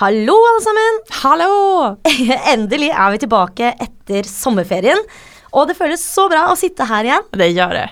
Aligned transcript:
Hallo, 0.00 0.32
alle 0.32 0.60
sammen! 0.64 1.00
Hallo! 1.20 1.48
Endelig 2.54 2.86
er 2.88 3.10
vi 3.12 3.18
tilbake 3.20 3.74
etter 3.84 4.24
sommerferien. 4.24 5.02
Og 5.52 5.66
det 5.68 5.74
føles 5.76 6.00
så 6.00 6.24
bra 6.30 6.46
å 6.48 6.56
sitte 6.56 6.86
her 6.88 7.04
igjen. 7.04 7.26
Det 7.36 7.50
gör 7.52 7.74
det. 7.76 7.82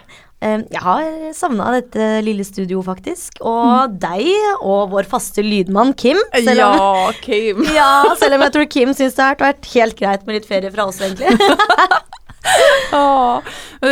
Eh, 0.40 0.62
Jeg 0.72 0.80
har 0.86 1.04
savna 1.36 1.66
dette 1.74 2.06
lille 2.24 2.46
studioet, 2.48 2.86
faktisk. 2.86 3.36
Og 3.44 3.98
deg 4.00 4.24
og 4.62 4.88
vår 4.94 5.10
faste 5.10 5.44
lydmann 5.44 5.92
Kim. 6.00 6.16
Om, 6.32 6.48
Ja, 6.56 7.12
Kim. 7.20 7.60
ja, 7.76 7.90
selv 8.16 8.38
om 8.38 8.46
jeg 8.46 8.56
tror 8.56 8.70
Kim 8.72 8.96
syns 8.96 9.18
det 9.18 9.26
har 9.28 9.36
vært 9.44 9.68
helt 9.74 10.00
greit 10.00 10.24
med 10.24 10.40
litt 10.40 10.48
ferie 10.48 10.72
fra 10.72 10.88
oss, 10.88 11.02
egentlig. 11.04 11.36
Ja, 12.90 13.42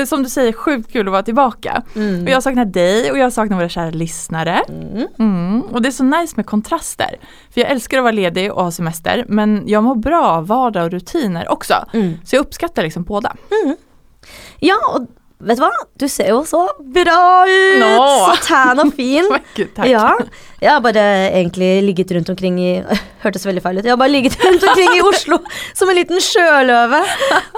som 0.07 0.23
du 0.23 0.29
säger 0.29 0.53
sjukt 0.53 0.93
kul 0.93 1.09
att 1.09 1.13
vara 1.13 1.23
tillbaka. 1.23 1.83
Och 2.23 2.31
jag 2.31 2.43
saknar 2.43 2.65
dig 2.65 3.11
och 3.11 3.19
jag 3.19 3.33
saknar 3.33 3.57
våra 3.57 3.69
kära 3.69 3.91
lyssnare. 3.91 4.63
Mm. 5.19 5.63
Och 5.63 5.83
det 5.83 5.89
är 5.89 5.93
så 5.93 6.05
nice 6.05 6.33
med 6.37 6.47
kontraster. 6.47 7.17
För 7.51 7.61
jag 7.61 7.71
älskar 7.71 7.99
att 7.99 8.03
vara 8.05 8.13
ledig 8.13 8.53
och 8.53 8.65
ha 8.65 8.71
semester 8.71 9.25
men 9.29 9.63
jag 9.67 9.85
mår 9.85 9.95
bra 9.95 10.27
av 10.27 10.47
vardag 10.47 10.85
och 10.85 10.91
rutiner 10.91 11.49
också. 11.49 11.75
Mm. 11.93 12.19
Så 12.25 12.37
jag 12.37 12.41
uppskattar 12.41 12.83
liksom 12.83 13.03
båda. 13.03 13.37
Ja, 14.61 14.77
og 14.95 15.07
vet 15.39 15.59
du 15.59 15.63
hva? 15.63 15.71
Du 16.01 16.07
ser 16.09 16.31
jo 16.33 16.39
så 16.49 16.63
bra 16.81 17.45
ut! 17.49 17.79
Nå. 17.83 17.91
Så 18.27 18.37
tan 18.49 18.81
og 18.85 18.93
fin. 18.97 19.29
Ja. 19.87 20.17
Jeg 20.61 20.71
har 20.73 20.81
bare 20.81 21.03
egentlig 21.29 21.69
ligget 21.85 22.11
rundt 22.17 22.31
omkring 22.33 22.57
i 22.61 22.71
Hørtes 23.25 23.45
veldig 23.47 23.63
feil 23.65 23.79
ut. 23.81 23.85
Jeg 23.85 23.93
har 23.93 24.01
bare 24.01 24.13
ligget 24.15 24.39
rundt 24.45 24.65
omkring 24.65 24.97
i 24.97 25.03
Oslo 25.05 25.39
som 25.79 25.91
en 25.93 25.99
liten 25.99 26.21
sjøløve 26.25 27.03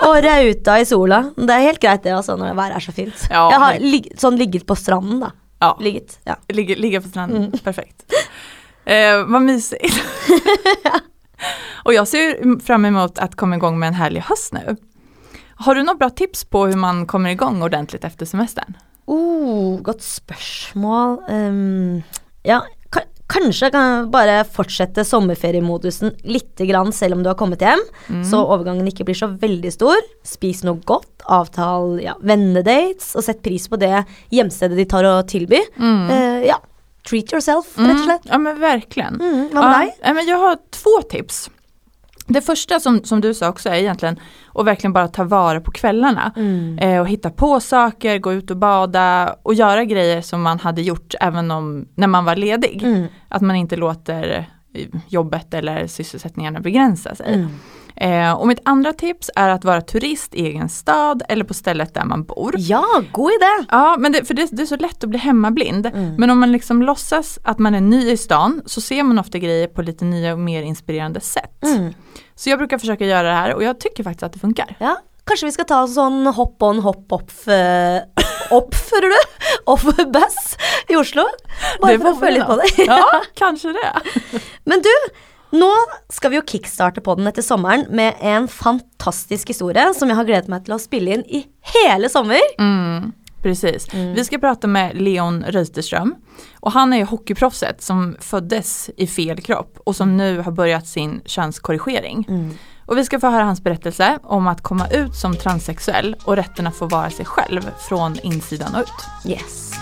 og 0.06 0.16
rauta 0.26 0.78
i 0.82 0.86
sola. 0.88 1.22
Det 1.38 1.54
er 1.54 1.66
helt 1.68 1.82
greit 1.82 2.02
det, 2.06 2.14
altså, 2.18 2.36
når 2.40 2.56
været 2.58 2.76
er 2.80 2.86
så 2.88 2.94
fint. 2.96 3.26
Ja, 3.30 3.44
jeg 3.54 3.62
har 3.64 3.78
lig 3.84 4.02
sånn 4.18 4.38
ligget 4.40 4.66
på 4.66 4.76
stranden, 4.78 5.20
da. 5.22 5.32
Ja, 5.62 5.72
Ligget. 5.82 6.18
Ja. 6.26 6.36
ligga, 6.54 6.76
ligga 6.78 7.00
på 7.02 7.08
stranden, 7.10 7.50
perfekt. 7.64 8.04
Eh, 8.86 9.24
vad 9.26 9.42
mysigt. 9.42 9.98
och 11.84 11.94
jag 11.94 12.08
ser 12.08 12.60
fram 12.60 12.84
emot 12.84 13.18
att 13.18 13.34
komma 13.36 13.56
igång 13.56 13.78
med 13.78 13.86
en 13.86 13.94
härlig 13.94 14.20
höst 14.20 14.52
nu. 14.52 14.76
Har 15.58 15.74
du 15.74 15.82
några 15.82 15.98
bra 15.98 16.10
tips 16.10 16.44
på 16.44 16.66
hur 16.66 16.76
man 16.76 17.06
kommer 17.06 17.30
igång 17.30 17.62
ordentligt 17.62 18.04
efter 18.04 18.26
semestern? 18.26 18.76
Oh, 19.06 19.80
godt 19.80 20.02
spørsmål. 20.02 21.18
Ehm, 21.28 22.02
ja, 22.42 22.60
ka 22.90 23.00
kanskje 23.28 23.70
kan 23.72 24.10
bare 24.12 24.44
fortsette 24.44 25.04
sommerferiemodusen 25.04 26.14
lite 26.22 26.66
grann 26.66 26.92
selv 26.92 27.16
om 27.16 27.22
du 27.22 27.28
har 27.28 27.36
kommet 27.36 27.60
hjem, 27.64 27.82
så 28.24 28.40
overgangen 28.44 28.86
ikke 28.88 29.04
blir 29.08 29.18
så 29.18 29.28
veldig 29.40 29.72
stor. 29.74 29.98
Spis 30.24 30.62
noe 30.64 30.78
godt, 30.88 31.10
avtal 31.26 31.98
ja, 32.04 32.14
vennedates, 32.20 33.14
og 33.16 33.26
sett 33.26 33.42
pris 33.44 33.66
på 33.68 33.80
det 33.80 34.04
hjemstedet 34.32 34.78
de 34.78 34.88
tar 34.88 35.08
å 35.08 35.18
tilby. 35.28 35.60
Eh, 35.80 36.40
ja, 36.48 36.60
treat 37.08 37.32
yourself, 37.32 37.74
rett 37.80 37.98
og 37.98 38.04
slett. 38.06 38.30
Ja 38.30 38.38
men 38.40 38.60
verkligen. 38.62 39.20
Mm, 39.20 39.44
hva 39.52 39.70
med 39.74 39.94
ja, 39.98 40.14
men 40.14 40.28
jag 40.28 40.38
har 40.38 40.58
två 40.70 41.00
tips. 41.10 41.48
Det 42.28 42.40
första 42.40 42.80
som, 42.80 43.04
som 43.04 43.20
du 43.20 43.34
sa 43.34 43.48
också 43.48 43.68
är 43.68 43.74
egentligen 43.74 44.20
att 44.60 44.66
verkligen 44.66 44.92
bara 44.92 45.08
ta 45.08 45.24
vara 45.24 45.60
på 45.60 45.70
kvällarna. 45.70 46.32
Mm. 46.36 46.78
Eh, 46.78 47.00
och 47.00 47.08
hitta 47.08 47.30
på 47.30 47.60
saker, 47.60 48.18
gå 48.18 48.32
ut 48.32 48.50
och 48.50 48.56
bada 48.56 49.36
och 49.42 49.54
göra 49.54 49.84
grejer 49.84 50.20
som 50.20 50.42
man 50.42 50.58
hade 50.58 50.82
gjort 50.82 51.14
även 51.20 51.50
om, 51.50 51.88
när 51.94 52.06
man 52.06 52.24
var 52.24 52.36
ledig. 52.36 52.82
Mm. 52.82 53.06
Att 53.28 53.42
man 53.42 53.56
inte 53.56 53.76
låter 53.76 54.46
jobbet 55.08 55.54
eller 55.54 55.86
sysselsättningarna 55.86 56.60
begränsa 56.60 57.14
sig. 57.14 57.34
Mm. 57.34 57.48
Eh, 58.00 58.32
och 58.32 58.46
mitt 58.46 58.60
andra 58.64 58.92
tips 58.92 59.30
är 59.36 59.48
att 59.48 59.64
vara 59.64 59.80
turist 59.80 60.34
i 60.34 60.46
egen 60.46 60.68
stad 60.68 61.22
eller 61.28 61.44
på 61.44 61.54
stället 61.54 61.94
där 61.94 62.04
man 62.04 62.24
bor. 62.24 62.54
Ja, 62.56 63.02
god 63.12 63.30
idé! 63.30 63.66
Ja, 63.68 63.96
men 63.98 64.12
det, 64.12 64.24
för 64.24 64.34
det, 64.34 64.48
det 64.50 64.62
är 64.62 64.66
så 64.66 64.76
lätt 64.76 65.04
att 65.04 65.10
bli 65.10 65.18
hemmablind. 65.18 65.86
Mm. 65.86 66.14
Men 66.14 66.30
om 66.30 66.38
man 66.38 66.52
liksom 66.52 66.82
låtsas 66.82 67.38
att 67.44 67.58
man 67.58 67.74
är 67.74 67.80
ny 67.80 68.10
i 68.10 68.16
stan 68.16 68.62
så 68.66 68.80
ser 68.80 69.02
man 69.02 69.18
ofta 69.18 69.38
grejer 69.38 69.66
på 69.66 69.82
lite 69.82 70.04
nya 70.04 70.32
och 70.32 70.38
mer 70.38 70.62
inspirerande 70.62 71.20
sätt. 71.20 71.64
Mm. 71.64 71.92
Så 72.34 72.50
jag 72.50 72.58
brukar 72.58 72.78
försöka 72.78 73.06
göra 73.06 73.28
det 73.28 73.34
här 73.34 73.54
och 73.54 73.62
jag 73.62 73.80
tycker 73.80 74.04
faktiskt 74.04 74.22
att 74.22 74.32
det 74.32 74.38
funkar. 74.38 74.76
Ja, 74.78 74.96
kanskje 75.28 75.48
vi 75.48 75.54
skal 75.54 75.68
ta 75.68 75.82
sånn 75.90 76.26
hopp 76.36 76.62
on, 76.66 76.82
hopp 76.84 77.14
off 77.18 77.46
uh, 77.52 78.00
Opp, 78.54 78.74
fører 78.74 79.12
du? 79.12 79.18
Off-buss 79.68 80.54
i 80.88 80.96
Oslo? 80.96 81.26
Bare 81.82 81.98
for 82.00 82.14
å 82.14 82.20
føle 82.20 82.38
litt 82.38 82.48
på 82.48 82.56
det. 82.60 82.68
Ja, 82.88 83.20
kanske 83.36 83.74
det. 83.76 83.90
Men 84.64 84.80
du, 84.84 84.92
nå 85.58 85.68
skal 86.12 86.32
vi 86.32 86.38
jo 86.38 86.46
kickstarte 86.48 87.02
på 87.04 87.18
den 87.18 87.28
etter 87.28 87.44
sommeren 87.44 87.84
med 87.92 88.16
en 88.24 88.48
fantastisk 88.48 89.52
historie 89.52 89.90
som 89.96 90.08
jeg 90.08 90.16
har 90.16 90.28
gledet 90.28 90.52
meg 90.52 90.64
til 90.64 90.78
å 90.78 90.80
spille 90.80 91.18
inn 91.18 91.26
i 91.28 91.42
hele 91.74 92.08
sommer. 92.12 92.40
Mm, 92.56 93.12
precis. 93.44 93.88
Vi 93.92 94.24
ska 94.24 94.40
prata 94.40 94.70
med 94.70 94.96
Leon 94.96 95.42
Reuterström 95.44 96.14
och 96.60 96.72
han 96.72 96.92
är 96.92 97.04
ju 97.04 97.04
hockeyproffset 97.04 97.82
som 97.82 98.16
föddes 98.20 98.90
i 98.96 99.06
fel 99.06 99.40
kropp 99.44 99.78
och 99.84 99.96
som 99.96 100.16
nu 100.16 100.38
har 100.38 100.52
börjat 100.52 100.86
sin 100.86 101.20
könskorrigering. 101.24 102.24
Och 102.88 102.98
vi 102.98 103.04
ska 103.04 103.20
få 103.20 103.26
höra 103.26 103.44
hans 103.44 103.60
berättelse 103.60 104.18
om 104.22 104.46
att 104.46 104.62
komma 104.62 104.88
ut 104.88 105.14
som 105.14 105.36
transsexuell 105.36 106.16
och 106.24 106.36
rätten 106.36 106.66
att 106.66 106.76
få 106.76 106.86
vara 106.86 107.10
sig 107.10 107.24
själv 107.24 107.70
från 107.78 108.16
insidan 108.22 108.74
och 108.74 108.80
ut. 108.80 109.30
Yes. 109.32 109.72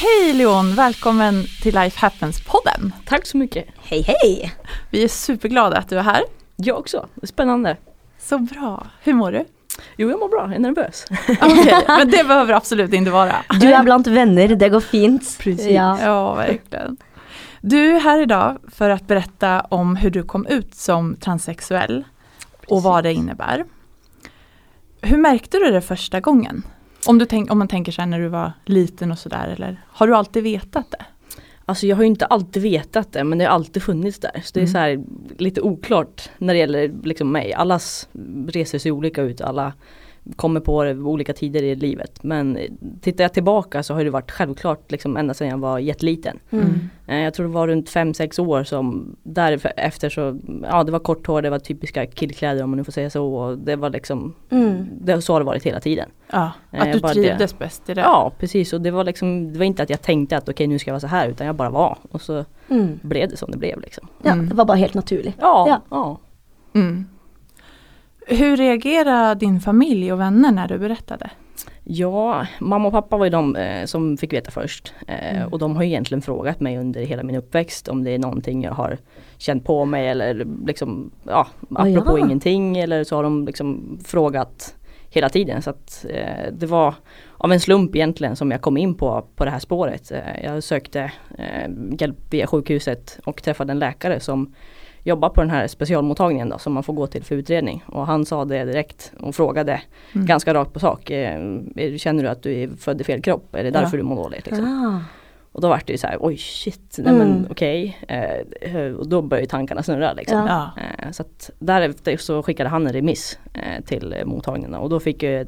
Hej 0.00 0.32
Leon, 0.32 0.74
välkommen 0.74 1.44
till 1.62 1.74
Life 1.74 2.00
Happens-podden. 2.00 2.92
Tack 3.06 3.26
så 3.26 3.36
mycket. 3.36 3.66
Hei, 3.78 4.02
hei. 4.02 4.52
Vi 4.90 5.04
är 5.04 5.08
superglada 5.08 5.76
att 5.76 5.88
du 5.88 5.98
är 5.98 6.02
här. 6.02 6.22
Jag 6.56 6.78
också. 6.78 7.08
Det 7.14 7.24
är 7.24 7.26
spännande. 7.26 7.76
Så 8.30 8.38
bra. 8.38 8.86
Hur 9.02 9.14
mår 9.14 9.32
du? 9.32 9.44
Jo, 9.96 10.10
jag 10.10 10.20
mår 10.20 10.28
bra. 10.28 10.42
Jag 10.42 10.54
är 10.54 10.58
nervös. 10.58 11.04
Okej, 11.28 11.84
men 11.88 12.10
det 12.10 12.24
behöver 12.28 12.54
absolut 12.54 12.92
inte 12.92 13.10
vara. 13.10 13.36
Du 13.60 13.70
er 13.70 13.82
blant 13.82 14.06
venner, 14.06 14.48
det 14.48 14.68
går 14.68 14.80
fint. 14.80 15.38
Precis. 15.38 15.66
Ja. 15.66 15.98
Ja. 16.02 16.34
verkligen. 16.34 16.96
Du 17.60 17.96
är 17.96 18.00
här 18.00 18.20
idag 18.20 18.58
för 18.68 18.90
att 18.90 19.06
berätta 19.06 19.60
om 19.60 19.96
hur 19.96 20.10
du 20.10 20.22
kom 20.22 20.46
ut 20.46 20.74
som 20.74 21.16
transsexuell 21.16 22.04
och 22.68 22.82
vad 22.82 23.04
det 23.04 23.12
innebär. 23.12 23.64
Hur 25.00 25.16
märkte 25.16 25.58
du 25.58 25.70
det 25.70 25.80
första 25.80 26.20
gången? 26.20 26.62
Om, 27.06 27.18
du 27.18 27.26
tänk, 27.26 27.52
om 27.52 27.58
man 27.58 27.68
tänker 27.68 27.92
sig 27.92 28.06
när 28.06 28.18
du 28.20 28.28
var 28.28 28.52
liten 28.64 29.12
och 29.12 29.18
sådär, 29.18 29.48
eller 29.48 29.80
har 29.86 30.06
du 30.06 30.16
alltid 30.16 30.42
vetat 30.42 30.90
det? 30.90 31.04
Alltså 31.70 31.86
jag 31.86 31.96
har 31.96 32.02
ju 32.02 32.06
inte 32.08 32.26
alltid 32.26 32.62
vetat 32.62 33.12
det 33.12 33.24
men 33.24 33.38
det 33.38 33.44
har 33.44 33.52
alltid 33.52 33.82
funnits 33.82 34.18
där. 34.18 34.40
Så 34.44 34.50
det 34.54 34.60
är 34.60 34.62
Mm. 34.62 34.72
så 34.72 34.78
här 34.78 35.00
lite 35.38 35.60
oklart 35.60 36.30
när 36.38 36.54
det 36.54 36.60
gäller 36.60 36.92
liksom 37.04 37.32
mig. 37.32 37.52
Allas 37.52 38.08
resor 38.48 38.78
ser 38.78 38.90
olika 38.90 39.22
ut, 39.22 39.40
alla 39.40 39.72
kommer 40.36 40.60
på 40.60 40.84
det 40.84 40.94
olika 40.98 41.32
tider 41.32 41.62
i 41.62 41.74
livet. 41.74 42.22
Men 42.24 42.58
tittar 43.00 43.24
jag 43.24 43.32
tillbaka 43.32 43.82
så 43.82 43.94
har 43.94 44.04
det 44.04 44.10
varit 44.10 44.30
självklart 44.30 44.90
liksom 44.90 45.16
ända 45.16 45.34
sedan 45.34 45.48
jag 45.48 45.58
var 45.58 45.78
jätteliten. 45.78 46.38
Mm. 46.50 46.70
Eh, 47.06 47.18
Jag 47.20 47.34
tror 47.34 47.46
det 47.46 47.52
var 47.52 47.68
runt 47.68 47.88
5-6 47.90 48.40
år 48.40 48.64
som 48.64 49.16
därefter 49.22 50.08
så, 50.08 50.38
ja 50.62 50.84
det 50.84 50.92
var 50.92 50.98
kort 50.98 51.26
hår, 51.26 51.42
det 51.42 51.50
var 51.50 51.58
typiska 51.58 52.06
killkläder 52.06 52.62
om 52.64 52.70
man 52.70 52.76
nu 52.76 52.84
får 52.84 52.92
säga 52.92 53.10
så. 53.10 53.34
Och 53.34 53.58
det 53.58 53.76
var 53.76 53.90
liksom, 53.90 54.34
Mm. 54.50 54.86
det, 55.00 55.22
så 55.22 55.32
har 55.32 55.40
det 55.40 55.46
varit 55.46 55.62
hela 55.66 55.80
tiden. 55.80 56.08
Ja, 56.32 56.50
Eh, 56.72 56.82
att 56.82 56.92
du 56.92 57.00
bara 57.00 57.14
det. 57.14 57.22
trivdes 57.22 57.58
bäst 57.58 57.88
i 57.90 57.94
det? 57.94 58.00
Ja 58.00 58.32
precis 58.38 58.72
och 58.72 58.80
det 58.80 58.90
var 58.90 59.04
liksom, 59.04 59.52
det 59.52 59.58
var 59.58 59.66
inte 59.66 59.82
att 59.82 59.90
jag 59.90 60.02
tänkte 60.02 60.36
att 60.36 60.48
okej 60.48 60.66
nu 60.66 60.78
ska 60.78 60.88
jag 60.90 60.94
vara 60.94 61.00
så 61.00 61.06
här 61.06 61.28
utan 61.28 61.46
jag 61.46 61.56
bara 61.56 61.70
var. 61.70 61.98
Och 62.10 62.20
så 62.22 62.44
Mm. 62.68 62.98
blev 63.02 63.28
det 63.28 63.36
som 63.36 63.50
det 63.50 63.58
blev 63.58 63.80
liksom. 63.80 64.08
Ja, 64.22 64.32
Mm. 64.32 64.48
det 64.48 64.54
var 64.54 64.64
bare 64.64 64.78
helt 64.78 64.94
naturlig. 64.94 65.34
Ja, 65.40 65.64
Ja. 65.68 65.80
ja. 65.90 66.18
Hur 68.26 68.56
reagerade 68.56 69.34
din 69.34 69.60
familj 69.60 70.12
och 70.12 70.20
vänner 70.20 70.52
när 70.52 70.68
du 70.68 70.78
berättade? 70.78 71.30
Ja, 71.84 72.46
mamma 72.58 72.86
och 72.86 72.92
pappa 72.92 73.16
var 73.16 73.24
ju 73.24 73.30
de 73.30 73.56
eh, 73.56 73.84
som 73.84 74.16
fick 74.16 74.32
veta 74.32 74.50
först. 74.50 74.94
Eh, 75.06 75.20
Mm. 75.40 75.52
Och 75.52 75.58
de 75.58 75.76
har 75.76 75.82
ju 75.82 75.88
egentligen 75.88 76.22
frågat 76.22 76.60
mig 76.60 76.78
under 76.78 77.02
hela 77.02 77.22
min 77.22 77.36
uppväxt 77.36 77.88
om 77.88 78.04
det 78.04 78.10
är 78.10 78.18
någonting 78.18 78.62
jag 78.62 78.72
har 78.72 78.98
känt 79.38 79.64
på 79.64 79.84
mig 79.84 80.08
eller 80.08 80.46
liksom, 80.66 81.10
ja, 81.26 81.46
apropå 81.70 82.18
ja. 82.18 82.24
ingenting 82.24 82.78
eller 82.78 83.04
så 83.04 83.16
har 83.16 83.22
de 83.22 83.46
liksom 83.46 83.98
frågat 84.04 84.74
hela 85.10 85.28
tiden. 85.28 85.62
Så 85.62 85.70
att 85.70 86.06
eh, 86.08 86.52
det 86.52 86.66
var 86.66 86.94
av 87.36 87.52
en 87.52 87.60
slump 87.60 87.96
egentligen 87.96 88.36
som 88.36 88.50
jag 88.50 88.60
kom 88.60 88.76
in 88.76 88.94
på, 88.94 89.26
på 89.36 89.44
det 89.44 89.50
här 89.50 89.58
spåret. 89.58 90.10
Eh, 90.10 90.44
jag 90.44 90.62
sökte 90.62 91.12
eh, 91.38 91.70
hjälp 92.00 92.16
via 92.30 92.46
sjukhuset 92.46 93.20
och 93.24 93.42
träffade 93.42 93.72
en 93.72 93.78
läkare 93.78 94.20
som 94.20 94.54
jobbar 95.04 95.28
på 95.28 95.40
den 95.40 95.50
här 95.50 95.66
specialmottagningen 95.66 96.48
då, 96.48 96.58
som 96.58 96.72
man 96.72 96.82
får 96.82 96.92
gå 96.92 97.06
till 97.06 97.24
för 97.24 97.34
utredning. 97.34 97.84
Och 97.86 98.06
han 98.06 98.26
sa 98.26 98.44
det 98.44 98.64
direkt 98.64 99.12
och 99.20 99.34
frågade 99.34 99.80
Mm. 100.14 100.26
ganska 100.26 100.54
rakt 100.54 100.72
på 100.72 100.80
sak. 100.80 101.10
Eh, 101.10 101.40
känner 101.98 102.22
du 102.22 102.28
att 102.28 102.42
du 102.42 102.52
är 102.62 102.68
född 102.68 103.00
i 103.00 103.04
fel 103.04 103.22
kropp? 103.22 103.54
Är 103.54 103.64
det 103.64 103.70
därför 103.70 103.96
Ja. 103.96 104.02
du 104.02 104.08
mår 104.08 104.16
dåligt? 104.16 104.46
Liksom? 104.46 104.64
Ah. 104.66 105.04
Och 105.52 105.60
då 105.60 105.68
var 105.68 105.82
det 105.86 105.92
ju 105.92 105.98
så 105.98 106.06
här, 106.06 106.16
oj 106.20 106.36
shit, 106.36 106.96
nej 106.98 107.14
Mm. 107.14 107.28
men 107.28 107.46
okej. 107.50 107.98
Eh, 108.60 108.82
och 108.92 109.08
då 109.08 109.22
började 109.22 109.48
tankarna 109.48 109.82
snurra 109.82 110.12
liksom. 110.12 110.38
Ja. 110.38 110.70
Eh, 110.76 111.10
så 111.10 111.22
att 111.22 111.50
därefter 111.58 112.16
så 112.16 112.42
skickade 112.42 112.68
han 112.70 112.86
en 112.86 112.92
remiss 112.92 113.38
eh, 113.54 113.84
till 113.84 114.14
mottagningarna 114.24 114.78
och 114.78 114.90
då 114.90 115.00
fick 115.00 115.22
ju 115.22 115.46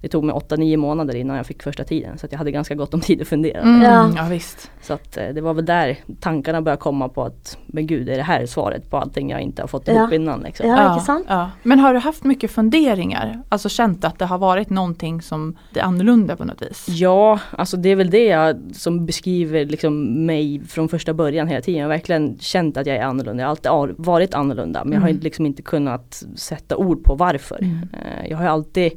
det 0.00 0.08
tog 0.08 0.24
mig 0.24 0.34
8-9 0.34 0.76
månader 0.76 1.14
innan 1.16 1.36
jag 1.36 1.46
fick 1.46 1.62
första 1.62 1.84
tiden 1.84 2.18
så 2.18 2.26
att 2.26 2.32
jag 2.32 2.38
hade 2.38 2.50
ganska 2.50 2.74
gott 2.74 2.94
om 2.94 3.00
tid 3.00 3.22
att 3.22 3.28
fundera. 3.28 3.60
Mm, 3.60 3.82
Ja. 3.82 4.12
ja. 4.16 4.26
visst. 4.30 4.70
Så 4.82 4.92
att 4.94 5.16
eh, 5.16 5.28
det 5.34 5.40
var 5.40 5.54
väl 5.54 5.64
där 5.66 5.96
tankarna 6.20 6.62
började 6.62 6.80
komma 6.80 7.08
på 7.08 7.22
att 7.24 7.58
men 7.66 7.86
gud 7.86 8.08
är 8.08 8.16
det 8.16 8.22
här 8.22 8.46
svaret 8.46 8.90
på 8.90 8.96
allting 8.96 9.30
jag 9.30 9.40
inte 9.40 9.62
har 9.62 9.66
fått 9.68 9.88
Ja. 9.88 9.94
ihop 9.94 10.12
innan 10.12 10.40
liksom. 10.40 10.68
Ja, 10.68 10.92
inte 10.94 11.04
sant? 11.04 11.26
Ja. 11.28 11.50
Men 11.62 11.78
har 11.78 11.94
du 11.94 12.00
haft 12.00 12.24
mycket 12.24 12.50
funderingar? 12.50 13.42
Alltså 13.48 13.68
känt 13.68 14.04
att 14.04 14.18
det 14.18 14.24
har 14.24 14.38
varit 14.38 14.70
någonting 14.70 15.22
som 15.22 15.56
är 15.74 15.82
annorlunda 15.82 16.36
på 16.36 16.44
något 16.44 16.62
vis? 16.62 16.86
Ja, 16.88 17.40
alltså 17.50 17.76
det 17.76 17.88
är 17.88 17.96
väl 17.96 18.10
det 18.10 18.24
jag 18.24 18.56
som 18.72 19.06
beskriver 19.06 19.64
liksom 19.64 20.26
mig 20.26 20.60
från 20.68 20.88
första 20.88 21.14
början 21.14 21.48
hela 21.48 21.60
tiden. 21.60 21.80
Jag 21.80 21.86
har 21.86 21.94
verkligen 21.94 22.38
känt 22.38 22.76
att 22.76 22.86
jag 22.86 22.96
är 22.96 23.02
annorlunda. 23.02 23.42
Jag 23.42 23.46
har 23.48 23.50
alltid 23.50 23.70
ar- 23.70 23.94
varit 23.98 24.34
annorlunda 24.34 24.84
men 24.84 24.92
jag 24.92 25.00
har 25.00 25.08
Mm. 25.08 25.20
liksom 25.22 25.46
inte 25.46 25.62
kunnat 25.62 26.22
sätta 26.36 26.76
ord 26.76 27.04
på 27.04 27.14
varför. 27.14 27.58
Mm. 27.62 27.88
Eh, 27.92 28.30
Jag 28.30 28.38
har 28.38 28.46
alltid 28.46 28.92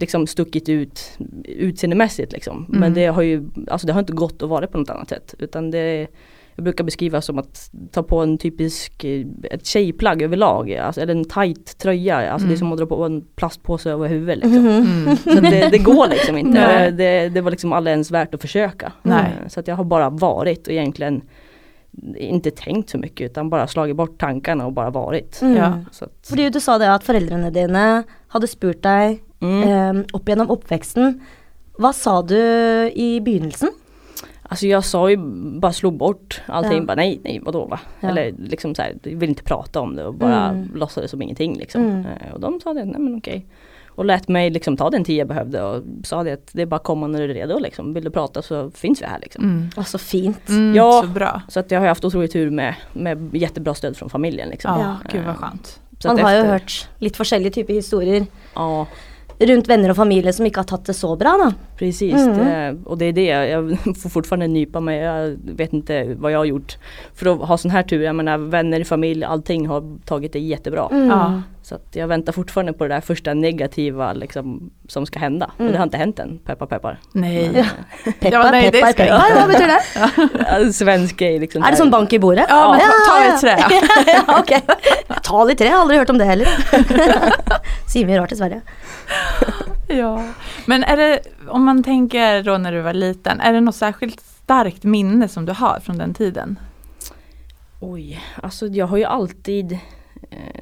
liksom 0.00 0.26
stuckit 0.26 0.68
ut 0.68 1.18
utseendemässigt 1.44 2.32
liksom. 2.32 2.66
Mm. 2.68 2.80
Men 2.80 2.94
det 2.94 3.06
har 3.06 3.22
ju, 3.22 3.48
alltså 3.68 3.86
det 3.86 3.92
har 3.92 4.00
inte 4.00 4.12
gått 4.12 4.42
att 4.42 4.48
vara 4.48 4.66
på 4.66 4.78
något 4.78 4.90
annat 4.90 5.08
sätt. 5.08 5.34
Utan 5.38 5.70
det, 5.70 6.06
jag 6.54 6.64
brukar 6.64 6.84
beskriva 6.84 7.20
som 7.20 7.38
att 7.38 7.70
ta 7.92 8.02
på 8.02 8.18
en 8.20 8.38
typisk, 8.38 9.04
eh, 9.04 9.26
ett 9.50 9.66
tjejplagg 9.66 10.22
överlag. 10.22 10.72
Alltså, 10.72 11.00
eller 11.00 11.14
en 11.14 11.24
tight 11.24 11.78
tröja. 11.78 12.30
Alltså 12.30 12.46
det 12.48 12.54
är 12.54 12.56
Mm. 12.56 12.58
som 12.58 12.72
att 12.72 12.78
dra 12.78 12.86
på 12.86 13.04
en 13.04 13.24
plastpåse 13.36 13.90
över 13.90 14.08
huvudet 14.08 14.36
liksom. 14.36 14.66
Mm. 14.66 15.16
Så 15.16 15.40
det, 15.40 15.68
det 15.70 15.78
går 15.78 16.08
liksom 16.08 16.36
inte. 16.38 16.90
Det, 16.96 17.28
det 17.28 17.40
var 17.40 17.50
liksom 17.50 17.72
aldrig 17.72 17.92
ens 17.92 18.10
värt 18.10 18.34
att 18.34 18.40
försöka. 18.40 18.92
Nej. 19.02 19.32
Så 19.48 19.60
att 19.60 19.68
jag 19.68 19.74
har 19.76 19.84
bara 19.84 20.10
varit 20.10 20.66
och 20.66 20.72
egentligen 20.72 21.22
inte 22.16 22.50
tänkt 22.50 22.90
så 22.90 22.98
mycket 22.98 23.30
utan 23.30 23.50
bara 23.50 23.66
slagit 23.66 23.96
bort 23.96 24.18
tankarna 24.18 24.66
och 24.66 24.72
bara 24.72 24.90
varit. 24.90 25.42
Mm. 25.42 25.56
Ja. 25.56 25.78
Så 25.92 26.04
att, 26.04 26.26
Fordi 26.28 26.50
du 26.50 26.60
sa 26.60 26.78
det 26.78 26.94
at 26.94 27.04
foreldrene 27.04 27.50
dine 27.50 28.02
hadde 28.28 28.46
spurt 28.46 28.82
deg 28.82 29.22
mm. 29.40 29.68
eh, 29.68 30.04
opp 30.12 30.28
gjennom 30.28 30.50
oppveksten. 30.50 31.20
Hva 31.78 31.92
sa 31.92 32.22
du 32.22 32.38
i 32.94 33.20
begynnelsen? 33.20 33.68
Alltså 34.48 34.66
jag 34.66 34.84
sa 34.84 35.10
ju, 35.10 35.16
bara 35.60 35.72
slog 35.72 35.96
bort 35.96 36.40
allting, 36.46 36.78
Ja. 36.78 36.84
bara 36.84 36.94
nej, 36.94 37.20
nej 37.24 37.40
vadå 37.44 37.64
va? 37.66 37.80
Ja. 38.00 38.08
Eller 38.08 38.34
liksom 38.38 38.74
så 38.74 38.82
här, 38.82 38.94
jag 39.02 39.16
vill 39.16 39.28
inte 39.28 39.42
prata 39.42 39.80
om 39.80 39.96
det 39.96 40.04
och 40.04 40.14
bara 40.14 40.48
Mm. 40.48 40.70
låtsades 40.74 41.10
som 41.10 41.22
ingenting 41.22 41.58
liksom. 41.58 41.82
Mm. 41.82 42.06
Eh, 42.06 42.32
Och 42.34 42.40
de 42.40 42.60
sa 42.60 42.74
det, 42.74 42.84
nej 42.84 43.00
men 43.00 43.18
okej. 43.18 43.46
Och 43.96 44.04
lät 44.04 44.28
mig 44.28 44.50
liksom 44.50 44.76
ta 44.76 44.90
den 44.90 45.04
tid 45.04 45.16
jag 45.16 45.28
behövde 45.28 45.62
och 45.62 45.82
sa 46.04 46.22
det 46.24 46.32
att 46.32 46.48
det 46.52 46.62
är 46.62 46.66
bara 46.66 46.76
att 46.76 46.82
komma 46.84 47.06
när 47.06 47.18
du 47.18 47.24
är 47.24 47.28
redo 47.34 47.58
liksom. 47.58 47.94
Vill 47.94 48.04
du 48.04 48.10
prata 48.10 48.42
så 48.42 48.70
finns 48.70 49.02
vi 49.02 49.06
här 49.06 49.18
liksom. 49.22 49.44
Mm. 49.44 49.68
Å, 49.76 49.84
så 49.84 49.98
fint. 49.98 50.48
Mm, 50.48 50.74
Ja. 50.74 51.02
Så 51.02 51.08
bra. 51.08 51.42
Så 51.48 51.60
att 51.60 51.70
jag 51.70 51.80
har 51.80 51.86
haft 51.86 52.04
otroligt 52.04 52.32
tur 52.32 52.50
med, 52.50 52.74
med 52.92 53.34
jättebra 53.34 53.74
stöd 53.74 53.96
från 53.96 54.10
familjen 54.10 54.48
liksom. 54.48 54.70
Ja, 54.80 54.96
Ja. 55.04 55.10
gud 55.12 55.26
vad 55.26 55.36
skönt. 55.36 55.80
Så 55.98 56.08
Man 56.08 56.18
har 56.18 56.32
efter- 56.34 56.52
hørt 56.52 56.88
litt 56.98 57.16
forskjellige 57.16 57.50
typer 57.54 57.74
historier 57.74 58.26
Ja, 58.54 58.86
rundt 59.38 59.68
venner 59.68 59.90
og 59.90 59.96
familie 59.96 60.32
som 60.32 60.46
ikke 60.46 60.58
har 60.58 60.64
tatt 60.64 60.84
det 60.86 60.94
så 60.94 61.16
bra, 61.16 61.36
da. 61.44 61.52
precis. 61.78 62.14
Mm. 62.14 62.38
Det, 62.38 62.76
och 62.84 62.98
det 62.98 63.04
är 63.04 63.12
det, 63.12 63.24
jag 63.48 63.78
får 64.02 64.10
fortfarande 64.10 64.46
nypa 64.46 64.80
mig. 64.80 64.98
Jag 64.98 65.36
vet 65.56 65.72
inte 65.72 66.14
vad 66.18 66.32
jag 66.32 66.38
har 66.38 66.44
gjort 66.44 66.76
för 67.14 67.26
att 67.32 67.48
ha 67.48 67.58
sån 67.58 67.70
här 67.70 67.82
tur. 67.82 68.02
Jag 68.02 68.14
menar 68.16 68.38
vänner, 68.38 68.84
familj, 68.84 69.24
allting 69.24 69.66
har 69.66 69.98
tagit 70.04 70.32
det 70.32 70.38
jättebra. 70.40 70.88
Mm. 70.92 71.08
Ja. 71.08 71.42
Så 71.66 71.74
att 71.74 71.96
jag 71.96 72.08
väntar 72.08 72.32
fortfarande 72.32 72.72
på 72.72 72.84
det 72.84 72.94
där 72.94 73.00
första 73.00 73.34
negativa 73.34 74.12
liksom, 74.12 74.70
som 74.88 75.06
ska 75.06 75.18
hända. 75.18 75.50
Mm. 75.58 75.66
Och 75.66 75.72
det 75.72 75.78
har 75.78 75.84
inte 75.84 75.96
hänt 75.96 76.18
än, 76.18 76.38
peppar 76.38 76.66
peppar. 76.66 76.98
Nej. 77.12 77.50
Ja. 77.54 77.64
Peppar, 78.04 78.30
Ja, 78.32 78.50
nej, 78.50 78.70
det 78.70 78.72
peppar, 78.72 78.92
ska 78.92 79.02
peppar. 79.02 79.26
inte. 79.26 79.40
Hva 79.40 79.46
betyr 79.46 79.66
det? 79.66 79.82
Ja, 80.66 80.72
Svensk 80.72 81.16
grej 81.16 81.38
liksom. 81.38 81.64
Er 81.64 81.74
det 81.74 81.80
sånn 81.80 81.90
bank 81.90 82.12
i 82.12 82.20
bordet? 82.22 82.46
Ja, 82.48 82.70
men 82.70 82.80
ta, 82.80 83.00
ta 83.08 83.16
ja. 83.24 83.32
ett 83.32 83.40
trä. 83.40 83.56
ja, 84.14 84.38
ok. 84.38 84.52
Ta 85.22 85.42
tre, 85.48 85.66
jeg 85.66 85.74
har 85.74 85.80
aldri 85.80 85.96
hørt 85.98 86.10
om 86.14 86.18
det 86.18 86.28
heller. 86.28 86.46
Sier 87.90 88.06
mye 88.06 88.20
rart 88.20 88.32
i 88.32 88.38
Sverige. 88.38 88.62
Ja. 89.88 90.12
Men 90.66 90.84
är 90.84 90.96
det, 90.96 91.20
om 91.48 91.64
man 91.64 91.82
tänker 91.82 92.42
då 92.42 92.58
när 92.58 92.72
du 92.72 92.80
var 92.80 92.94
liten, 92.94 93.40
är 93.40 93.52
det 93.52 93.60
något 93.60 93.76
särskilt 93.76 94.20
starkt 94.20 94.84
minne 94.84 95.28
som 95.28 95.46
du 95.46 95.52
har 95.52 95.80
från 95.80 95.98
den 95.98 96.14
tiden? 96.14 96.58
Oj, 97.80 98.22
alltså 98.42 98.66
jag 98.66 98.86
har 98.86 98.96
ju 98.96 99.04
alltid 99.04 99.78
eh, 100.30 100.55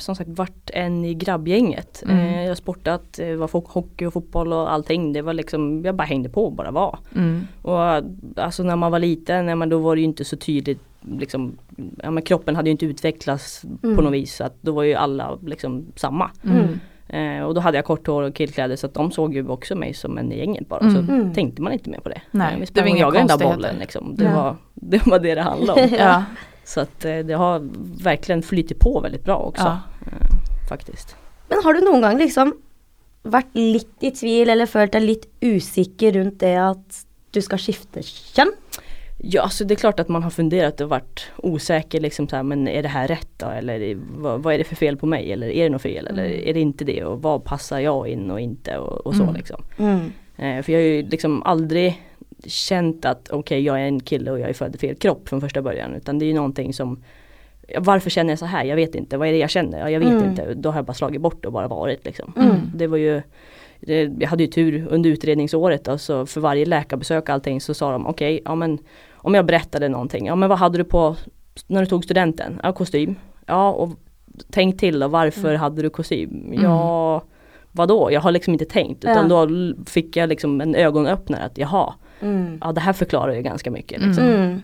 som 0.00 0.16
sagt 0.16 0.30
varit 0.30 0.70
en 0.74 1.04
i 1.04 1.14
grabbgänget. 1.14 2.02
Mm. 2.06 2.16
Eh, 2.18 2.42
jag 2.42 2.48
har 2.50 2.54
sportat, 2.54 3.18
eh, 3.18 3.34
var 3.34 3.72
hockey 3.74 4.06
och 4.06 4.12
fotboll 4.12 4.52
och 4.52 4.72
allting. 4.72 5.12
Det 5.12 5.22
var 5.22 5.32
liksom, 5.34 5.84
jag 5.84 5.94
bara 5.94 6.04
hängde 6.04 6.28
på 6.28 6.44
och 6.44 6.52
bara 6.52 6.70
var. 6.70 6.98
Mm. 7.16 7.46
Och 7.62 7.78
alltså 8.36 8.62
när 8.62 8.76
man 8.76 8.92
var 8.92 8.98
liten, 8.98 9.48
ja, 9.48 9.54
men 9.54 9.68
då 9.68 9.78
var 9.78 9.96
det 9.96 10.00
ju 10.00 10.04
inte 10.06 10.24
så 10.24 10.36
tydligt 10.36 10.80
liksom, 11.18 11.58
ja, 12.02 12.10
men 12.10 12.22
kroppen 12.22 12.56
hade 12.56 12.68
ju 12.68 12.72
inte 12.72 12.86
utvecklats 12.86 13.64
Mm. 13.82 13.96
på 13.96 14.02
något 14.02 14.12
vis. 14.12 14.34
Så 14.36 14.44
att 14.44 14.54
då 14.60 14.72
var 14.72 14.82
ju 14.82 14.94
alla 14.94 15.38
liksom 15.46 15.86
samma. 15.96 16.30
Mm. 16.44 16.80
Eh, 17.08 17.44
och 17.44 17.54
då 17.54 17.60
hade 17.60 17.78
jag 17.78 17.84
kort 17.84 18.06
hår 18.06 18.22
och 18.22 18.34
killkläder 18.34 18.76
så 18.76 18.86
att 18.86 18.94
de 18.94 19.10
såg 19.10 19.34
ju 19.34 19.48
också 19.48 19.74
mig 19.76 19.94
som 19.94 20.18
en 20.18 20.32
i 20.32 20.38
gänget 20.38 20.68
bara. 20.68 20.80
Mm. 20.80 20.94
Så 21.06 21.12
Mm. 21.12 21.34
tänkte 21.34 21.62
man 21.62 21.72
inte 21.72 21.90
mer 21.90 21.98
på 22.00 22.08
det. 22.08 22.20
Nej, 22.30 22.46
Eh, 22.46 22.54
det 22.54 22.60
vi 22.60 22.66
sprang 22.66 22.84
var 22.86 22.92
och 22.92 22.98
jagade 22.98 23.18
den 23.28 23.38
där 23.38 23.46
bollen 23.46 23.76
liksom. 23.78 24.14
Det, 24.16 24.24
Ja. 24.24 24.34
var, 24.42 24.56
det 24.74 25.06
var 25.06 25.18
det 25.18 25.34
det 25.34 25.42
handlade 25.42 25.82
om. 25.84 25.88
Ja. 25.98 26.24
Så 26.70 26.80
att 26.80 27.04
eh, 27.04 27.18
det 27.26 27.34
har 27.34 27.60
verkligen 28.04 28.42
flyttit 28.46 28.78
på 28.78 29.00
väldigt 29.00 29.24
bra 29.24 29.36
också. 29.36 29.62
Ja. 29.64 29.78
Eh, 30.06 30.68
faktiskt. 30.68 31.16
Men 31.48 31.58
har 31.64 31.74
du 31.74 31.80
noen 31.82 32.04
gang 32.04 32.18
liksom 32.20 32.52
vært 33.26 33.50
litt 33.58 34.06
i 34.06 34.10
tvil 34.14 34.48
eller 34.54 34.70
følt 34.70 34.94
deg 34.94 35.02
litt 35.02 35.26
usikker 35.44 36.12
rundt 36.14 36.38
det 36.40 36.54
at 36.62 37.00
du 37.34 37.40
skal 37.42 37.58
skifte 37.60 38.04
kjønn? 38.06 38.52
Ja, 39.22 39.42
alltså 39.42 39.64
det 39.68 39.74
är 39.74 39.82
klart 39.82 40.00
att 40.00 40.08
man 40.08 40.22
har 40.22 40.30
funderat 40.30 40.80
och 40.80 40.88
varit 40.88 41.26
osäker 41.36 42.00
liksom 42.00 42.28
så 42.28 42.36
här, 42.36 42.42
men 42.42 42.68
är 42.68 42.82
det 42.82 42.88
här 42.88 43.08
rätt 43.08 43.28
då? 43.36 43.46
Eller 43.50 43.98
vad, 44.16 44.42
vad 44.42 44.54
är 44.54 44.58
det 44.58 44.64
för 44.64 44.76
fel 44.76 44.96
på 44.96 45.06
mig? 45.06 45.32
Eller 45.32 45.50
är 45.50 45.62
det 45.64 45.68
något 45.74 45.82
fel? 45.82 46.06
Eller 46.06 46.24
Mm. 46.24 46.48
är 46.48 46.54
det 46.54 46.60
inte 46.60 46.84
det? 46.84 47.04
Och 47.04 47.22
vad 47.22 47.44
passar 47.44 47.78
jag 47.80 48.08
in 48.08 48.30
och 48.30 48.40
inte? 48.40 48.78
Och, 48.78 49.06
och 49.06 49.14
så 49.14 49.22
Mm. 49.22 49.34
liksom. 49.34 49.62
Mm. 49.78 50.12
Eh, 50.36 50.62
för 50.62 50.72
jag 50.72 50.78
har 50.80 50.84
ju 50.86 51.02
liksom 51.02 51.42
aldrig 51.42 52.02
känt 52.46 53.04
att 53.04 53.28
okej 53.30 53.60
jag 53.62 53.80
är 53.80 53.84
en 53.84 54.00
kille 54.00 54.30
och 54.30 54.40
jag 54.40 54.48
är 54.48 54.54
född 54.54 54.74
i 54.74 54.78
fel 54.78 54.96
kropp 54.96 55.28
från 55.28 55.40
första 55.40 55.62
början. 55.62 55.94
Utan 55.94 56.18
det 56.18 56.24
är 56.24 56.26
ju 56.26 56.34
någonting 56.34 56.74
som 56.74 57.02
ja, 57.68 57.80
Varför 57.82 58.10
känner 58.10 58.30
jag 58.32 58.38
så 58.38 58.46
här? 58.46 58.64
Jag 58.64 58.76
vet 58.76 58.94
inte. 58.94 59.16
Vad 59.16 59.28
är 59.28 59.32
det 59.32 59.38
jag 59.38 59.50
känner? 59.50 59.78
Ja, 59.80 59.90
jag 59.90 60.00
vet 60.00 60.08
Mm. 60.08 60.24
inte. 60.30 60.54
Då 60.54 60.68
har 60.70 60.76
jag 60.78 60.84
bara 60.84 60.94
slagit 60.94 61.20
bort 61.20 61.44
och 61.44 61.52
bara 61.52 61.68
varit 61.68 62.04
liksom. 62.04 62.32
Mm. 62.36 62.56
Det 62.74 62.86
var 62.86 62.96
ju 62.96 63.22
det, 63.80 64.02
Jag 64.20 64.28
hade 64.28 64.42
ju 64.42 64.50
tur 64.50 64.86
under 64.90 65.10
utredningsåret 65.10 65.88
alltså 65.88 66.26
för 66.26 66.40
varje 66.40 66.64
läkarbesök 66.66 67.22
och 67.24 67.30
allting 67.30 67.60
så 67.60 67.74
sa 67.74 67.92
de 67.92 68.06
okej, 68.06 68.40
ja 68.44 68.54
men 68.54 68.78
om 69.12 69.34
jag 69.34 69.46
berättade 69.46 69.88
någonting, 69.88 70.26
ja 70.26 70.34
men 70.34 70.48
vad 70.48 70.58
hade 70.58 70.78
du 70.78 70.84
på 70.84 71.16
när 71.66 71.80
du 71.80 71.86
tog 71.86 72.04
studenten? 72.04 72.60
Ja 72.62 72.72
kostym. 72.72 73.14
Ja 73.46 73.70
och 73.72 73.88
tänk 74.50 74.80
till 74.80 74.98
då, 75.00 75.08
varför 75.08 75.48
Mm. 75.48 75.60
hade 75.60 75.82
du 75.82 75.90
kostym? 75.90 76.52
Ja 76.62 77.22
vadå? 77.72 78.12
Jag 78.12 78.20
har 78.20 78.32
liksom 78.32 78.52
inte 78.52 78.64
tänkt 78.64 79.04
utan 79.04 79.30
Ja. 79.30 79.46
då 79.46 79.74
fick 79.86 80.16
jag 80.16 80.28
liksom 80.28 80.60
en 80.60 80.74
ögonöppnare 80.74 81.42
att 81.42 81.58
jaha, 81.58 81.94
Mm. 82.20 82.58
ja 82.60 82.72
det 82.72 82.80
här 82.80 82.92
förklarar 82.92 83.32
ju 83.32 83.42
ganska 83.42 83.70
mycket. 83.70 84.02
Liksom. 84.02 84.24
Mm. 84.24 84.62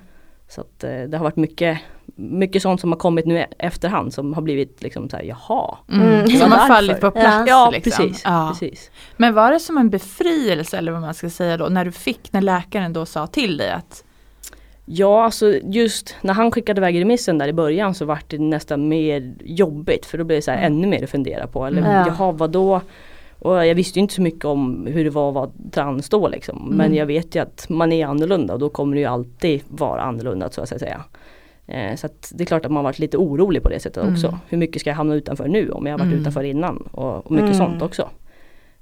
Så 0.49 0.61
att 0.61 0.85
eh, 0.85 1.03
det 1.08 1.17
har 1.17 1.25
varit 1.25 1.37
mycket, 1.37 1.79
mycket 2.17 2.62
sånt 2.62 2.81
som 2.81 2.93
har 2.93 2.99
kommit 2.99 3.26
nu 3.26 3.38
e- 3.38 3.47
efterhand 3.58 4.14
som 4.14 4.35
har 4.35 4.43
blivit 4.43 4.82
liksom 4.82 5.08
så 5.11 5.17
här, 5.17 5.25
jaha. 5.25 5.76
Mm. 5.93 6.08
Mm. 6.08 6.31
Som 6.31 6.53
har 6.53 6.69
fallit 6.69 7.00
på 7.00 7.11
plats. 7.11 7.48
Ja 7.51 7.70
liksom. 7.72 7.93
precis, 8.06 8.22
Ja. 8.25 8.48
precis. 8.53 8.91
Men 9.17 9.34
var 9.34 9.53
det 9.53 9.60
som 9.60 9.79
en 9.79 9.91
befrielse 9.91 10.79
eller 10.79 10.93
vad 10.93 11.01
man 11.01 11.15
ska 11.15 11.31
säga 11.31 11.56
då 11.56 11.67
när 11.69 11.84
du 11.84 11.93
fick, 11.93 12.32
när 12.32 12.41
läkaren 12.41 12.93
då 12.93 13.06
sa 13.06 13.27
till 13.27 13.56
dig 13.56 13.70
att 13.70 14.03
Ja, 14.89 15.25
alltså 15.25 15.53
just 15.65 16.17
när 16.22 16.34
han 16.34 16.51
skickade 16.51 16.79
iväg 16.81 17.01
remissen 17.01 17.39
där 17.39 17.48
i 17.48 17.53
början 17.53 17.94
så 17.94 18.05
var 18.05 18.19
det 18.27 18.39
nästan 18.39 18.89
mer 18.89 19.34
jobbigt 19.44 20.06
för 20.06 20.19
då 20.19 20.25
blev 20.25 20.39
det 20.39 20.43
så 20.43 20.51
här 20.51 20.58
Mm. 20.58 20.72
ännu 20.72 20.86
mer 20.86 21.05
att 21.05 21.10
fundera 21.10 21.46
på. 21.46 21.67
Eller 21.67 21.82
Ja. 21.94 22.06
jaha, 22.06 22.32
vadå? 22.32 22.81
Och 23.38 23.66
jag 23.66 23.74
visste 23.74 23.98
ju 23.98 24.02
inte 24.02 24.14
så 24.14 24.22
mycket 24.22 24.44
om 24.44 24.86
hur 24.86 25.05
det 25.05 25.10
var 25.10 25.28
att 25.28 25.34
vara 25.34 25.50
trans 25.70 26.08
då 26.08 26.28
liksom. 26.28 26.69
Men 26.70 26.86
Mm. 26.86 26.98
jag 26.98 27.06
vet 27.06 27.34
ju 27.34 27.40
att 27.43 27.69
man 27.69 27.93
är 27.93 28.06
annorlunda 28.06 28.52
och 28.55 28.60
då 28.60 28.69
kommer 28.69 28.94
det 28.94 29.00
ju 29.00 29.06
alltid 29.06 29.60
vara 29.69 30.00
annorlunda 30.02 30.50
så 30.50 30.60
att 30.62 30.69
säga. 30.69 31.05
Eh, 31.66 31.96
så 31.96 32.06
att 32.06 32.32
det 32.34 32.44
är 32.44 32.46
klart 32.46 32.64
att 32.64 32.72
man 32.72 32.84
varit 32.84 32.98
lite 32.98 33.16
orolig 33.16 33.62
på 33.62 33.69
det 33.69 33.81
sättet 33.81 34.02
Mm. 34.02 34.14
också. 34.14 34.38
Hur 34.48 34.58
mycket 34.58 34.81
ska 34.81 34.90
jag 34.90 34.96
hamna 34.96 35.14
utanför 35.14 35.48
nu 35.48 35.70
om 35.70 35.86
jag 35.86 35.93
har 35.93 35.98
varit 35.98 36.08
Mm. 36.12 36.20
utanför 36.20 36.43
innan? 36.44 36.76
Och, 36.76 37.26
och 37.26 37.31
mycket 37.32 37.55
Mm. 37.55 37.58
sånt 37.58 37.82
också. 37.82 38.08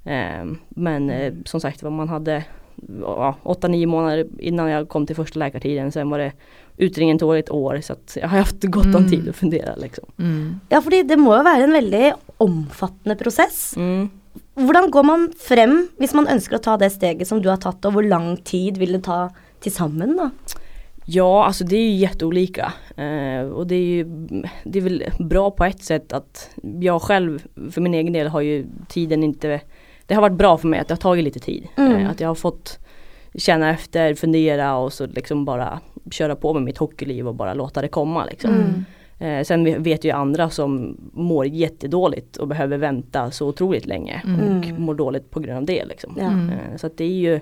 Eh, 0.03 0.45
men 0.69 1.09
eh, 1.09 1.33
som 1.45 1.59
sagt 1.61 1.83
vad 1.83 1.91
man 1.91 2.09
hade 2.09 2.43
ja, 3.01 3.35
8-9 3.43 3.85
månader 3.85 4.27
innan 4.39 4.69
jag 4.69 4.89
kom 4.89 5.05
till 5.05 5.15
första 5.15 5.39
läkartiden. 5.39 5.91
Sen 5.91 6.09
var 6.09 6.19
det 6.19 6.31
utredningen 6.77 7.17
tog 7.19 7.37
ett 7.37 7.51
år 7.51 7.79
så 7.81 7.93
att 7.93 8.17
jag 8.21 8.27
har 8.27 8.37
haft 8.37 8.63
gott 8.63 8.85
om 8.85 8.95
Mm. 8.95 9.09
tid 9.09 9.29
att 9.29 9.35
fundera 9.35 9.75
liksom. 9.75 10.05
mm. 10.19 10.59
Ja, 10.69 10.81
fordi 10.81 11.03
det 11.03 11.17
må 11.17 11.35
jo 11.37 11.43
være 11.43 11.63
en 11.63 11.71
veldig 11.71 12.13
omfattende 12.37 13.15
prosess. 13.15 13.73
Hvordan 14.55 14.91
går 14.91 15.03
man 15.03 15.25
frem 15.39 15.89
hvis 15.99 16.13
man 16.15 16.29
ønsker 16.31 16.57
å 16.57 16.63
ta 16.63 16.77
det 16.79 16.93
steget 16.93 17.27
som 17.27 17.41
du 17.43 17.49
har 17.51 17.59
tatt, 17.59 17.83
og 17.85 17.97
hvor 17.97 18.05
lang 18.07 18.37
tid 18.47 18.79
vil 18.79 18.95
det 18.95 19.03
ta 19.07 19.27
til 19.63 19.73
sammen, 19.75 20.15
da? 20.19 20.29
Ja, 21.07 21.45
alltså 21.45 21.63
det 21.63 21.75
är 21.75 21.81
ju 21.81 21.95
jätteolika. 21.95 22.73
Eh, 22.95 23.47
och 23.47 23.67
det 23.67 23.75
är 23.75 23.85
ju 23.85 24.03
det 24.63 24.79
är 24.79 24.83
väl 24.83 25.03
bra 25.19 25.51
på 25.51 25.65
ett 25.65 25.83
sätt 25.83 26.13
att 26.13 26.49
jag 26.79 27.01
själv 27.01 27.43
för 27.71 27.81
min 27.81 27.93
egen 27.93 28.13
del 28.13 28.27
har 28.27 28.41
ju 28.41 28.65
tiden 28.87 29.23
inte 29.23 29.61
Det 30.07 30.13
har 30.13 30.21
varit 30.21 30.37
bra 30.37 30.57
för 30.57 30.67
mig 30.67 30.79
att 30.79 30.87
det 30.87 30.93
har 30.93 30.99
tagit 30.99 31.23
lite 31.23 31.39
tid. 31.39 31.67
Mm. 31.75 31.93
Eh, 31.95 32.09
att 32.09 32.19
jag 32.19 32.27
har 32.27 32.35
fått 32.35 32.79
känna 33.35 33.69
efter, 33.69 34.13
fundera 34.13 34.77
och 34.77 34.93
så 34.93 35.05
liksom 35.05 35.45
bara 35.45 35.79
köra 36.11 36.35
på 36.35 36.53
med 36.53 36.63
mitt 36.63 36.77
hockeyliv 36.77 37.27
och 37.27 37.35
bara 37.35 37.53
låta 37.53 37.81
det 37.81 37.87
komma 37.87 38.25
liksom. 38.25 38.53
Mm. 38.53 38.85
Eh, 39.19 39.43
sen 39.43 39.83
vet 39.83 40.03
ju 40.03 40.11
andra 40.11 40.49
som 40.49 40.97
mår 41.13 41.45
jättedåligt 41.45 42.37
och 42.37 42.47
behöver 42.47 42.77
vänta 42.77 43.31
så 43.31 43.47
otroligt 43.47 43.85
länge 43.85 44.21
Mm. 44.25 44.57
och 44.57 44.79
mår 44.79 44.93
dåligt 44.95 45.31
på 45.31 45.39
grund 45.39 45.57
av 45.57 45.65
det. 45.65 45.85
Liksom. 45.85 46.15
Ja. 46.19 46.27
Mm. 46.27 46.49
Eh, 46.49 46.77
så 46.77 46.87
att 46.87 46.97
det 46.97 47.03
är 47.03 47.09
ju 47.09 47.39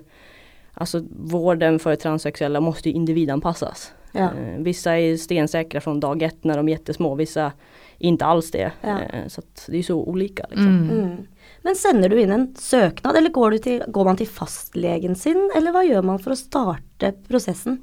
Alltså 0.75 1.01
vården 1.19 1.79
för 1.79 1.95
transsexuella 1.95 2.59
måste 2.59 2.89
ju 2.89 2.95
individanpassas. 2.95 3.93
Ja. 4.11 4.21
Eh, 4.23 4.59
vissa 4.59 4.97
är 4.99 5.17
stensäkra 5.17 5.81
från 5.81 5.99
dag 5.99 6.21
ett 6.21 6.43
när 6.43 6.57
de 6.57 6.67
är 6.67 6.71
jättesmå, 6.71 7.15
vissa 7.15 7.51
inte 7.97 8.25
alls 8.25 8.51
det. 8.51 8.71
Ja. 8.81 8.99
Eh, 8.99 9.27
så 9.27 9.41
att 9.41 9.65
det 9.69 9.77
är 9.77 9.83
så 9.83 9.95
olika. 9.95 10.45
Liksom. 10.49 10.67
Mm. 10.67 10.99
Mm. 10.99 11.17
Men 11.61 11.75
sender 11.75 12.09
du 12.09 12.21
inn 12.21 12.31
en 12.31 12.55
søknad, 12.55 13.15
eller 13.15 13.29
går, 13.29 13.51
du 13.51 13.57
til, 13.57 13.83
går 13.87 14.05
man 14.05 14.17
til 14.17 14.27
fastlegen 14.27 15.15
sin, 15.15 15.51
eller 15.55 15.71
hva 15.71 15.83
gjør 15.85 16.01
man 16.03 16.19
for 16.19 16.33
å 16.33 16.35
starte 16.39 17.13
prosessen? 17.27 17.77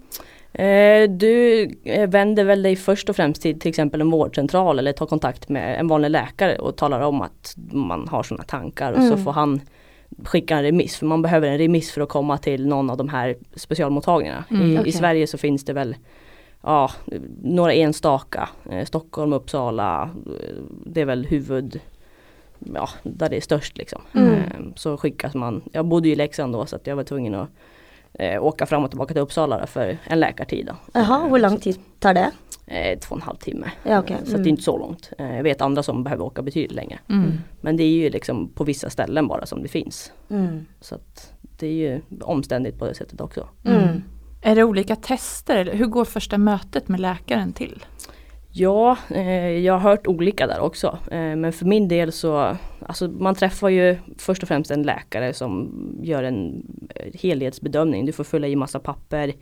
Eh, 0.52 1.10
du 1.10 1.62
eh, 1.84 2.08
vänder 2.10 2.44
väl 2.44 2.62
dig 2.62 2.76
först 2.76 3.08
och 3.08 3.16
främst 3.16 3.42
till 3.42 3.60
till 3.60 3.68
exempel 3.68 4.00
en 4.00 4.10
vårdcentral 4.10 4.78
eller 4.78 4.92
tar 4.92 5.06
kontakt 5.06 5.48
med 5.48 5.80
en 5.80 5.88
vanlig 5.88 6.10
läkare 6.10 6.58
och 6.58 6.76
talar 6.76 7.00
om 7.00 7.22
att 7.22 7.54
man 7.72 8.08
har 8.08 8.22
sådana 8.22 8.44
tankar 8.44 8.92
och 8.92 9.02
så 9.02 9.12
Mm. 9.12 9.24
får 9.24 9.32
han 9.32 9.60
skicka 10.24 10.56
en 10.56 10.62
remiss. 10.62 10.96
För 10.96 11.06
man 11.06 11.22
behöver 11.22 11.48
en 11.48 11.58
remiss 11.58 11.90
för 11.92 12.00
att 12.00 12.08
komma 12.08 12.38
till 12.38 12.66
någon 12.66 12.90
av 12.90 12.96
de 12.96 13.08
här 13.08 13.36
specialmottagningarna. 13.54 14.44
Mm, 14.50 14.70
I, 14.72 14.78
okej. 14.78 14.88
I 14.88 14.92
Sverige 14.92 15.26
så 15.26 15.38
finns 15.38 15.64
det 15.64 15.72
väl 15.72 15.96
ja, 16.62 16.90
några 17.42 17.72
enstaka. 17.72 18.48
Eh, 18.70 18.84
Stockholm, 18.84 19.32
Uppsala, 19.32 20.10
det 20.86 21.00
är 21.00 21.04
väl 21.04 21.26
huvud 21.26 21.80
Ja, 22.74 22.88
där 23.02 23.28
det 23.28 23.36
är 23.36 23.40
störst 23.40 23.76
liksom. 23.78 24.02
Mm. 24.14 24.72
Så 24.76 24.96
skickas 24.96 25.34
man, 25.34 25.62
jag 25.72 25.84
bodde 25.86 26.08
ju 26.08 26.12
i 26.12 26.16
Leksand 26.16 26.52
då 26.52 26.66
så 26.66 26.76
att 26.76 26.86
jag 26.86 26.96
var 26.96 27.02
tvungen 27.04 27.34
att 27.34 27.48
eh, 28.12 28.44
åka 28.44 28.66
fram 28.66 28.84
och 28.84 28.90
tillbaka 28.90 29.14
till 29.14 29.22
Uppsala 29.22 29.60
då 29.60 29.66
för 29.66 29.98
en 30.04 30.20
läkartid. 30.20 30.66
Då. 30.66 30.72
Jaha, 30.92 31.28
hvor 31.28 31.38
lang 31.38 31.56
tid 31.58 31.78
tar 31.98 32.14
det? 32.14 32.30
Eh, 32.66 32.98
två 32.98 33.12
och 33.14 33.18
en 33.18 33.22
halv 33.22 33.36
timme. 33.36 33.70
Ja, 33.82 34.00
ok. 34.00 34.08
Så 34.08 34.14
att 34.14 34.24
det 34.26 34.30
Mm. 34.34 34.42
är 34.44 34.48
inte 34.48 34.62
så 34.62 34.78
långt. 34.78 35.10
Eh, 35.18 35.36
jag 35.36 35.42
vet 35.42 35.60
andra 35.60 35.82
som 35.82 36.04
behöver 36.04 36.24
åka 36.24 36.42
betydligt 36.42 36.72
längre. 36.72 36.98
Mm. 37.08 37.32
Men 37.60 37.76
det 37.76 37.82
är 37.82 37.88
ju 37.88 38.10
liksom 38.10 38.48
på 38.48 38.64
vissa 38.64 38.90
ställen 38.90 39.28
bara 39.28 39.46
som 39.46 39.62
det 39.62 39.68
finns. 39.68 40.12
Mm. 40.30 40.66
Så 40.80 40.94
att 40.94 41.32
det 41.58 41.66
är 41.66 41.72
ju 41.72 42.00
omständigt 42.20 42.78
på 42.78 42.86
det 42.86 42.94
sättet 42.94 43.20
också. 43.20 43.48
Mm. 43.64 44.02
Är 44.42 44.54
det 44.56 44.64
olika 44.64 44.96
tester 44.96 45.56
eller 45.56 45.74
hur 45.74 45.86
går 45.86 46.04
första 46.04 46.38
mötet 46.38 46.88
med 46.88 47.00
läkaren 47.00 47.52
till? 47.52 47.84
Ja, 48.52 48.96
eh, 49.10 49.48
jag 49.58 49.72
har 49.72 49.90
hört 49.90 50.06
olika 50.06 50.46
där 50.46 50.60
också. 50.60 50.98
Eh, 51.10 51.36
men 51.36 51.52
för 51.52 51.64
min 51.64 51.88
del 51.88 52.12
så, 52.12 52.56
alltså 52.86 53.08
man 53.08 53.34
träffar 53.34 53.68
ju 53.68 53.96
först 54.18 54.42
och 54.42 54.48
främst 54.48 54.70
en 54.70 54.82
läkare 54.82 55.32
som 55.32 55.70
gör 56.02 56.22
en 56.22 56.62
eh, 56.94 57.20
helhetsbedömning. 57.20 58.06
Du 58.06 58.12
får 58.12 58.24
fylla 58.24 58.46
i 58.48 58.56
massa 58.56 58.78
papper. 58.78 59.32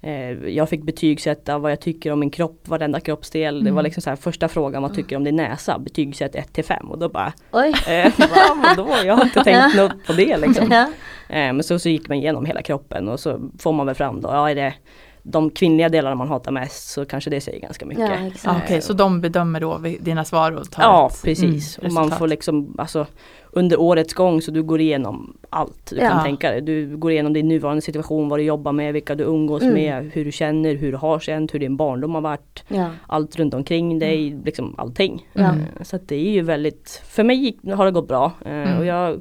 Eh, 0.00 0.30
jag 0.48 0.68
fick 0.68 0.82
betygsätta 0.82 1.58
vad 1.58 1.72
jag 1.72 1.80
tycker 1.80 2.12
om 2.12 2.20
min 2.20 2.30
kropp, 2.30 2.68
varenda 2.68 3.00
kroppsdel. 3.00 3.54
Det 3.64 3.70
var 3.70 3.80
Mm. 3.80 3.84
liksom 3.84 4.02
så 4.02 4.10
här, 4.10 4.16
första 4.16 4.48
frågan, 4.48 4.82
vad 4.82 4.94
tycker 4.94 5.08
du 5.08 5.16
om 5.16 5.24
din 5.24 5.36
näsa? 5.36 5.78
Betygsätt 5.78 6.34
1 6.34 6.52
till 6.52 6.64
5 6.64 6.90
och 6.90 6.98
då 6.98 7.08
bara, 7.08 7.32
Oj. 7.52 7.74
eh, 7.88 8.04
va, 8.18 8.74
vadå? 8.76 8.88
Jag 9.04 9.16
har 9.16 9.24
inte 9.24 9.44
tänkt 9.44 9.76
något 9.76 10.06
på 10.06 10.12
det 10.12 10.36
liksom. 10.36 10.72
Eh, 10.72 10.86
men 11.28 11.62
så, 11.62 11.78
så 11.78 11.88
gick 11.88 12.08
man 12.08 12.18
igenom 12.18 12.44
hela 12.44 12.62
kroppen 12.62 13.08
och 13.08 13.20
så 13.20 13.50
får 13.58 13.72
man 13.72 13.86
väl 13.86 13.94
fram 13.94 14.20
då, 14.20 14.28
ja 14.28 14.50
är 14.50 14.54
det 14.54 14.74
de 15.22 15.50
kvinnliga 15.50 15.88
delarna 15.88 16.14
man 16.16 16.28
hatar 16.28 16.52
mest 16.52 16.88
så 16.90 17.04
kanske 17.04 17.30
det 17.30 17.40
säger 17.40 17.60
ganska 17.60 17.86
mycket. 17.86 18.08
Ja, 18.20 18.26
exakt. 18.26 18.62
Okej, 18.64 18.80
så 18.82 18.92
de 18.92 19.20
bedömer 19.20 19.60
då 19.60 19.78
dina 20.00 20.24
svar 20.24 20.52
och 20.52 20.70
tar 20.70 20.82
Ja 20.82 21.10
ett 21.12 21.22
precis. 21.22 21.78
mm, 21.78 21.86
och 21.88 21.92
man 21.92 22.10
får 22.18 22.28
liksom, 22.28 22.74
alltså 22.78 23.06
under 23.54 23.80
årets 23.80 24.14
gång 24.14 24.42
så 24.42 24.50
du 24.50 24.62
går 24.62 24.80
igenom 24.80 25.36
allt 25.50 25.86
du 25.90 25.96
Ja. 25.96 26.08
kan 26.10 26.24
tänka 26.24 26.50
dig. 26.50 26.60
Du 26.60 26.96
går 26.96 27.12
igenom 27.12 27.32
din 27.32 27.48
nuvarande 27.48 27.82
situation, 27.82 28.28
vad 28.28 28.38
du 28.38 28.42
jobbar 28.42 28.72
med, 28.72 28.92
vilka 28.92 29.14
du 29.14 29.24
umgås 29.24 29.62
Mm. 29.62 29.74
med, 29.74 30.10
hur 30.14 30.24
du 30.24 30.32
känner, 30.32 30.74
hur 30.74 30.92
du 30.92 30.98
har 30.98 31.18
känt, 31.18 31.54
hur 31.54 31.58
din 31.58 31.76
barndom 31.76 32.14
har 32.14 32.20
varit. 32.20 32.64
Ja. 32.68 32.90
Allt 33.06 33.36
runt 33.36 33.54
omkring 33.54 33.98
dig, 33.98 34.38
liksom 34.44 34.74
allting. 34.78 35.26
Ja. 35.32 35.42
Eh, 35.42 35.82
Så 35.82 35.96
att 35.96 36.08
det 36.08 36.16
är 36.16 36.30
ju 36.32 36.42
väldigt, 36.42 37.02
för 37.06 37.24
mig 37.24 37.36
gick, 37.36 37.58
har 37.74 37.84
det 37.84 37.90
gått 37.90 38.08
bra. 38.08 38.32
eh, 38.44 38.52
Mm. 38.52 38.78
Och 38.78 38.84
jag 38.86 39.20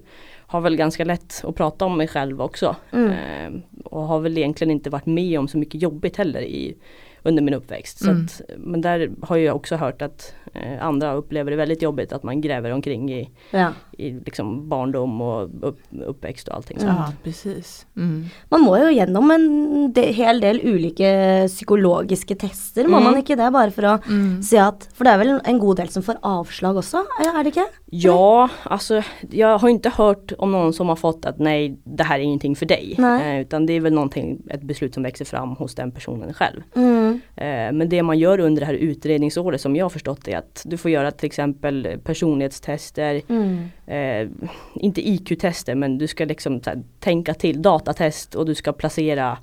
har 0.52 0.62
väl 0.62 0.76
ganska 0.76 1.04
lätt 1.06 1.42
att 1.44 1.56
prata 1.56 1.86
om 1.86 1.98
mig 1.98 2.08
själv 2.08 2.42
också. 2.42 2.76
Mm. 2.92 3.12
Eh, 3.12 3.62
Och 3.86 4.02
har 4.02 4.20
väl 4.20 4.38
egentligen 4.38 4.72
inte 4.72 4.90
varit 4.90 5.06
med 5.06 5.40
om 5.40 5.48
så 5.48 5.58
mycket 5.58 5.82
jobbigt 5.82 6.18
heller 6.18 6.42
i, 6.42 6.76
under 7.24 7.42
min 7.44 7.54
uppväxt. 7.54 8.00
Så 8.04 8.10
Mm. 8.10 8.26
att, 8.26 8.42
men 8.58 8.82
där 8.82 9.12
har 9.22 9.38
jag 9.38 9.56
också 9.56 9.76
hört 9.76 10.02
att 10.02 10.34
eh, 10.54 10.86
andra 10.86 11.14
upplever 11.14 11.52
det 11.52 11.58
väldigt 11.58 11.82
jobbigt 11.82 12.14
att 12.14 12.24
man 12.24 12.42
gräver 12.42 12.72
omkring 12.72 13.12
i, 13.14 13.30
Ja. 13.52 13.68
i 13.98 14.12
liksom 14.12 14.70
barndom 14.70 15.22
och 15.22 15.50
upp, 15.62 15.80
uppväxt 16.06 16.48
och 16.48 16.56
allting. 16.56 16.80
Så. 16.80 16.86
Ja, 16.86 17.12
precis. 17.24 17.86
Mm. 17.96 18.26
Man 18.50 18.62
må 18.62 18.78
jo 18.78 18.90
gjennom 18.90 19.32
en 19.32 19.94
de, 19.94 20.02
hel 20.14 20.42
del 20.42 20.60
ulike 20.64 21.48
psykologiske 21.48 22.36
tester, 22.36 22.88
må 22.88 22.98
Mm. 22.98 23.04
man 23.04 23.18
ikke 23.22 23.36
det? 23.36 23.52
Bare 23.52 23.72
for 23.72 23.82
å 23.84 24.00
Mm. 24.10 24.42
si 24.44 24.58
at 24.58 24.88
For 24.94 25.04
det 25.06 25.14
er 25.14 25.18
vel 25.18 25.40
en 25.46 25.60
god 25.60 25.78
del 25.78 25.88
som 25.90 26.04
får 26.04 26.18
avslag 26.24 26.78
er 26.78 27.40
er 27.40 27.44
det 27.44 27.54
ikke? 27.54 27.66
Ja, 27.92 28.50
alltså 28.64 29.02
jag 29.30 29.58
har 29.58 29.70
inte 29.70 29.90
hört 29.90 30.32
om 30.38 30.52
någon 30.52 30.74
som 30.74 30.90
har 30.90 30.96
fått 30.96 31.26
att 31.26 31.40
nej, 31.40 31.78
det 31.84 32.04
här 32.04 32.20
är 32.20 32.24
ingenting 32.24 32.56
för 32.56 32.66
dig. 32.66 32.96
Nej. 32.98 33.36
Eh, 33.36 33.42
utan 33.42 33.66
det 33.66 33.74
är 33.74 33.80
väl 33.82 33.94
någonting, 33.94 34.42
ett 34.50 34.62
beslut 34.62 34.94
som 34.94 35.04
växer 35.04 35.26
fram 35.26 35.50
hos 35.50 35.76
den 35.76 35.92
personen 35.92 36.34
själv. 36.34 36.62
Mm. 36.76 37.11
Eh, 37.36 37.72
men 37.74 37.90
det 37.90 38.04
man 38.04 38.20
gör 38.20 38.40
under 38.40 38.60
det 38.60 38.66
här 38.66 38.74
utredningsåret 38.74 39.62
som 39.62 39.76
jag 39.76 39.86
har 39.86 39.90
förstått 39.90 40.28
är 40.28 40.38
att 40.38 40.62
du 40.66 40.78
får 40.78 40.92
göra 40.92 41.12
till 41.12 41.26
exempel 41.28 41.98
personlighetstester, 42.04 43.22
Mm. 43.30 43.58
eh, 43.88 44.30
inte 44.76 45.10
IQ-tester 45.10 45.76
men 45.76 45.98
du 45.98 46.08
ska 46.08 46.26
liksom 46.26 46.62
här, 46.66 46.84
tänka 47.00 47.34
till, 47.34 47.62
datatest 47.62 48.36
och 48.36 48.46
du 48.46 48.56
ska 48.56 48.72
placera 48.74 49.38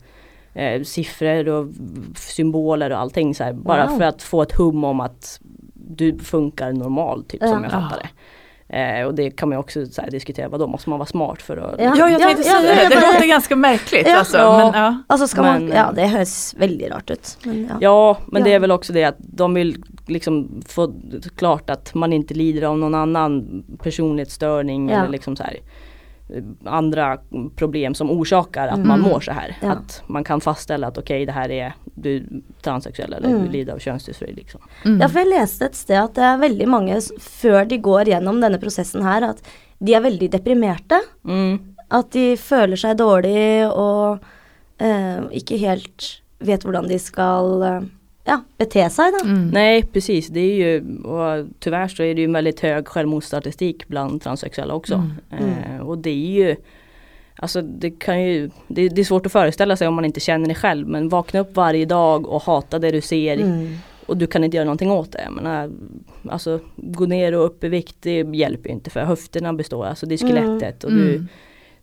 eh, 0.54 0.82
siffror 0.82 1.48
och 1.48 1.66
symboler 2.16 2.90
och 2.90 2.98
allting 2.98 3.34
så 3.34 3.44
här, 3.44 3.52
bara 3.52 3.86
Wow. 3.86 3.98
för 3.98 4.04
att 4.04 4.22
få 4.22 4.42
ett 4.42 4.52
hum 4.52 4.84
om 4.84 5.00
att 5.00 5.40
du 5.74 6.18
funkar 6.18 6.72
normalt 6.72 7.28
typ 7.28 7.40
som 7.40 7.48
Ja. 7.50 7.62
jag 7.62 7.70
fattar 7.72 7.96
det. 8.02 8.08
Eh, 8.68 9.06
och 9.06 9.14
det 9.14 9.30
kan 9.30 9.48
man 9.48 9.56
ju 9.56 9.60
också 9.60 9.86
så 9.86 10.02
här, 10.02 10.10
diskutera, 10.10 10.48
vad 10.48 10.60
då 10.60 10.66
måste 10.66 10.90
man 10.90 10.98
vara 10.98 11.06
smart 11.06 11.42
för 11.42 11.56
att 11.56 11.74
Ja. 11.80 11.94
Ja, 11.98 12.10
jag 12.10 12.20
tänkte 12.20 12.42
ja, 12.48 12.60
säga 12.60 12.82
ja, 12.82 12.88
det. 12.88 12.94
Det 12.94 13.00
låter 13.12 13.28
ganska 13.28 13.56
märkligt 13.56 14.06
Ja. 14.08 14.18
alltså. 14.18 14.38
Ja. 14.38 14.58
Men, 14.72 14.82
ja. 14.82 15.02
Altså 15.06 15.28
skal 15.28 15.44
man 15.44 15.64
Men- 15.64 15.76
Ja, 15.76 15.92
det 15.94 16.06
høres 16.06 16.54
veldig 16.58 16.90
rart 16.90 17.10
ut. 17.10 17.38
Men 17.44 17.68
ja. 17.70 17.76
Ja, 17.80 18.18
men 18.26 18.44
det 18.44 18.52
är 18.52 18.58
väl 18.60 18.70
också 18.70 18.92
det 18.92 19.04
att 19.04 19.16
de 19.18 19.54
vill 19.54 19.82
liksom 20.06 20.60
få 20.66 20.92
klart 21.36 21.70
att 21.70 21.94
man 21.94 22.12
inte 22.12 22.34
lider 22.34 22.62
av 22.62 22.78
någon 22.78 22.94
annan 22.94 23.64
personlighetsstörning 23.82 24.88
Ja. 24.90 24.98
eller 24.98 25.08
liksom 25.08 25.36
så 25.36 25.42
här 25.42 25.52
eh, 25.54 25.60
andra 26.64 27.18
problem 27.56 27.94
som 27.94 28.10
orsakar 28.10 28.68
att 28.68 28.78
man 28.78 28.98
Mm. 28.98 29.10
mår 29.10 29.20
så 29.20 29.32
här. 29.32 29.56
Ja. 29.62 29.70
Att 29.72 30.02
man 30.06 30.24
kan 30.24 30.40
fastställa 30.40 30.86
att 30.86 30.98
okej 30.98 31.26
det 31.26 31.32
här 31.32 31.50
är 31.50 31.72
du 31.94 32.16
är 32.16 32.22
transsexuell 32.62 33.12
eller 33.12 33.28
Mm. 33.28 33.44
du 33.46 33.52
lider 33.52 33.72
av 33.72 33.78
könsdysfori 33.78 34.32
liksom. 34.32 34.60
Mm. 34.84 35.00
Ja, 35.00 35.08
for 35.08 35.18
jeg 35.18 35.28
leste 35.28 35.64
et 35.64 35.74
sted 35.74 35.98
at 36.04 36.14
det 36.14 36.36
veldig 36.40 36.68
mange, 36.68 36.96
s- 36.96 37.12
før 37.20 37.64
de 37.68 37.78
går 37.78 38.04
gjennom 38.08 38.40
denne 38.40 38.58
prosessen 38.58 39.02
her, 39.02 39.22
at 39.30 39.42
de 39.80 39.94
er 39.94 40.00
veldig 40.00 40.30
deprimerte. 40.30 41.00
Mm. 41.24 41.58
At 41.90 42.10
de 42.10 42.36
føler 42.36 42.76
seg 42.76 42.96
dårlig 42.98 43.66
og 43.72 44.18
eh, 44.80 45.20
ikke 45.32 45.58
helt 45.58 46.20
vet 46.40 46.62
hvordan 46.62 46.88
de 46.88 46.98
skal 46.98 47.62
eh, 47.62 47.80
ja, 48.28 48.40
bete 48.58 48.90
seg, 48.90 49.12
da. 49.12 49.20
Mm. 49.28 49.48
Nej 49.48 49.82
precis, 49.82 50.28
det 50.28 50.40
är 50.40 50.54
ju 50.54 50.98
och 51.02 51.46
tyvärr 51.58 51.88
så 51.88 52.02
är 52.02 52.14
det 52.14 52.20
ju 52.20 52.24
en 52.24 52.32
väldigt 52.32 52.60
hög 52.60 52.88
självmordsstatistik 52.88 53.88
bland 53.88 54.22
transsexuella 54.22 54.74
också. 54.74 55.02
Mm. 55.30 55.74
Eh, 55.76 55.80
och 55.80 55.98
det 55.98 56.10
är 56.10 56.46
ju 56.46 56.56
Alltså 57.40 57.62
det 57.62 57.90
kan 57.90 58.22
ju, 58.22 58.50
det, 58.68 58.88
det 58.88 59.00
är 59.00 59.04
svårt 59.04 59.26
att 59.26 59.32
föreställa 59.32 59.76
sig 59.76 59.88
om 59.88 59.94
man 59.94 60.04
inte 60.04 60.20
känner 60.20 60.48
det 60.48 60.54
själv 60.54 60.88
men 60.88 61.08
vakna 61.08 61.40
upp 61.40 61.56
varje 61.56 61.84
dag 61.86 62.26
och 62.28 62.42
hata 62.42 62.78
det 62.78 62.90
du 62.90 63.00
ser 63.00 63.36
Mm. 63.40 63.76
och 64.06 64.16
du 64.16 64.26
kan 64.26 64.44
inte 64.44 64.56
göra 64.56 64.64
någonting 64.64 64.90
åt 64.90 65.12
det. 65.12 65.22
Jag 65.24 65.32
menar, 65.32 65.70
alltså 66.28 66.60
gå 66.76 67.06
ner 67.06 67.34
och 67.34 67.44
upp 67.46 67.64
i 67.64 67.68
vikt 67.68 67.96
det 68.00 68.22
hjälper 68.32 68.68
ju 68.68 68.74
inte 68.74 68.90
för 68.90 69.00
höfterna 69.00 69.52
består, 69.52 69.86
alltså 69.86 70.06
det 70.06 70.14
är 70.14 70.18
skelettet 70.18 70.84
och 70.84 70.90
du, 70.92 71.10
Mm. 71.14 71.28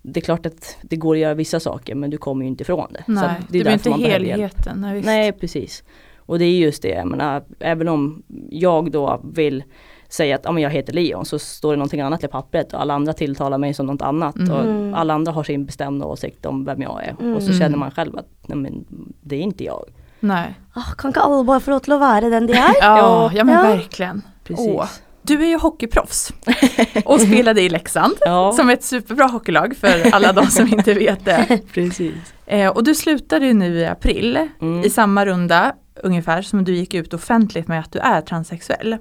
det 0.01 0.19
är 0.19 0.21
klart 0.21 0.45
att 0.45 0.77
det 0.81 0.95
går 0.95 1.15
att 1.15 1.21
göra 1.21 1.33
vissa 1.33 1.59
saker 1.59 1.95
men 1.95 2.09
du 2.09 2.17
kommer 2.17 2.41
ju 2.43 2.47
inte 2.47 2.61
ifrån 2.61 2.87
det. 2.93 3.03
Så 3.05 3.11
Nej, 3.11 3.23
att 3.25 3.37
det, 3.49 3.59
blir 3.59 3.73
inte 3.73 3.91
helheten. 3.91 4.81
Nej. 4.81 5.01
Nej 5.05 5.31
precis. 5.31 5.83
Och 6.25 6.39
det 6.39 6.45
är 6.45 6.57
just 6.59 6.81
det, 6.81 6.89
jag 6.89 7.07
menar, 7.07 7.43
även 7.59 7.87
om 7.87 8.23
jag 8.49 8.91
då 8.91 9.21
vill 9.33 9.63
säga 10.09 10.35
att 10.35 10.41
ja, 10.43 10.51
men 10.51 10.63
jag 10.63 10.69
heter 10.69 10.93
Leon 10.93 11.25
så 11.25 11.39
står 11.39 11.71
det 11.71 11.77
någonting 11.77 12.01
annat 12.01 12.23
i 12.23 12.27
pappret 12.27 12.73
och 12.73 12.81
alla 12.81 12.93
andra 12.93 13.13
tilltalar 13.13 13.57
mig 13.57 13.73
som 13.73 13.85
något 13.85 14.01
annat. 14.01 14.35
Mm. 14.35 14.51
Och 14.93 14.99
alla 14.99 15.13
andra 15.13 15.31
har 15.31 15.43
sin 15.43 15.65
bestämda 15.65 16.05
åsikt 16.05 16.45
om 16.45 16.65
vem 16.65 16.81
jag 16.81 17.03
är. 17.03 17.11
Och 17.35 17.41
så 17.43 17.47
Mm. 17.49 17.59
känner 17.59 17.77
man 17.77 17.91
själv 17.91 18.17
att 18.17 18.27
nej, 18.47 18.57
men, 18.57 18.85
det 19.21 19.35
är 19.35 19.39
inte 19.41 19.63
jag. 19.63 19.83
Nej. 20.19 20.53
Ah, 20.73 20.93
kan 20.97 21.09
ikke 21.11 21.19
alle 21.19 21.43
bare 21.43 21.59
få 21.59 21.71
lov 21.87 21.99
være 21.99 22.29
den 22.29 22.47
de 22.47 22.53
er? 22.53 22.73
Ja, 22.81 23.31
ja 23.33 23.43
men 23.43 23.55
Ja. 23.55 23.61
verkligen. 23.61 24.21
Precis. 24.43 24.67
Åh. 24.75 24.85
Du 25.21 25.43
är 25.43 25.47
ju 25.47 25.57
hockeyproffs 25.57 26.33
och 27.05 27.21
spelade 27.21 27.61
i 27.61 27.69
Leksand 27.69 28.13
Ja, 28.21 28.51
som 28.51 28.69
är 28.69 28.73
ett 28.73 28.83
superbra 28.83 29.25
hockeylag 29.25 29.75
för 29.77 30.11
alla 30.15 30.33
de 30.33 30.45
som 30.47 30.67
inte 30.67 30.93
vet 30.93 31.25
det. 31.25 31.59
precis. 31.73 32.13
Eh, 32.45 32.69
och 32.69 32.83
du 32.83 32.95
slutade 32.95 33.45
ju 33.45 33.53
nu 33.53 33.77
i 33.79 33.85
april 33.85 34.39
Mm. 34.61 34.83
i 34.83 34.89
samma 34.89 35.25
runda 35.25 35.73
ungefär 36.05 36.41
som 36.41 36.63
du 36.63 36.75
gick 36.75 36.93
ut 36.93 37.13
offentligt 37.13 37.67
med 37.67 37.79
att 37.79 37.91
du 37.91 37.99
är 37.99 38.21
transsexuell. 38.21 38.97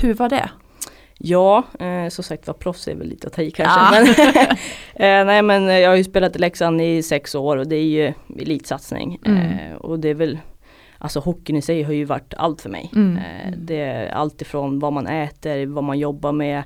Hur 0.00 0.14
var 0.14 0.28
det? 0.28 0.50
Ja, 1.18 1.64
eh, 1.80 2.08
som 2.08 2.24
sagt 2.24 2.46
var 2.46 2.54
proffs 2.54 2.88
är 2.88 2.94
väl 2.94 3.08
lite 3.08 3.26
att 3.26 3.32
ta 3.32 3.42
i 3.42 3.50
kanske. 3.50 3.80
Ja. 3.80 3.90
Men, 3.92 4.06
eh, 5.20 5.26
nej 5.26 5.42
men 5.42 5.64
jag 5.64 5.90
har 5.90 5.96
ju 5.96 6.04
spelat 6.04 6.36
i 6.36 6.38
Leksand 6.38 6.80
i 6.80 7.02
sex 7.02 7.34
år 7.34 7.56
och 7.56 7.68
det 7.68 7.76
är 7.76 7.84
ju 7.84 8.12
elitsatsning. 8.42 9.18
Mm. 9.26 9.38
Eh, 9.70 9.76
och 9.76 9.98
det 10.00 10.08
är 10.08 10.14
väl 10.14 10.38
Alltså 11.02 11.20
hockeyn 11.20 11.56
i 11.56 11.62
sig 11.62 11.82
har 11.82 11.92
ju 11.92 12.04
varit 12.04 12.34
allt 12.36 12.60
för 12.60 12.70
mig. 12.70 12.90
Mm. 12.94 13.16
Eh, 13.16 13.52
det 13.58 13.80
är 13.80 14.08
allt 14.08 14.42
ifrån 14.42 14.78
vad 14.78 14.92
man 14.92 15.06
äter, 15.06 15.66
vad 15.66 15.84
man 15.84 15.98
jobbar 15.98 16.32
med, 16.32 16.62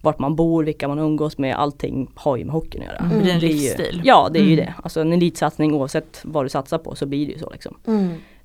vart 0.00 0.18
man 0.18 0.36
bor, 0.36 0.64
vilka 0.64 0.88
man 0.88 0.98
umgås 0.98 1.38
med. 1.38 1.56
Allting 1.56 2.10
har 2.14 2.36
ju 2.36 2.44
med 2.44 2.52
hockeyn 2.52 2.82
att 2.82 2.88
göra. 2.88 2.98
Mm. 2.98 3.24
Det 3.24 3.30
är 3.30 3.34
en 3.34 3.40
ju- 3.40 3.48
livsstil. 3.48 4.02
Ja 4.04 4.28
det 4.32 4.38
är 4.38 4.42
ju 4.44 4.52
Mm. 4.52 4.64
det. 4.66 4.74
Alltså 4.82 5.00
en 5.00 5.12
elitsatsning 5.12 5.74
oavsett 5.74 6.20
vad 6.24 6.44
du 6.44 6.48
satsar 6.48 6.78
på 6.78 6.94
så 6.94 7.06
blir 7.06 7.26
det 7.26 7.32
ju 7.32 7.38
så 7.38 7.50
liksom. 7.50 7.76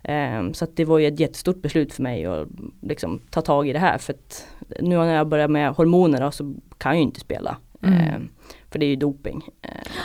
Ehm, 0.04 0.54
så 0.54 0.68
det 0.74 0.86
var 0.86 1.00
ju 1.00 1.08
ett 1.08 1.20
jättestort 1.20 1.62
beslut 1.62 1.94
för 1.94 2.04
mig 2.04 2.26
att 2.26 2.48
liksom 2.82 3.22
ta 3.30 3.42
tag 3.42 3.70
i 3.70 3.74
det 3.74 3.80
här. 3.80 3.98
För 3.98 4.14
att 4.14 4.48
nu 4.80 4.96
när 4.96 5.16
jag 5.16 5.28
börjar 5.28 5.48
med 5.48 5.74
hormoner 5.74 6.22
då, 6.22 6.32
så 6.32 6.56
kan 6.78 6.92
jag 6.92 6.98
ju 6.98 7.04
inte 7.04 7.20
spela. 7.20 7.58
Mm. 7.82 8.00
Ehm, 8.00 8.30
för 8.72 8.80
det 8.80 8.86
är 8.86 8.90
ju 8.90 8.96
doping. 8.96 9.44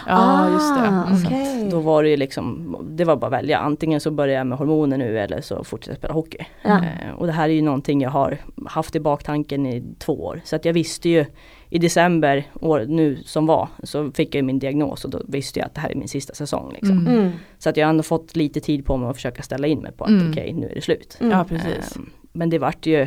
Ja 0.06 0.50
just 0.52 0.74
det. 0.74 0.80
Ah, 0.88 1.06
Mm. 1.06 1.22
okej. 1.26 1.68
då 1.70 1.80
var 1.80 2.02
det 2.02 2.08
ju 2.08 2.16
liksom, 2.16 2.76
det 2.90 3.04
var 3.04 3.16
bara 3.16 3.26
att 3.26 3.32
välja. 3.32 3.58
Antingen 3.58 4.00
så 4.00 4.10
börjar 4.10 4.34
jag 4.38 4.46
med 4.46 4.58
hormoner 4.58 4.96
nu 4.98 5.18
eller 5.18 5.40
så 5.40 5.64
fortsätter 5.64 5.92
jag 5.92 5.98
spela 5.98 6.14
hockey. 6.14 6.38
Ja. 6.62 6.76
Eh, 6.76 7.14
och 7.16 7.26
det 7.26 7.32
här 7.32 7.48
är 7.48 7.52
ju 7.52 7.62
någonting 7.62 8.00
jag 8.00 8.10
har 8.10 8.38
haft 8.66 8.96
i 8.96 9.00
baktanken 9.00 9.66
i 9.66 9.84
två 9.98 10.24
år. 10.24 10.40
Så 10.44 10.56
att 10.56 10.64
jag 10.64 10.72
visste 10.72 11.08
ju 11.08 11.24
i 11.70 11.78
december 11.78 12.44
år, 12.60 12.84
nu 12.88 13.16
som 13.24 13.46
var 13.46 13.68
så 13.82 14.10
fick 14.12 14.34
jag 14.34 14.44
min 14.44 14.58
diagnos 14.58 15.04
och 15.04 15.10
då 15.10 15.20
visste 15.28 15.58
jag 15.58 15.66
att 15.66 15.74
det 15.74 15.80
här 15.80 15.90
är 15.90 15.94
min 15.94 16.08
sista 16.08 16.34
säsong. 16.34 16.72
Liksom. 16.72 16.98
Mm. 16.98 17.18
Mm. 17.18 17.30
Så 17.58 17.68
att 17.70 17.76
jag 17.76 17.86
har 17.86 17.90
ändå 17.90 18.02
fått 18.02 18.36
lite 18.36 18.60
tid 18.60 18.84
på 18.86 18.96
mig 18.96 19.08
att 19.10 19.16
försöka 19.16 19.42
ställa 19.42 19.66
in 19.66 19.78
mig 19.78 19.92
på 19.92 20.04
att 20.04 20.10
Mm. 20.10 20.30
okej 20.30 20.52
nu 20.52 20.68
är 20.68 20.74
det 20.74 20.80
slut. 20.80 21.16
Mm. 21.20 21.32
Ja 21.38 21.44
precis. 21.44 21.96
Eh, 21.96 22.02
men 22.32 22.50
det 22.50 22.58
vart 22.58 22.86
ju 22.86 23.06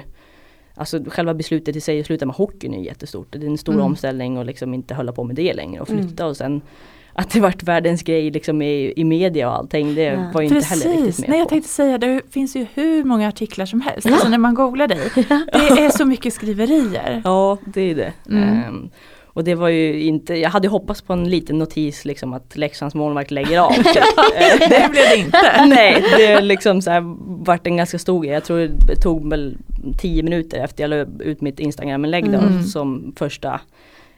Alltså 0.76 1.00
själva 1.08 1.34
beslutet 1.34 1.76
i 1.76 1.82
sig 1.82 2.00
att 2.00 2.06
sluta 2.06 2.26
med 2.26 2.36
hockeyn 2.36 2.74
är 2.74 2.82
jättestort. 2.84 3.28
Det 3.32 3.38
är 3.38 3.50
en 3.50 3.58
stor 3.58 3.74
Mm. 3.74 3.86
omställning 3.86 4.38
och 4.38 4.46
liksom 4.46 4.74
inte 4.74 4.94
hålla 4.94 5.12
på 5.12 5.24
med 5.24 5.36
det 5.36 5.54
längre 5.54 5.82
och 5.82 5.88
flytta 5.88 6.26
och 6.26 6.38
sen 6.38 6.62
att 7.14 7.30
det 7.30 7.40
vart 7.40 7.64
världens 7.64 8.04
grej 8.04 8.32
liksom 8.32 8.62
i, 8.62 8.94
i 8.96 9.04
media 9.04 9.50
och 9.50 9.56
allting 9.58 9.96
det 9.96 10.02
Ja. 10.04 10.32
var 10.34 10.42
ju 10.42 10.48
inte 10.48 10.66
heller 10.68 10.86
riktigt 10.86 11.06
Precis, 11.06 11.20
med 11.20 11.30
nej 11.30 11.40
jag 11.40 11.46
på. 11.48 11.50
tänkte 11.50 11.70
säga 11.70 11.98
det 11.98 12.22
finns 12.30 12.56
ju 12.56 12.66
hur 12.74 13.04
många 13.04 13.28
artiklar 13.28 13.66
som 13.66 13.82
helst. 13.82 14.08
Alltså 14.08 14.30
när 14.30 14.38
man 14.38 14.54
googlar 14.54 14.88
dig. 14.88 15.00
Det 15.76 15.84
är 15.86 15.90
så 15.98 16.06
mycket 16.06 16.34
skriverier. 16.34 17.22
Ja 17.26 17.58
det 17.66 17.82
är 17.82 17.96
det. 17.96 18.14
Mm. 18.30 18.44
Ehm, 18.44 18.90
och 19.34 19.44
det 19.44 19.56
var 19.56 19.68
ju 19.68 20.02
inte, 20.04 20.36
jag 20.36 20.50
hade 20.50 20.68
hoppats 20.68 21.02
på 21.02 21.14
en 21.14 21.30
liten 21.30 21.58
notis 21.58 22.06
liksom 22.06 22.34
att 22.34 22.58
Leksands 22.58 22.96
målvakt 22.96 23.32
lägger 23.32 23.60
av. 23.60 23.72
typ. 23.74 23.86
Det 24.70 24.90
blev 24.92 25.04
det 25.10 25.18
inte. 25.18 25.66
Nej, 25.68 26.04
det 26.18 26.42
liksom 26.42 26.82
så 26.82 26.92
här, 26.92 27.02
vart 27.46 27.68
en 27.68 27.78
ganska 27.78 28.00
stor 28.00 28.24
grej. 28.24 28.34
Jag 28.34 28.44
tror 28.44 28.60
det 28.88 28.96
tog 28.96 29.30
väl 29.30 29.58
tio 29.98 30.24
minuter 30.24 30.64
efter 30.64 30.84
jag 30.84 30.90
la 30.90 31.06
ut 31.26 31.42
mitt 31.42 31.60
Instagram-inlägg 31.60 32.26
Mm. 32.28 32.64
som 32.64 33.14
första 33.18 33.60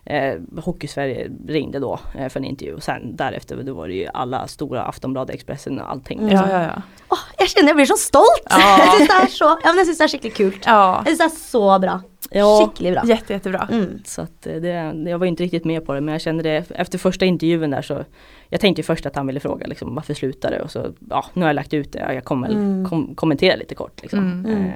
eh, 0.06 0.34
Hockeysverige 0.64 1.30
ringde 1.48 1.80
då 1.80 2.00
eh, 2.18 2.30
för 2.30 2.40
en 2.40 2.46
intervju. 2.46 2.74
Och 2.76 2.84
sen 2.84 3.16
därefter 3.16 3.64
då 3.64 3.74
var 3.74 3.88
det 3.88 3.94
ju 3.94 4.08
alla 4.14 4.48
stora 4.48 4.82
Aftonbladet, 4.84 5.36
Expressen 5.36 5.80
och 5.80 5.90
allting. 5.92 6.18
Mm. 6.20 6.30
liksom. 6.30 6.50
Ja, 6.50 6.62
ja, 6.62 6.64
ja. 6.76 6.82
Åh, 7.10 7.18
jag 7.38 7.50
känner 7.50 7.68
jag 7.70 7.76
blir 7.76 7.86
så 7.86 7.98
stolt! 7.98 8.44
Ja. 8.50 8.80
Jag 8.80 8.98
syns 8.98 9.08
det 9.10 9.14
är 9.24 9.28
så, 9.28 9.44
ja, 9.46 9.60
men 9.64 9.78
jag 9.78 9.86
syns 9.86 9.98
det 9.98 10.04
är 10.04 10.08
skickligt 10.08 10.38
kul. 10.38 10.58
ja. 10.66 10.96
Jag 10.98 11.08
syns 11.08 11.18
det 11.18 11.24
är 11.24 11.30
så 11.50 11.80
bra. 11.80 12.02
Ja, 12.30 12.66
Skickligt 12.70 12.94
bra. 13.02 13.06
Jätte, 13.10 13.34
jättebra. 13.34 13.68
Mm. 13.72 14.02
så 14.06 14.22
att 14.22 14.48
eh, 14.48 14.56
det, 14.56 14.70
jag 15.10 15.18
var 15.20 15.26
inte 15.26 15.44
riktigt 15.44 15.66
med 15.66 15.86
på 15.86 15.94
det 15.94 16.02
men 16.02 16.12
jag 16.12 16.22
kände 16.22 16.44
det 16.44 16.72
efter 16.72 16.98
första 16.98 17.26
intervjun 17.26 17.70
där 17.70 17.82
så 17.82 18.04
Jag 18.50 18.62
tänkte 18.62 18.80
ju 18.80 18.84
först 18.84 19.06
att 19.06 19.16
han 19.16 19.28
ville 19.28 19.40
fråga 19.40 19.68
liksom, 19.68 19.96
varför 19.96 20.14
slutade 20.14 20.62
och 20.62 20.72
så 20.72 20.86
ja 21.10 21.26
nu 21.34 21.42
har 21.42 21.50
jag 21.50 21.56
lagt 21.56 21.74
ut 21.74 21.92
det 21.94 22.14
jag 22.14 22.24
kommer 22.24 22.50
Mm. 22.50 22.90
kom, 22.90 23.16
kommentera 23.16 23.56
lite 23.56 23.76
kort 23.76 24.02
liksom. 24.02 24.20
Mm. 24.20 24.46
Mm. 24.46 24.66
Eh, 24.66 24.74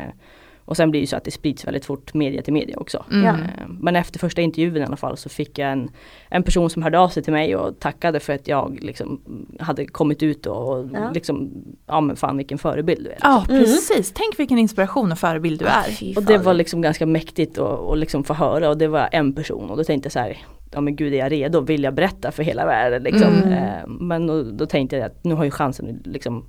och 0.67 0.77
sen 0.77 0.91
blir 0.91 1.01
det 1.01 1.07
så 1.07 1.15
att 1.15 1.23
det 1.23 1.31
sprids 1.31 1.67
väldigt 1.67 1.85
fort 1.85 2.13
media 2.13 2.41
till 2.41 2.53
media 2.53 2.77
också. 2.77 3.05
Mm. 3.11 3.25
Eh, 3.25 3.39
Men 3.79 3.95
efter 3.95 4.19
första 4.19 4.41
intervjun 4.41 4.77
i 4.77 4.83
alla 4.83 4.97
fall 4.97 5.17
så 5.17 5.29
fick 5.29 5.57
jag 5.59 5.71
en, 5.71 5.89
en 6.29 6.43
person 6.43 6.69
som 6.69 6.83
hörde 6.83 6.99
av 6.99 7.09
sig 7.09 7.23
till 7.23 7.33
mig 7.33 7.55
och 7.55 7.79
tackade 7.79 8.19
för 8.19 8.33
att 8.33 8.47
jag 8.47 8.77
liksom 8.81 9.21
hade 9.59 9.85
kommit 9.85 10.23
ut 10.23 10.45
och 10.45 10.89
Ja. 10.93 11.11
liksom, 11.13 11.51
ja 11.85 12.01
men 12.01 12.15
fan 12.15 12.37
vilken 12.37 12.57
förebild 12.57 13.03
du 13.05 13.09
är. 13.09 13.17
Ja 13.21 13.45
Mm. 13.49 13.61
precis, 13.63 14.11
tänk 14.15 14.39
vilken 14.39 14.57
inspiration 14.57 15.11
och 15.11 15.17
förebild 15.19 15.59
du 15.59 15.65
är. 15.65 16.17
Och 16.17 16.23
det 16.23 16.37
var 16.37 16.53
liksom 16.53 16.81
ganska 16.81 17.05
mäktigt 17.05 17.57
att 17.57 17.97
liksom 17.97 18.23
få 18.23 18.33
höra 18.33 18.69
och 18.69 18.77
det 18.77 18.87
var 18.87 19.09
en 19.11 19.33
person 19.33 19.69
och 19.69 19.77
då 19.77 19.83
tänkte 19.83 20.05
jag 20.07 20.11
så 20.13 20.19
här 20.19 20.37
Ja 20.71 20.81
men 20.81 20.95
gud 20.95 21.13
är 21.13 21.17
jag 21.17 21.31
redo, 21.31 21.61
vill 21.61 21.83
jag 21.83 21.93
berätta 21.93 22.31
för 22.31 22.43
hela 22.43 22.65
världen 22.65 23.03
liksom. 23.03 23.33
Mm. 23.33 23.53
Eh, 23.53 23.87
Men 23.87 24.27
då, 24.27 24.43
då 24.43 24.65
tänkte 24.65 24.95
jag 24.97 25.05
att 25.05 25.23
nu 25.23 25.33
har 25.35 25.43
jag 25.43 25.53
chansen 25.53 25.99
att 26.01 26.07
liksom 26.07 26.45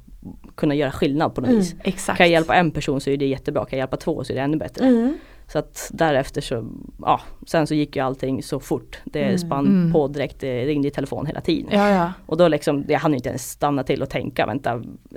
kunna 0.54 0.75
göra 0.75 0.90
skillnad 0.90 1.34
på 1.34 1.40
något 1.40 1.48
Mm. 1.48 1.60
vis. 1.60 1.75
Exakt. 1.84 2.16
Kan 2.16 2.26
jag 2.26 2.32
hjälpa 2.32 2.54
en 2.54 2.70
person 2.70 3.00
så 3.00 3.10
är 3.10 3.16
det 3.16 3.26
jättebra, 3.26 3.64
kan 3.64 3.78
jag 3.78 3.82
hjälpa 3.82 3.96
två 3.96 4.25
så 4.25 4.32
är 4.32 4.37
det 4.37 4.42
ännu 4.42 4.56
bättre. 4.56 4.84
Mm. 4.87 5.18
Så 5.52 5.59
att 5.59 5.90
därefter 5.95 6.40
så, 6.40 6.69
ja, 6.99 7.21
sen 7.47 7.67
så 7.67 7.75
gick 7.75 7.97
ju 7.97 8.02
allting 8.02 8.43
så 8.43 8.61
fort. 8.61 8.99
Det 9.05 9.23
Mm. 9.23 9.38
spann 9.38 9.67
Mm. 9.67 9.93
på 9.93 10.09
direkt, 10.09 10.40
det 10.40 10.67
ringde 10.67 10.89
i 10.89 10.91
telefon 10.91 11.26
hela 11.26 11.41
tiden. 11.41 11.71
Ja, 11.73 11.89
ja. 11.91 12.13
Och 12.26 12.37
då 12.37 12.49
liksom, 12.49 12.84
jag 12.89 12.99
hann 12.99 13.15
inte 13.15 13.28
ens 13.28 13.50
stanna 13.50 13.82
till 13.82 14.02
och 14.02 14.11
tänka, 14.11 14.47
vänta, 14.47 14.73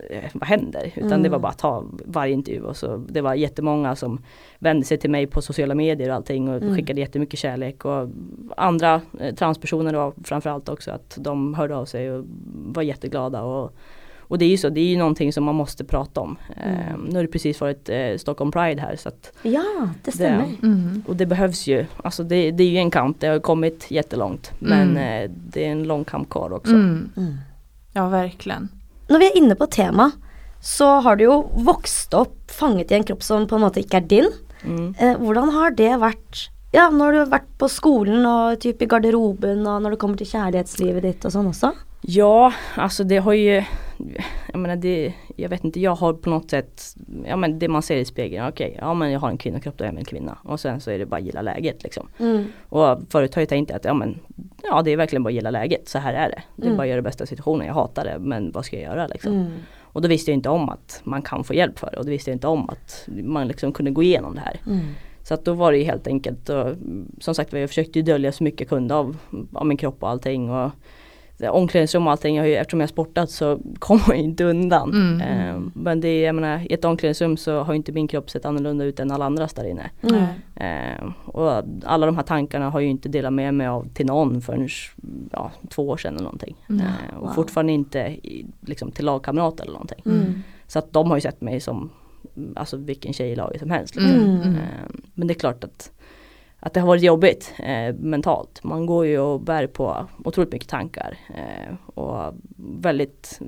eh, 0.10 0.24
vad 0.34 0.48
händer? 0.48 0.92
Utan 0.96 1.08
Mm. 1.12 1.24
det 1.24 1.30
var 1.30 1.40
bara 1.40 1.50
att 1.52 1.58
ta 1.58 1.86
varje 2.06 2.34
intervju 2.34 2.62
och 2.64 2.78
så 2.78 2.98
det 2.98 3.22
var 3.22 3.34
jättemånga 3.34 3.96
som 3.96 4.22
vände 4.60 4.86
sig 4.86 4.98
till 4.98 5.10
mig 5.10 5.28
på 5.28 5.42
sociala 5.42 5.76
medier 5.76 6.10
och 6.10 6.16
allting 6.16 6.50
och 6.50 6.56
Mm. 6.62 6.76
skickade 6.76 7.00
jättemycket 7.02 7.40
kärlek 7.40 7.86
och 7.86 8.10
andra 8.58 9.02
eh, 9.20 9.36
transpersoner 9.36 9.94
då 9.94 10.14
framförallt 10.24 10.70
också 10.70 10.92
att 10.92 11.18
de 11.22 11.54
hörde 11.54 11.76
av 11.76 11.86
sig 11.86 12.12
och 12.12 12.26
var 12.52 12.82
jätteglada 12.84 13.42
och 13.44 13.74
och 14.32 14.38
det 14.38 14.46
är 14.46 14.50
ju 14.50 14.58
så, 14.58 14.70
det 14.70 14.80
är 14.82 14.86
ju 14.86 14.98
någonting 14.98 15.34
som 15.34 15.44
man 15.44 15.56
måste 15.56 15.84
prata 15.84 16.22
om. 16.22 16.38
Mm. 16.58 16.78
Eh, 16.80 16.96
nu 17.10 17.16
har 17.16 17.24
det 17.24 17.28
precis 17.32 17.62
varit 17.62 17.90
eh, 17.90 18.18
Stockholm 18.18 18.52
Pride 18.52 18.82
här 18.82 18.96
så 18.96 19.10
att 19.10 19.32
Ja, 19.44 19.64
det 20.04 20.12
stämmer. 20.12 20.48
Mm. 20.64 21.04
och 21.08 21.16
det 21.16 21.26
behövs 21.26 21.68
ju, 21.68 21.86
alltså 22.04 22.24
det, 22.24 22.52
det 22.52 22.64
är 22.64 22.70
ju 22.70 22.78
en 22.78 22.92
kamp, 22.92 23.20
det 23.20 23.28
har 23.28 23.40
kommit 23.40 23.92
jättelångt. 23.92 24.52
Men 24.60 24.90
Mm. 24.92 25.24
eh, 25.24 25.32
det 25.50 25.66
är 25.68 25.72
en 25.72 25.84
lång 25.84 26.04
kamp 26.04 26.30
kvar 26.30 26.54
också. 26.54 26.74
Mm. 26.74 27.10
Mm. 27.18 27.34
Ja, 27.94 28.08
verkligen. 28.10 28.70
Når 29.10 29.20
vi 29.20 29.26
er 29.26 29.38
inne 29.38 29.56
på 29.56 29.68
tema, 29.68 30.12
så 30.62 30.86
har 31.02 31.16
du 31.16 31.24
jo 31.24 31.50
vokst 31.54 32.14
opp 32.14 32.52
fanget 32.52 32.92
i 32.92 32.96
en 32.96 33.04
kropp 33.04 33.24
som 33.24 33.48
på 33.48 33.56
en 33.56 33.62
måte 33.66 33.80
ikke 33.84 33.98
er 33.98 34.08
din. 34.08 34.30
Mm. 34.64 34.96
Eh, 35.00 35.18
hvordan 35.18 35.50
har 35.52 35.72
det 35.76 35.92
vært 36.00 36.48
ja, 36.74 36.90
når 36.90 37.12
du 37.12 37.18
har 37.20 37.26
vært 37.34 37.50
på 37.60 37.68
skolen 37.68 38.26
og 38.26 38.60
typ 38.64 38.82
i 38.82 38.86
garderoben 38.88 39.66
og 39.68 39.82
når 39.84 39.90
det 39.92 40.00
kommer 40.00 40.16
til 40.22 40.28
kjærlighetslivet 40.32 41.02
ditt 41.04 41.26
og 41.28 41.32
sånn 41.34 41.50
også? 41.52 41.74
Ja, 42.02 42.54
alltså 42.76 43.04
det 43.04 43.18
har 43.18 43.34
ju, 43.34 43.64
jag 44.52 44.60
menar 44.60 44.76
det, 44.76 45.14
jag 45.36 45.50
vet 45.50 45.64
inte, 45.64 45.80
jag 45.80 45.96
har 45.96 46.14
på 46.14 46.30
något 46.30 46.50
sätt, 46.50 46.96
ja 47.26 47.36
men 47.36 47.60
det 47.60 47.68
man 47.68 47.82
ser 47.82 47.96
i 47.96 48.06
spegeln, 48.06 48.48
okej, 48.48 48.78
ja 48.80 48.94
men 48.94 49.12
jag 49.12 49.20
har 49.20 49.30
en 49.30 49.38
kvinnokropp, 49.38 49.78
då 49.78 49.84
är 49.84 49.88
jag 49.88 49.98
en 49.98 50.06
kvinna. 50.06 50.38
Och 50.44 50.60
sen 50.60 50.82
så 50.82 50.92
är 50.92 51.00
det 51.00 51.06
bara 51.06 51.18
att 51.18 51.24
gilla 51.26 51.42
läget 51.42 51.84
liksom. 51.84 52.08
Mm. 52.20 52.46
Och 52.70 53.00
förut 53.10 53.36
har 53.36 53.42
jag 53.42 53.50
tänkt 53.50 53.72
att, 53.72 53.86
ja 53.86 53.94
men, 53.94 54.20
ja 54.64 54.82
det 54.82 54.92
är 54.92 54.98
verkligen 54.98 55.24
bara 55.24 55.30
att 55.30 55.34
gilla 55.34 55.52
läget, 55.52 55.88
så 55.90 55.98
här 56.00 56.14
är 56.14 56.30
det. 56.30 56.42
Det 56.56 56.64
är 56.64 56.66
Mm. 56.66 56.78
bara 56.78 56.84
att 56.84 56.90
göra 56.90 56.96
det 56.96 57.02
bästa 57.02 57.26
situationen, 57.26 57.68
jag 57.68 57.74
hatar 57.74 58.04
det, 58.06 58.20
men 58.20 58.52
vad 58.52 58.66
ska 58.66 58.76
jag 58.76 58.84
göra 58.96 59.08
liksom. 59.08 59.34
Mm. 59.34 59.52
Och 59.80 60.02
då 60.02 60.08
visste 60.08 60.32
jag 60.32 60.38
inte 60.38 60.50
om 60.50 60.70
att 60.70 61.02
man 61.04 61.22
kan 61.22 61.44
få 61.44 61.54
hjälp 61.54 61.80
för 61.80 61.92
det 61.92 61.98
och 61.98 62.06
då 62.06 62.12
visste 62.12 62.32
jag 62.32 62.36
inte 62.36 62.48
om 62.48 62.70
att 62.70 63.08
man 63.24 63.48
liksom 63.48 63.74
kunde 63.74 63.92
gå 63.92 64.04
igenom 64.04 64.36
det 64.36 64.42
här. 64.42 64.60
Mm. 64.68 64.80
Så 65.24 65.34
att 65.34 65.46
då 65.46 65.54
var 65.54 65.72
det 65.72 65.78
ju 65.78 65.84
helt 65.84 66.08
enkelt, 66.08 66.50
och, 66.50 66.76
som 67.20 67.36
sagt 67.36 67.54
jag 67.54 67.70
försökte 67.70 68.00
ju 68.00 68.04
dölja 68.04 68.32
så 68.32 68.44
mycket 68.44 68.60
jag 68.62 68.70
kunde 68.70 68.96
av, 68.96 69.18
av 69.54 69.66
min 69.66 69.78
kropp 69.78 70.04
och 70.04 70.10
allting. 70.10 70.50
Och, 70.50 70.72
Omklädningsrum 71.50 72.08
och 72.08 72.12
allting, 72.12 72.36
jag 72.36 72.44
har 72.44 72.48
ju, 72.48 72.56
eftersom 72.56 72.80
jag 72.80 72.88
har 72.88 72.92
sportat 72.92 73.30
så 73.32 73.60
kommer 73.80 74.04
jag 74.08 74.18
ju 74.18 74.24
inte 74.24 74.44
undan. 74.44 74.90
Mm. 74.94 75.22
Eh, 75.22 75.62
men 75.74 76.02
det 76.02 76.08
är, 76.08 76.26
jag 76.26 76.36
menar, 76.36 76.72
i 76.72 76.74
ett 76.74 76.86
omklädningsrum 76.86 77.38
så 77.38 77.60
har 77.64 77.74
ju 77.74 77.78
inte 77.78 77.92
min 77.92 78.08
kropp 78.08 78.30
sett 78.30 78.46
annorlunda 78.46 78.86
ut 78.86 79.00
än 79.00 79.12
alla 79.12 79.26
andras 79.26 79.54
där 79.54 79.64
inne. 79.64 79.90
Mm. 80.02 80.24
Eh, 80.56 81.14
och 81.26 81.64
alla 81.84 82.06
de 82.06 82.16
här 82.16 82.24
tankarna 82.24 82.70
har 82.70 82.80
jag 82.80 82.86
ju 82.86 82.92
inte 82.92 83.10
delat 83.10 83.34
med 83.34 83.54
mig 83.54 83.68
av 83.68 83.88
till 83.94 84.06
någon 84.06 84.42
förrän 84.42 84.68
ja, 85.32 85.52
två 85.70 85.90
år 85.90 85.98
sedan 85.98 86.14
eller 86.14 86.24
någonting. 86.24 86.56
Mm. 86.70 86.82
Eh, 86.82 87.18
och 87.20 87.28
Wow. 87.28 87.34
fortfarande 87.34 87.72
inte 87.74 88.00
i, 88.00 88.46
liksom, 88.62 88.92
till 88.92 89.06
lagkamrater 89.06 89.64
eller 89.64 89.74
någonting. 89.74 90.02
Mm. 90.06 90.44
Så 90.68 90.80
att 90.80 90.94
de 90.94 91.10
har 91.10 91.18
ju 91.18 91.22
sett 91.22 91.42
mig 91.42 91.60
som 91.60 91.90
alltså 92.56 92.78
vilken 92.78 93.14
tjej 93.14 93.32
i 93.32 93.36
laget 93.36 93.60
som 93.60 93.70
helst. 93.70 93.96
Liksom. 93.96 94.16
Mm. 94.16 94.42
Mm. 94.42 94.56
Men 95.14 95.28
det 95.28 95.34
är 95.34 95.40
klart 95.40 95.64
att, 95.64 95.92
att 96.64 96.74
det 96.74 96.80
har 96.80 96.88
varit 96.88 97.04
jobbigt 97.04 97.54
eh, 97.60 97.96
mentalt. 97.96 98.64
Man 98.64 98.86
går 98.86 99.06
ju 99.06 99.20
och 99.20 99.42
bär 99.42 99.68
på 99.68 100.08
otroligt 100.26 100.52
mycket 100.52 100.70
tankar. 100.70 101.18
Eh, 101.36 101.76
och 101.86 102.34
väldigt, 102.58 103.40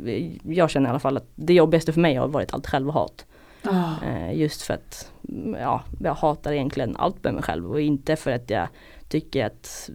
jag 0.44 0.70
känner 0.70 0.88
i 0.88 0.90
alla 0.90 1.00
fall 1.00 1.18
att 1.18 1.28
det 1.36 1.54
jobbigaste 1.54 1.94
för 1.94 2.02
mig 2.02 2.16
har 2.16 2.28
varit 2.28 2.54
allt 2.54 2.68
självhat. 2.68 3.26
Ja. 3.62 3.94
Eh, 4.08 4.40
just 4.40 4.62
för 4.62 4.74
att 4.74 5.12
mm, 5.30 5.62
ja, 5.62 5.82
jag 6.00 6.14
hatar 6.14 6.52
egentligen 6.52 6.96
allt 6.98 7.24
med 7.24 7.34
mig 7.34 7.44
själv 7.44 7.72
och 7.72 7.82
inte 7.82 8.16
för 8.16 8.32
att 8.32 8.50
jag 8.50 8.68
tycker 9.08 9.46
att 9.46 9.90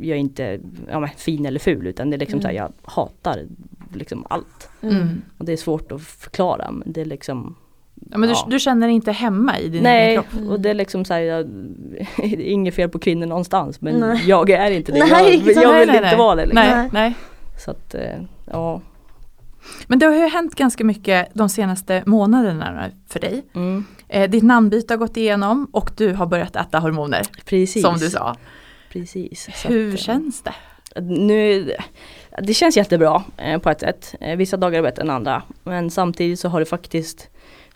jag 0.00 0.18
inte 0.18 0.44
är 0.44 0.60
ja, 0.90 1.08
fin 1.16 1.46
eller 1.46 1.60
ful 1.60 1.86
utan 1.86 2.10
det 2.10 2.16
är 2.16 2.18
liksom 2.18 2.38
Mm. 2.38 2.42
så 2.42 2.48
här, 2.48 2.54
jag 2.54 2.72
hatar 2.82 3.46
liksom 3.94 4.26
allt. 4.30 4.70
Mm. 4.82 5.22
Och 5.38 5.44
det 5.44 5.52
är 5.52 5.56
svårt 5.56 5.92
att 5.92 6.02
förklara 6.02 6.70
men 6.70 6.92
det 6.92 7.00
är 7.00 7.04
liksom 7.04 7.56
Ja, 8.10 8.18
men 8.18 8.28
du, 8.28 8.34
Ja. 8.34 8.46
du 8.50 8.58
känner 8.58 8.86
dig 8.86 8.96
inte 8.96 9.12
hemma 9.12 9.58
i 9.58 9.62
din 9.68 9.72
egen 9.72 9.82
Nej, 9.82 10.14
kropp? 10.14 10.32
Mm. 10.32 10.48
och 10.50 10.60
det 10.60 10.70
är 10.70 10.74
liksom 10.74 11.04
så 11.04 11.14
här, 11.14 11.20
jag, 11.20 11.46
det 11.46 12.06
är 12.22 12.40
inget 12.40 12.74
fel 12.74 12.88
på 12.88 12.98
kvinnor 12.98 13.26
någonstans 13.26 13.80
men 13.80 13.94
Nej. 14.00 14.24
jag 14.26 14.50
är 14.50 14.70
inte 14.70 14.92
det. 14.92 14.98
Nej, 15.10 15.10
jag, 15.10 15.64
jag 15.64 15.70
Nej, 15.72 15.78
vill 15.80 15.88
nej, 15.88 15.96
inte 15.96 16.00
nej. 16.00 16.16
vara 16.16 16.34
det. 16.36 16.46
Liksom. 16.46 16.64
Nej, 16.64 16.74
Nej. 16.76 16.88
nej. 16.92 17.14
Så 17.64 17.70
att, 17.70 17.94
eh, 17.94 18.02
ja. 18.50 18.80
Men 19.86 19.98
det 19.98 20.06
har 20.06 20.14
ju 20.14 20.28
hänt 20.28 20.54
ganska 20.54 20.84
mycket 20.84 21.28
de 21.34 21.48
senaste 21.48 22.02
månaderna 22.06 22.90
för 23.08 23.20
dig. 23.20 23.42
Mm, 23.54 23.84
Eh, 24.10 24.30
ditt 24.30 24.42
namnbyte 24.42 24.92
har 24.94 24.98
gått 24.98 25.16
igenom 25.16 25.68
och 25.72 25.90
du 25.96 26.12
har 26.12 26.26
börjat 26.26 26.56
äta 26.56 26.78
hormoner. 26.78 27.22
precis. 27.44 27.82
Som 27.82 27.98
du 27.98 28.10
sa. 28.10 28.36
Precis. 28.92 29.48
Så 29.54 29.68
Hur 29.68 29.88
att, 29.88 29.94
eh, 29.94 29.98
känns 29.98 30.42
det? 30.42 30.54
Nu, 31.00 31.72
det 32.42 32.54
känns 32.54 32.76
jättebra 32.76 33.22
eh, 33.36 33.58
på 33.58 33.70
ett 33.70 33.80
sätt. 33.80 34.14
Vissa 34.36 34.56
dagar 34.56 34.78
är 34.78 34.82
bättre 34.82 35.02
än 35.02 35.10
andra. 35.10 35.42
Men 35.64 35.90
samtidigt 35.90 36.40
så 36.40 36.48
har 36.48 36.60
det 36.60 36.66
faktiskt 36.66 37.28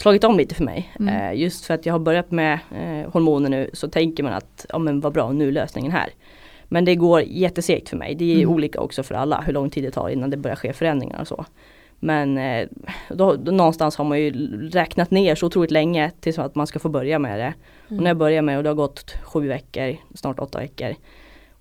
slagit 0.02 0.24
om 0.24 0.36
lite 0.36 0.54
för 0.54 0.64
mig. 0.64 0.92
Mm. 1.00 1.14
Eh, 1.14 1.40
just 1.40 1.64
för 1.64 1.74
att 1.74 1.86
jag 1.86 1.94
har 1.94 1.98
börjat 1.98 2.30
med 2.30 2.58
eh, 2.70 3.10
hormoner 3.12 3.50
nu 3.50 3.70
så 3.72 3.88
tänker 3.88 4.22
man 4.22 4.32
att 4.32 4.66
ja 4.68 4.78
men 4.78 5.00
vad 5.00 5.12
bra 5.12 5.32
nu 5.32 5.48
är 5.48 5.52
lösningen 5.52 5.92
här. 5.92 6.10
Men 6.68 6.84
det 6.84 6.94
går 6.94 7.22
jättesegt 7.22 7.88
för 7.88 7.96
mig. 7.96 8.14
Det 8.14 8.32
är 8.32 8.36
Mm. 8.38 8.50
olika 8.54 8.80
också 8.80 9.02
för 9.02 9.14
alla 9.14 9.40
hur 9.40 9.52
lång 9.52 9.70
tid 9.70 9.84
det 9.84 9.90
tar 9.90 10.08
innan 10.08 10.30
det 10.30 10.36
börjar 10.36 10.56
ske 10.56 10.72
förändringar 10.72 11.20
och 11.20 11.28
så. 11.28 11.44
Men 12.00 12.38
eh, 12.38 12.68
då, 13.08 13.36
då 13.36 13.52
någonstans 13.52 13.96
har 13.96 14.04
man 14.04 14.20
ju 14.20 14.30
räknat 14.68 15.10
ner 15.10 15.34
så 15.34 15.46
otroligt 15.46 15.70
länge 15.70 16.10
tills 16.20 16.38
att 16.38 16.54
man 16.54 16.66
ska 16.66 16.78
få 16.78 16.88
börja 16.88 17.18
med 17.18 17.38
det. 17.38 17.54
Och 17.96 18.02
när 18.02 18.10
jag 18.10 18.16
börjar 18.16 18.42
med 18.42 18.56
och 18.56 18.62
det 18.62 18.68
har 18.70 18.74
gått 18.74 19.10
sju 19.22 19.48
veckor, 19.48 19.96
snart 20.14 20.38
åtta 20.38 20.58
veckor. 20.58 20.94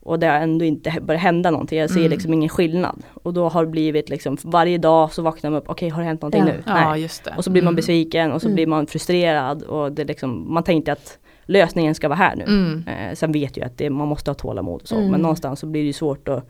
Och 0.03 0.19
det 0.19 0.27
har 0.27 0.33
ändå 0.33 0.65
inte 0.65 0.93
börjat 1.01 1.23
hända 1.23 1.51
någonting. 1.51 1.79
Jag 1.79 1.89
ser 1.89 1.99
Mm. 1.99 2.11
liksom 2.11 2.33
ingen 2.33 2.49
skillnad. 2.49 3.03
Och 3.23 3.33
då 3.33 3.49
har 3.49 3.65
det 3.65 3.71
blivit 3.71 4.09
liksom 4.09 4.37
varje 4.43 4.77
dag 4.77 5.13
så 5.13 5.21
vaknar 5.21 5.49
man 5.49 5.59
upp, 5.59 5.69
okej 5.69 5.89
har 5.89 6.01
det 6.01 6.07
hänt 6.07 6.21
någonting 6.21 6.39
Ja. 6.41 6.45
nu? 6.45 6.63
Ja 6.65 6.97
just 6.97 7.23
det. 7.23 7.33
Och 7.37 7.43
så 7.43 7.49
blir 7.49 7.61
man 7.61 7.67
Mm. 7.67 7.75
besviken 7.75 8.31
och 8.31 8.41
så 8.41 8.47
Mm. 8.47 8.55
blir 8.55 8.67
man 8.67 8.87
frustrerad 8.87 9.63
och 9.63 9.91
det 9.91 10.03
liksom, 10.03 10.53
man 10.53 10.63
tänkte 10.63 10.91
att 10.91 11.17
lösningen 11.45 11.95
ska 11.95 12.07
vara 12.07 12.17
här 12.17 12.35
nu. 12.35 12.43
Mm. 12.43 12.83
Eh, 12.87 13.15
sen 13.15 13.31
vet 13.31 13.57
jag 13.57 13.65
att 13.65 13.77
det, 13.77 13.89
man 13.89 14.07
måste 14.07 14.29
ha 14.31 14.35
tålamod 14.35 14.81
och 14.81 14.87
så 14.87 14.95
Mm. 14.97 15.11
men 15.11 15.21
någonstans 15.21 15.59
så 15.59 15.65
blir 15.67 15.81
det 15.81 15.87
ju 15.87 15.93
svårt 15.93 16.27
att 16.27 16.49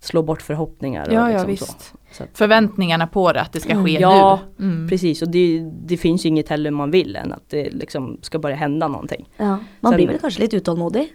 slå 0.00 0.22
bort 0.22 0.42
förhoppningar. 0.42 1.06
och 1.08 1.12
Ja, 1.14 1.20
ja 1.20 1.26
liksom 1.28 1.46
visst. 1.50 1.80
Så. 1.80 1.96
Så 2.12 2.22
att, 2.22 2.28
Förväntningarna 2.34 3.06
på 3.06 3.32
det, 3.32 3.40
att 3.40 3.52
det 3.52 3.60
ska 3.60 3.72
Mm. 3.72 3.84
ske 3.84 4.00
Ja, 4.00 4.38
nu. 4.56 4.66
Mm. 4.66 4.88
Precis 4.88 5.22
och 5.22 5.28
det, 5.28 5.70
det 5.86 5.96
finns 5.96 6.24
ju 6.24 6.28
inget 6.28 6.48
heller 6.48 6.70
man 6.70 6.90
vill 6.90 7.16
än 7.16 7.32
att 7.32 7.48
det 7.50 7.70
liksom 7.70 8.18
ska 8.22 8.38
börja 8.38 8.56
hända 8.56 8.88
någonting. 8.88 9.28
Ja, 9.36 9.44
man 9.80 9.92
Sen- 9.92 9.96
blir 9.96 10.06
väl 10.06 10.18
kanske 10.18 10.42
lite 10.42 10.56
utålmodig. 10.56 11.12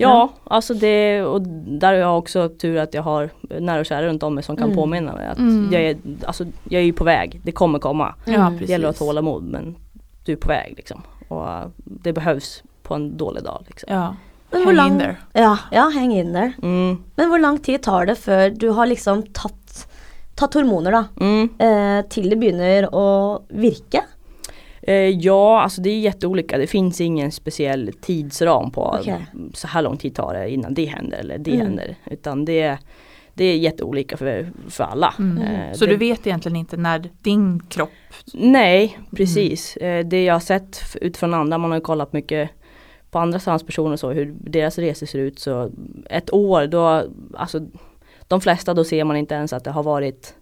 Ja, 0.00 0.28
alltså 0.44 0.74
det 0.74 1.22
och 1.22 1.42
där 1.80 1.88
har 1.88 1.94
jag 2.00 2.18
också 2.18 2.48
tur 2.48 2.76
att 2.78 2.94
jag 2.94 3.02
har 3.02 3.30
nära 3.60 3.80
och 3.80 3.86
kära 3.86 4.06
runt 4.06 4.22
om 4.22 4.34
mig 4.34 4.44
som 4.44 4.56
kan 4.56 4.64
Mm. 4.64 4.76
påminna 4.76 5.12
mig 5.12 5.26
att 5.28 5.38
Mm. 5.38 5.68
jag, 5.72 5.82
är, 5.82 5.96
alltså, 6.26 6.44
jag 6.68 6.80
är 6.80 6.84
ju 6.86 6.92
på 6.92 7.04
väg, 7.04 7.40
det 7.44 7.52
kommer 7.52 7.78
komma. 7.78 8.14
Ja, 8.24 8.32
Mm. 8.46 8.58
Det 8.58 8.64
gäller 8.64 8.88
att 8.88 8.98
ha 8.98 9.06
tålamod 9.06 9.42
men 9.42 9.76
du 10.24 10.32
är 10.32 10.36
på 10.36 10.48
väg 10.48 10.74
liksom. 10.76 11.02
Och 11.28 11.42
uh, 11.46 11.66
det 11.84 12.12
behövs 12.12 12.62
på 12.82 12.94
en 12.94 13.16
dålig 13.16 13.42
dag. 13.44 13.64
Liksom. 13.66 13.88
Ja. 13.94 14.14
Men 14.50 14.66
hur 14.66 14.76
Hang 14.76 14.98
lång-. 14.98 15.14
Ja, 15.32 15.58
ja, 15.72 15.88
häng 15.94 16.12
in 16.12 16.32
där. 16.32 16.52
Mm, 16.62 17.02
Men 17.16 17.30
hur 17.30 17.38
lång 17.38 17.58
tid 17.58 17.82
tar 17.82 18.06
det 18.06 18.14
før 18.14 18.50
du 18.50 18.68
har 18.70 18.86
liksom 18.86 19.22
tatt 20.34 20.54
hormoner 20.54 20.92
da, 20.92 21.04
mm. 21.20 21.48
eh, 21.58 22.04
til 22.08 22.30
det 22.30 22.36
begynner 22.38 22.86
å 22.94 23.42
virke? 23.50 24.04
Eh, 24.88 25.08
ja, 25.08 25.60
alltså 25.62 25.80
det 25.80 25.90
är 25.90 25.98
jätteolika. 26.00 26.58
Det 26.58 26.66
finns 26.66 27.00
ingen 27.00 27.32
speciell 27.32 27.92
tidsram 28.00 28.70
på 28.70 28.96
Okej. 29.00 29.26
så 29.54 29.66
här 29.68 29.82
lång 29.82 29.96
tid 29.96 30.14
tar 30.14 30.34
det 30.34 30.50
innan 30.50 30.74
det 30.74 30.84
händer 30.84 31.18
eller 31.18 31.38
det 31.38 31.50
Mm. 31.54 31.66
händer. 31.66 31.96
Utan 32.10 32.44
det, 32.44 32.78
det 33.34 33.44
är 33.44 33.56
jätteolika 33.56 34.16
för, 34.16 34.48
för 34.68 34.84
alla. 34.84 35.14
Mm. 35.18 35.38
Eh, 35.38 35.72
Så 35.72 35.84
det, 35.84 35.90
du 35.90 35.96
vet 35.96 36.26
egentligen 36.26 36.56
inte 36.56 36.76
när 36.76 37.10
din 37.22 37.60
kropp 37.68 37.90
Nej, 38.34 38.98
precis. 39.16 39.76
Eh, 39.76 40.06
det 40.06 40.24
jag 40.24 40.34
har 40.34 40.40
sett 40.40 40.80
utifrån 41.00 41.34
andra, 41.34 41.58
man 41.58 41.70
har 41.70 41.78
ju 41.78 41.82
kollat 41.84 42.12
mycket 42.12 42.50
på 43.10 43.18
andra 43.18 43.38
transpersoner 43.38 43.92
och 43.92 44.00
så, 44.00 44.10
hur 44.10 44.34
deras 44.40 44.78
resor 44.78 45.06
ser 45.06 45.18
ut. 45.18 45.38
Så 45.38 45.70
ett 46.10 46.32
år 46.32 46.66
då, 46.66 47.02
alltså 47.34 47.60
de 48.28 48.40
flesta 48.40 48.74
då 48.74 48.84
ser 48.84 49.04
man 49.04 49.16
inte 49.16 49.34
ens 49.34 49.52
att 49.52 49.64
det 49.64 49.70
har 49.70 49.82
varit 49.82 50.34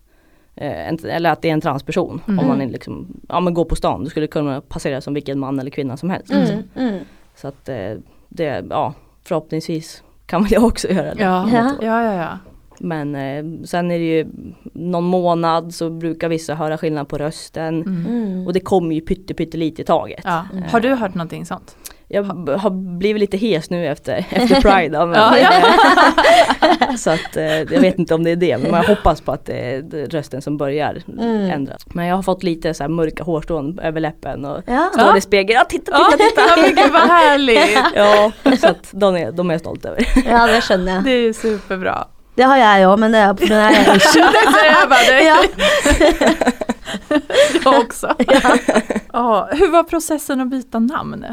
en, 0.56 0.98
eller 1.04 1.30
att 1.30 1.42
det 1.42 1.48
är 1.48 1.52
en 1.52 1.60
transperson. 1.60 2.20
Mm. 2.28 2.38
Om 2.38 2.48
man 2.48 2.60
är 2.60 2.66
liksom, 2.66 3.06
ja 3.28 3.40
men 3.40 3.54
går 3.54 3.64
på 3.64 3.76
stan, 3.76 4.04
du 4.04 4.10
skulle 4.10 4.26
kunna 4.26 4.60
passera 4.60 5.00
som 5.00 5.14
vilken 5.14 5.38
man 5.38 5.58
eller 5.58 5.70
kvinna 5.70 5.96
som 5.96 6.10
helst. 6.10 6.28
liksom. 6.32 6.62
Mm, 6.74 6.88
mm. 6.94 7.04
Så 7.34 7.48
att 7.48 7.68
eh, 7.68 7.92
det, 8.28 8.64
ja 8.70 8.94
förhoppningsvis 9.24 10.02
kan 10.26 10.42
väl 10.42 10.52
jag 10.52 10.64
också 10.70 10.88
göra 10.88 11.14
det. 11.14 11.22
Ja, 11.22 11.48
Ja. 11.52 11.72
ja, 11.82 12.14
ja. 12.14 12.38
Men 12.78 13.14
eh, 13.14 13.64
sen 13.64 13.90
är 13.90 13.98
det 13.98 14.04
ju 14.04 14.26
någon 14.72 15.04
månad 15.04 15.74
så 15.74 15.90
brukar 15.90 16.28
vissa 16.28 16.54
höra 16.54 16.78
skillnad 16.78 17.08
på 17.08 17.18
rösten. 17.18 17.82
Mm. 17.82 18.06
Mm. 18.06 18.46
Och 18.46 18.52
det 18.52 18.60
kommer 18.60 18.94
ju 18.94 19.00
pytte, 19.00 19.34
pytte 19.34 19.56
lite 19.56 19.82
i 19.82 19.84
taget. 19.84 20.20
ja. 20.24 20.44
Har 20.70 20.80
du 20.80 20.94
hört 20.94 21.14
någonting 21.14 21.46
sånt? 21.46 21.76
Jag 22.08 22.22
har 22.58 22.70
blivit 22.98 23.20
lite 23.20 23.36
hes 23.36 23.70
nu 23.70 23.86
efter, 23.86 24.16
efter 24.30 24.60
Pride. 24.60 24.96
ja, 24.96 25.06
men, 25.06 25.18
Ja, 25.20 25.38
ja. 25.38 26.96
så 26.98 27.10
att 27.10 27.36
eh, 27.36 27.44
jag 27.58 27.80
vet 27.80 27.98
inte 27.98 28.14
om 28.14 28.24
det 28.24 28.30
är 28.30 28.36
det 28.36 28.58
men 28.58 28.74
jag 28.74 28.82
hoppas 28.82 29.20
på 29.20 29.32
att 29.32 29.46
det 29.46 29.52
är 29.74 29.82
det- 29.82 30.06
rösten 30.06 30.42
som 30.42 30.56
börjar 30.56 31.02
Mm. 31.18 31.50
ändras. 31.50 31.82
Men 31.86 32.06
jag 32.06 32.16
har 32.16 32.22
fått 32.22 32.42
lite 32.42 32.74
så 32.74 32.82
här 32.84 32.88
mörka 32.88 33.22
hårstrån 33.24 33.78
över 33.78 34.00
läppen 34.00 34.44
och 34.44 34.62
Ja. 34.66 34.90
står 34.94 35.16
i 35.16 35.20
spegeln. 35.20 35.58
Ja 35.58 35.64
titta, 35.64 35.92
Ja, 35.92 36.08
titta, 36.12 36.24
titta! 36.24 36.42
ja, 36.48 36.56
men 36.62 36.74
gud 36.74 36.92
vad 36.92 37.02
härligt! 37.02 37.78
Ja, 37.94 38.32
så 38.60 38.66
att 38.68 38.88
de 38.92 39.16
är, 39.16 39.32
de 39.32 39.50
är 39.50 39.54
jag 39.54 39.60
stolt 39.60 39.84
över. 39.84 40.06
ja, 40.26 40.46
det 40.46 40.60
skjønner 40.60 40.92
jeg. 40.94 41.04
Det 41.04 41.10
är 41.10 41.32
superbra. 41.32 42.06
Det 42.36 42.42
har 42.44 42.56
jeg 42.56 42.86
òg, 42.88 42.98
men 43.00 43.12
det 43.12 43.18
er 43.18 43.32
på 43.34 43.40
Det 43.40 43.48
säger 43.48 45.22
jag. 45.24 45.24
Ja. 45.24 45.36
Jag 47.64 47.78
också. 47.80 48.14
Ja. 49.12 49.48
Hur 49.52 49.70
var 49.70 49.82
processen 49.82 50.40
att 50.40 50.48
byta 50.50 50.78
namn? 50.78 51.24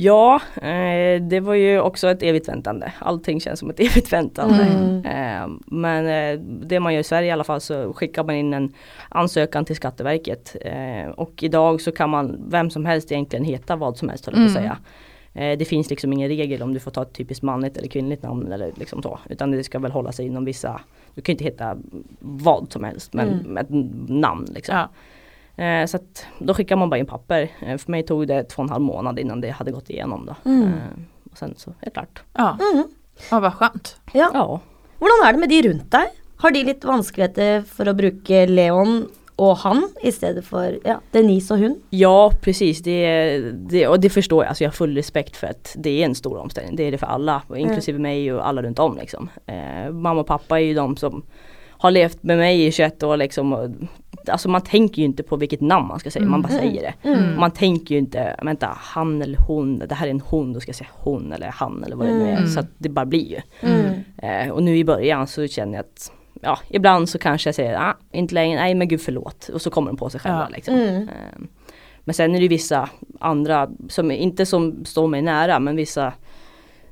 Ja, 0.00 0.40
eh, 0.62 1.22
det 1.22 1.40
var 1.40 1.54
ju 1.54 1.80
också 1.80 2.08
ett 2.08 2.22
evigt 2.22 2.48
väntande. 2.48 2.92
Allting 2.98 3.40
känns 3.40 3.60
som 3.60 3.70
ett 3.70 3.80
evigt 3.90 4.12
väntande. 4.12 4.64
Mm. 4.64 5.04
Eh, 5.04 5.56
men 5.66 6.06
eh, 6.06 6.40
det 6.66 6.80
man 6.80 6.94
gör 6.94 7.00
i 7.00 7.04
Sverige 7.04 7.28
i 7.28 7.30
alla 7.30 7.44
fall 7.44 7.60
så 7.60 7.92
skickar 7.92 8.24
man 8.24 8.34
in 8.34 8.54
en 8.54 8.72
ansökan 9.08 9.64
till 9.64 9.76
Skatteverket. 9.76 10.56
Eh, 10.60 11.10
och 11.10 11.42
idag 11.42 11.80
så 11.80 11.92
kan 11.92 12.10
man, 12.10 12.36
vem 12.48 12.70
som 12.70 12.86
helst 12.86 13.12
egentligen 13.12 13.44
heta 13.44 13.76
vad 13.76 13.96
som 13.96 14.08
helst 14.08 14.26
höll 14.26 14.34
jag 14.34 14.40
Mm. 14.40 14.54
säga. 14.54 14.78
Eh, 15.34 15.58
det 15.58 15.64
finns 15.64 15.90
liksom 15.90 16.12
ingen 16.12 16.28
regel 16.28 16.62
om 16.62 16.74
du 16.74 16.80
får 16.80 16.90
ta 16.90 17.02
ett 17.02 17.12
typiskt 17.12 17.42
manligt 17.42 17.76
eller 17.76 17.88
kvinnligt 17.88 18.22
namn 18.22 18.52
eller 18.52 18.72
liksom 18.76 19.02
så. 19.02 19.18
Utan 19.30 19.50
det 19.50 19.64
ska 19.64 19.78
väl 19.78 19.92
hålla 19.92 20.12
sig 20.12 20.26
inom 20.26 20.44
vissa, 20.44 20.80
du 21.14 21.20
kan 21.22 21.32
inte 21.32 21.44
heta 21.44 21.76
vad 22.20 22.72
som 22.72 22.84
helst 22.84 23.12
men 23.14 23.28
Mm. 23.28 23.56
ett 23.56 23.68
namn 24.08 24.46
liksom. 24.54 24.74
Ja. 24.76 24.88
Eh, 25.58 25.86
så 25.86 25.96
att 25.96 26.26
då 26.38 26.54
skickar 26.54 26.76
man 26.76 26.90
bara 26.90 26.98
in 26.98 27.06
papper. 27.06 27.50
Eh, 27.60 27.76
för 27.78 27.90
mig 27.90 28.02
tog 28.02 28.28
det 28.28 28.44
två 28.44 28.62
och 28.62 28.64
en 28.64 28.70
halv 28.70 28.82
månad 28.84 29.18
innan 29.18 29.40
det 29.40 29.50
hade 29.50 29.70
gått 29.70 29.90
igenom 29.90 30.26
då. 30.26 30.50
Mm. 30.50 30.62
Eh, 30.62 30.72
och 31.32 31.38
sen 31.38 31.54
så 31.56 31.70
är 31.70 31.84
det 31.84 31.90
klart. 31.90 32.22
Ja. 32.32 32.58
Mm. 32.72 32.84
ja, 33.30 33.40
vad 33.40 33.54
skönt. 33.54 34.00
Ja. 34.12 34.30
Ja. 34.34 34.60
Hvordan 34.98 35.28
er 35.28 35.32
det 35.32 35.38
med 35.38 35.48
de 35.48 35.62
rundt 35.62 35.92
deg? 35.94 36.14
Har 36.42 36.50
de 36.54 36.64
litt 36.66 36.84
vanskeligheter 36.84 37.62
for 37.66 37.90
å 37.90 37.94
bruke 37.98 38.46
Leon 38.46 39.06
og 39.38 39.52
han 39.62 39.84
i 40.02 40.10
stedet 40.10 40.42
for 40.46 40.74
ja, 40.82 40.96
Denise 41.14 41.54
og 41.54 41.62
hun? 41.62 41.76
Ja 41.94 42.30
precis, 42.42 42.82
det, 42.82 43.02
det, 43.70 43.86
och 43.88 44.00
det 44.00 44.10
förstår 44.10 44.44
jag. 44.44 44.48
Alltså 44.48 44.64
jag 44.64 44.70
har 44.70 44.74
full 44.74 44.94
respekt 44.94 45.36
för 45.36 45.46
att 45.46 45.76
det 45.78 46.02
är 46.02 46.04
en 46.04 46.14
stor 46.14 46.38
omställning. 46.38 46.76
Det 46.76 46.82
är 46.82 46.90
det 46.90 46.98
för 46.98 47.06
alla, 47.06 47.42
och 47.46 47.58
inklusive 47.58 47.98
mig 47.98 48.32
och 48.32 48.48
alla 48.48 48.62
runt 48.62 48.78
om. 48.78 48.98
Liksom. 48.98 49.28
Eh, 49.46 49.90
mamma 49.92 50.20
och 50.20 50.26
pappa 50.26 50.60
är 50.60 50.64
ju 50.64 50.74
de 50.74 50.96
som 50.96 51.22
har 51.78 51.90
levt 51.90 52.22
med 52.22 52.38
mig 52.38 52.66
i 52.66 52.72
21 52.72 53.02
år. 53.02 53.16
Liksom, 53.16 53.52
och, 53.52 53.68
alltså 54.26 54.48
man 54.48 54.60
tänker 54.60 54.98
ju 54.98 55.04
inte 55.04 55.22
på 55.22 55.36
vilket 55.36 55.60
namn 55.60 55.88
man 55.88 55.98
ska 56.00 56.10
säga, 56.10 56.24
man 56.24 56.42
bara 56.42 56.48
Mm. 56.52 56.60
säger 56.60 56.82
det. 57.02 57.08
Mm. 57.08 57.40
Man 57.40 57.50
tänker 57.50 57.94
ju 57.94 57.98
inte, 57.98 58.36
vänta 58.42 58.66
han 58.76 59.22
eller 59.22 59.38
hon, 59.46 59.78
det 59.78 59.94
här 59.94 60.06
är 60.06 60.10
en 60.10 60.20
hon, 60.20 60.52
då 60.52 60.60
ska 60.60 60.68
jag 60.68 60.76
säga 60.76 60.90
hon 60.92 61.32
eller 61.32 61.46
han 61.48 61.84
eller 61.84 61.96
vad 61.96 62.06
det 62.06 62.14
nu 62.14 62.24
är. 62.28 62.36
Mm. 62.36 62.48
Så 62.48 62.60
att 62.60 62.66
det 62.78 62.88
bara 62.88 63.06
blir 63.06 63.30
ju. 63.30 63.40
Mm. 63.60 63.94
Eh, 64.46 64.52
och 64.52 64.62
nu 64.62 64.76
i 64.76 64.84
början 64.84 65.26
så 65.26 65.46
känner 65.46 65.74
jag 65.74 65.80
att 65.80 66.12
Ja, 66.42 66.58
ibland 66.70 67.08
så 67.08 67.18
kanske 67.18 67.48
jag 67.48 67.54
säger, 67.54 67.76
ah, 67.80 67.96
inte 68.12 68.34
längre, 68.34 68.60
nej 68.60 68.74
men 68.74 68.88
gud 68.88 69.00
förlåt. 69.00 69.48
Och 69.54 69.62
så 69.62 69.70
kommer 69.70 69.90
de 69.90 69.96
på 69.96 70.10
sig 70.10 70.20
själva 70.20 70.46
Ja. 70.50 70.56
liksom. 70.56 70.74
Mm. 70.74 71.02
Eh, 71.02 71.08
Men 72.04 72.14
sen 72.14 72.34
är 72.34 72.40
det 72.40 72.48
vissa 72.48 72.88
andra, 73.20 73.68
som 73.88 74.10
inte 74.10 74.46
som 74.46 74.84
står 74.84 75.06
mig 75.06 75.22
nära, 75.22 75.58
men 75.58 75.76
vissa 75.76 76.12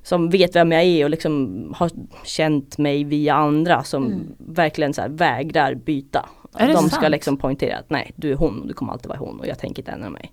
som 0.07 0.31
vet 0.31 0.57
vem 0.57 0.73
jag 0.73 0.83
är 0.83 1.05
och 1.05 1.11
liksom 1.11 1.75
har 1.77 1.91
känt 2.25 2.79
mig 2.79 3.05
via 3.05 3.35
andra 3.35 3.83
som 3.85 4.07
Mm. 4.07 4.21
verkligen 4.39 4.95
så 4.95 5.01
här 5.03 5.09
vägrar 5.09 5.75
byta. 5.75 6.29
Är 6.59 6.67
det 6.67 6.73
De 6.73 6.89
ska 6.91 7.01
sant? 7.01 7.11
liksom 7.13 7.37
poängtera 7.37 7.77
att 7.79 7.91
nej, 7.91 8.13
du 8.17 8.31
är 8.33 8.37
hon 8.37 8.61
och 8.61 8.67
du 8.69 8.75
kommer 8.75 8.93
alltid 8.93 9.09
vara 9.09 9.19
hon 9.19 9.41
och 9.41 9.47
jag 9.47 9.59
tänker 9.59 9.83
inte 9.83 9.93
ändra 9.93 10.11
mig. 10.11 10.33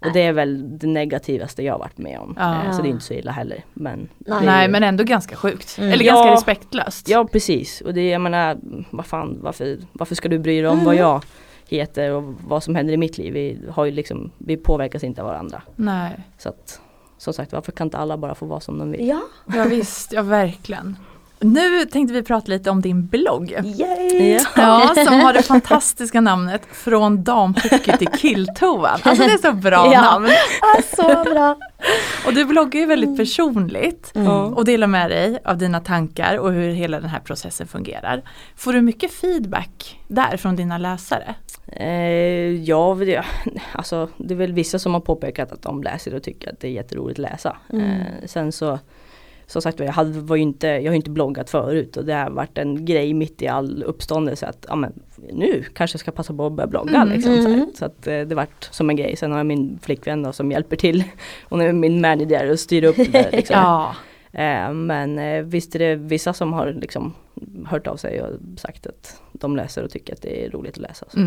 Och 0.00 0.12
det 0.12 0.22
är 0.22 0.32
väl 0.32 0.78
det 0.78 0.86
negativaste 0.86 1.62
jag 1.62 1.78
varit 1.78 1.98
med 1.98 2.18
om. 2.18 2.34
Ja. 2.38 2.64
Eh, 2.64 2.72
Så 2.72 2.82
det 2.82 2.88
är 2.88 2.90
inte 2.90 3.04
så 3.04 3.14
illa 3.14 3.32
heller. 3.32 3.64
Men 3.74 4.08
Nej. 4.18 4.46
Nej 4.46 4.68
men 4.68 4.82
ändå 4.82 5.04
ganska 5.04 5.36
sjukt. 5.36 5.76
Mm. 5.78 5.92
Eller 5.92 6.04
Ja. 6.04 6.14
ganska 6.14 6.32
respektlöst. 6.32 7.08
Ja 7.08 7.24
precis 7.32 7.80
och 7.80 7.94
det 7.94 8.08
jag 8.08 8.20
menar, 8.20 8.58
vad 8.90 9.06
fan, 9.06 9.38
varför, 9.42 9.78
varför 9.92 10.14
ska 10.14 10.28
du 10.28 10.38
bry 10.38 10.60
dig 10.60 10.66
om 10.68 10.72
Mm. 10.74 10.84
vad 10.86 10.94
jag 10.96 11.22
heter 11.68 12.10
och 12.10 12.22
vad 12.46 12.62
som 12.62 12.74
händer 12.74 12.94
i 12.94 12.96
mitt 12.96 13.18
liv? 13.18 13.32
Vi, 13.32 13.58
har 13.70 13.84
ju 13.84 13.90
liksom, 13.90 14.30
vi 14.38 14.56
påverkas 14.56 15.04
inte 15.04 15.22
av 15.22 15.28
varandra. 15.28 15.62
Nej. 15.76 16.10
Så 16.38 16.48
att, 16.48 16.80
som 17.22 17.34
sagt, 17.34 17.52
varför 17.52 17.72
kan 17.72 17.86
inte 17.86 17.98
alla 17.98 18.16
bara 18.16 18.34
få 18.34 18.46
vara 18.46 18.60
som 18.60 18.78
de 18.78 18.90
vill? 18.90 19.08
Ja. 19.08 19.20
Ja 19.46 19.64
visst, 19.64 20.12
ja 20.12 20.22
verkligen. 20.22 20.96
Nu 21.42 21.84
tänkte 21.84 22.14
vi 22.14 22.22
prata 22.22 22.46
lite 22.50 22.70
om 22.70 22.80
din 22.80 23.06
blogg. 23.06 23.50
Yay! 23.50 24.38
Ja, 24.56 24.94
som 25.06 25.20
har 25.20 25.32
det 25.32 25.42
fantastiska 25.42 26.20
namnet 26.20 26.62
Från 26.72 27.24
damhockey 27.24 27.96
till 27.98 28.08
killtoan. 28.08 28.98
Alltså 29.02 29.24
det 29.26 29.32
är 29.32 29.38
så 29.38 29.52
bra 29.52 29.90
Ja. 29.92 30.00
namn. 30.02 30.28
Ja, 30.60 30.82
så 30.96 31.30
bra. 31.30 31.56
Och 32.26 32.34
du 32.34 32.44
bloggar 32.44 32.80
ju 32.80 32.86
väldigt 32.86 33.16
personligt 33.16 34.12
Mm. 34.14 34.28
och 34.30 34.64
delar 34.64 34.86
med 34.86 35.10
dig 35.10 35.38
av 35.44 35.58
dina 35.58 35.80
tankar 35.80 36.36
och 36.36 36.52
hur 36.52 36.70
hela 36.70 37.00
den 37.00 37.08
här 37.10 37.20
processen 37.20 37.66
fungerar. 37.66 38.22
Får 38.56 38.72
du 38.72 38.80
mycket 38.82 39.12
feedback 39.12 40.00
där 40.08 40.36
från 40.36 40.56
dina 40.56 40.78
läsare? 40.78 41.34
Eh, 41.66 41.86
ja, 42.62 42.96
alltså, 43.72 44.08
det 44.16 44.34
är 44.34 44.38
väl 44.38 44.52
vissa 44.52 44.78
som 44.78 44.94
har 44.94 45.00
påpekat 45.00 45.52
att 45.52 45.62
de 45.62 45.82
läser 45.82 46.14
och 46.14 46.22
tycker 46.22 46.50
att 46.52 46.60
det 46.60 46.68
är 46.68 46.72
jätteroligt 46.72 47.18
att 47.18 47.30
läsa. 47.30 47.56
Mm. 47.72 47.90
Eh, 47.90 48.06
sen 48.26 48.52
så 48.52 48.78
som 49.46 49.62
sagt 49.62 49.80
jag, 49.80 49.92
hade, 49.92 50.20
var 50.20 50.36
ju 50.36 50.42
inte, 50.42 50.66
jag 50.66 50.84
har 50.84 50.90
ju 50.90 50.96
inte 50.96 51.10
bloggat 51.10 51.50
förut 51.50 51.96
och 51.96 52.04
det 52.04 52.14
har 52.14 52.30
varit 52.30 52.58
en 52.58 52.84
grej 52.84 53.14
mitt 53.14 53.42
i 53.42 53.48
all 53.48 53.82
uppståndelse 53.82 54.46
att 54.46 54.66
ja, 54.68 54.76
men, 54.76 54.92
nu 55.32 55.64
kanske 55.74 55.94
jag 55.94 56.00
ska 56.00 56.10
passa 56.10 56.34
på 56.34 56.46
att 56.46 56.52
börja 56.52 56.66
blogga. 56.66 56.96
Mm. 56.96 57.08
Liksom, 57.08 57.42
så. 57.42 57.48
Mm. 57.48 57.70
så 57.74 57.84
att 57.84 58.06
eh, 58.06 58.20
det 58.20 58.34
vart 58.34 58.68
som 58.70 58.90
en 58.90 58.96
grej. 58.96 59.16
Sen 59.16 59.30
har 59.30 59.38
jag 59.38 59.46
min 59.46 59.78
flickvän 59.82 60.22
då, 60.22 60.32
som 60.32 60.52
hjälper 60.52 60.76
till. 60.76 61.04
Hon 61.48 61.60
är 61.60 61.72
min 61.72 62.00
manager 62.00 62.50
och 62.50 62.60
styr 62.60 62.84
upp 62.84 62.96
det 62.96 63.12
där. 63.12 63.30
Liksom. 63.32 63.56
Ja. 63.56 63.94
Eh, 64.32 64.72
men 64.72 65.18
eh, 65.18 65.42
visst 65.42 65.74
är 65.74 65.78
det 65.78 65.94
vissa 65.94 66.32
som 66.32 66.52
har 66.52 66.72
liksom 66.72 67.14
hört 67.66 67.86
av 67.86 67.96
sig 67.96 68.22
och 68.22 68.30
sagt 68.56 68.86
att 68.86 69.20
de 69.32 69.56
läser 69.56 69.84
och 69.84 69.90
tycker 69.90 70.12
att 70.12 70.22
det 70.22 70.46
är 70.46 70.50
roligt 70.50 70.72
att 70.72 70.82
läsa. 70.82 71.06
Så. 71.08 71.18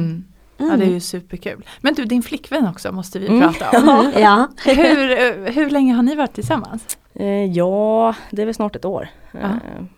Mm. 0.58 0.72
ja, 0.72 0.78
det 0.78 0.86
är 0.86 0.90
ju 0.94 1.00
superkul. 1.00 1.66
Men 1.82 1.94
du, 1.94 2.06
din 2.06 2.24
flickvän 2.24 2.68
också 2.68 2.92
måste 2.92 3.20
vi 3.20 3.28
Mm. 3.28 3.54
prata 3.54 3.92
om. 3.92 4.12
Ja. 4.22 4.48
Hur, 4.66 5.12
eh, 5.12 5.54
hur 5.54 5.70
länge 5.70 5.94
har 5.94 6.04
ni 6.04 6.16
varit 6.16 6.34
tillsammans? 6.34 6.98
Eh, 7.14 7.46
ja, 7.46 8.16
det 8.32 8.42
är 8.42 8.46
väl 8.46 8.56
snart 8.56 8.76
ett 8.76 8.86
år. 8.86 9.08
Eh, 9.34 9.50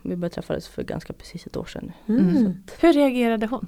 vi 0.02 0.16
började 0.16 0.34
träffades 0.34 0.68
för 0.68 0.82
ganska 0.82 1.12
precis 1.12 1.46
ett 1.46 1.56
år 1.56 1.64
sedan. 1.64 1.92
Mm. 2.08 2.54
Hur 2.80 2.92
reagerade 2.92 3.46
hon? 3.46 3.66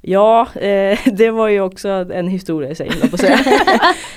Ja, 0.00 0.46
eh, 0.54 0.98
det 1.12 1.30
var 1.30 1.48
ju 1.48 1.60
också 1.60 1.88
en 1.88 2.28
historia 2.28 2.70
i 2.70 2.74
sig, 2.74 2.90
på 3.10 3.16
säga. 3.18 3.38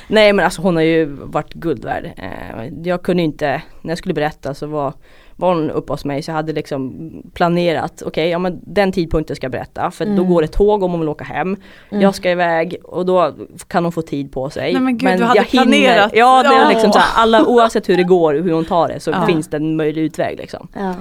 Nej 0.07 0.33
men 0.33 0.45
alltså 0.45 0.61
hon 0.61 0.75
har 0.75 0.83
ju 0.83 1.05
varit 1.05 1.53
guld 1.53 1.85
värd. 1.85 2.11
Eh, 2.17 2.67
jag 2.83 3.03
kunde 3.03 3.23
inte, 3.23 3.61
när 3.81 3.91
jag 3.91 3.97
skulle 3.97 4.13
berätta 4.13 4.53
så 4.53 4.67
var, 4.67 4.93
var 5.41 5.55
hon 5.55 5.69
uppe 5.71 5.93
hos 5.93 6.05
mig 6.05 6.21
så 6.21 6.31
jag 6.31 6.35
hade 6.35 6.53
liksom 6.53 7.11
planerat, 7.33 8.01
okej 8.05 8.29
ja 8.29 8.39
men 8.39 8.59
den 8.63 8.91
tidpunkten 8.91 9.35
ska 9.35 9.45
jag 9.45 9.51
berätta 9.51 9.91
för 9.91 10.05
då 10.05 10.11
Mm. 10.11 10.27
går 10.27 10.41
det 10.41 10.47
tåg 10.47 10.83
om 10.83 10.91
hon 10.91 10.99
vill 10.99 11.09
åka 11.09 11.23
hem. 11.23 11.57
Mm. 11.91 12.01
Jag 12.01 12.15
ska 12.15 12.31
iväg 12.31 12.75
och 12.83 13.05
då 13.05 13.33
kan 13.67 13.85
hon 13.85 13.91
få 13.91 14.01
tid 14.01 14.31
på 14.31 14.49
sig. 14.49 14.73
Nej, 14.73 14.81
men 14.81 14.97
gud, 14.97 15.17
du 15.17 15.23
hade 15.23 15.39
jag 15.39 15.47
planerat. 15.49 16.11
Ja, 16.15 16.43
det 16.43 16.49
är 16.55 16.69
liksom 16.69 16.91
så 16.91 16.99
här, 16.99 17.21
alla, 17.23 17.45
oavsett 17.45 17.89
hur 17.89 17.97
det 17.97 18.03
går, 18.03 18.33
hur 18.33 18.51
hon 18.51 18.65
tar 18.65 18.87
det 18.87 18.99
så 18.99 19.11
Ja. 19.11 19.25
finns 19.27 19.47
det 19.47 19.57
en 19.57 19.75
möjlig 19.75 20.01
utväg 20.01 20.37
liksom. 20.37 20.67
Ja. 20.75 20.93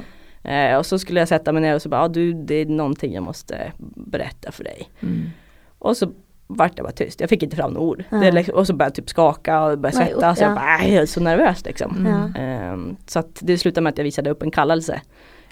Eh, 0.50 0.76
och 0.78 0.86
så 0.86 0.98
skulle 0.98 1.20
jag 1.20 1.28
sätta 1.28 1.52
mig 1.52 1.62
ner 1.62 1.74
och 1.74 1.82
så 1.82 1.88
bara, 1.88 2.00
ah, 2.02 2.08
du 2.08 2.32
det 2.32 2.54
är 2.54 2.66
någonting 2.66 3.12
jag 3.14 3.22
måste 3.22 3.72
berätta 3.96 4.52
för 4.52 4.64
dig. 4.64 4.90
Mm. 5.00 5.30
Och 5.78 5.96
så 5.96 6.10
vart 6.56 6.72
jag 6.76 6.84
bara 6.86 6.92
tyst, 6.92 7.20
jag 7.20 7.30
fick 7.30 7.42
inte 7.42 7.56
fram 7.56 7.72
några 7.72 7.86
ord. 7.86 8.04
Ja. 8.10 8.16
Det 8.16 8.30
liksom, 8.30 8.54
och 8.54 8.66
så 8.66 8.72
började 8.72 8.88
jag 8.90 8.94
typ 8.94 9.10
skaka 9.10 9.62
och 9.62 9.78
började 9.78 9.96
svettas. 9.96 10.40
ja. 10.40 10.46
Jag 10.46 10.54
bara, 10.54 10.64
"Aj, 10.80 10.94
jag 10.94 11.02
är 11.02 11.06
så 11.06 11.20
nervös 11.20 11.64
liksom. 11.64 11.96
Mm. 11.96 12.12
Ja. 12.34 12.40
Ehm, 12.42 12.96
så 13.06 13.18
att 13.18 13.38
det 13.42 13.58
slutade 13.58 13.82
med 13.82 13.90
att 13.90 13.98
jag 13.98 14.04
visade 14.04 14.30
upp 14.30 14.42
en 14.42 14.50
kallelse 14.50 15.00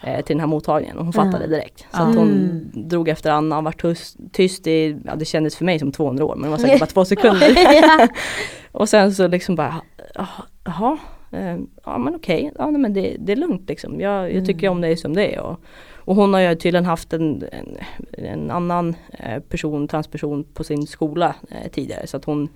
eh, 0.03 0.25
till 0.25 0.35
den 0.35 0.41
här 0.41 0.47
mottagningen 0.47 0.99
och 0.99 1.05
hon 1.05 1.13
Ja. 1.17 1.23
fattade 1.25 1.47
direkt. 1.47 1.79
Så 1.81 1.87
Ja. 1.93 2.01
att 2.09 2.17
hon 2.17 2.29
Mm. 2.31 2.89
drog 2.89 3.09
efter 3.09 3.31
Anna 3.31 3.59
och 3.59 3.65
var 3.65 3.73
tyst, 3.73 4.17
tyst 4.33 4.67
i, 4.67 4.97
ja 5.05 5.15
det 5.17 5.25
kändes 5.25 5.57
för 5.57 5.65
mig 5.65 5.79
som 5.79 5.93
200 5.93 6.25
år 6.25 6.35
men 6.37 6.43
det 6.43 6.51
var 6.51 6.59
säkert 6.59 6.81
bara 6.81 6.87
två 6.87 7.05
sekunder. 7.05 7.53
ja. 7.83 8.09
och 8.73 8.89
sen 8.89 9.15
så 9.15 9.29
liksom 9.29 9.55
bara, 9.55 9.75
"Ah, 10.15 10.27
jaha, 10.65 10.99
eh, 11.33 11.57
ja 11.85 11.99
men 11.99 12.15
okej, 12.15 12.53
ja 12.59 12.71
nej, 12.71 12.81
men 12.81 12.93
det, 12.95 13.17
det 13.21 13.33
är 13.33 13.37
lugnt 13.37 13.69
liksom. 13.69 14.01
Jag, 14.01 14.35
jag 14.35 14.47
tycker 14.47 14.67
Mm. 14.67 14.73
om 14.77 14.81
dig 14.81 14.97
som 14.97 15.15
det 15.15 15.35
är. 15.35 15.41
Och, 15.41 15.61
och 16.09 16.17
hon 16.17 16.35
har 16.35 16.41
ju 16.41 16.55
tydligen 16.55 16.85
haft 16.85 17.13
en, 17.13 17.45
en, 17.53 17.79
en 18.13 18.51
annan 18.51 18.97
eh, 19.11 19.43
person, 19.43 19.89
transperson 19.89 20.45
på 20.45 20.65
sin 20.65 20.87
skola 20.87 21.35
eh, 21.51 21.71
tidigare. 21.71 22.07
Så 22.07 22.17
att 22.17 22.25
hon 22.25 22.49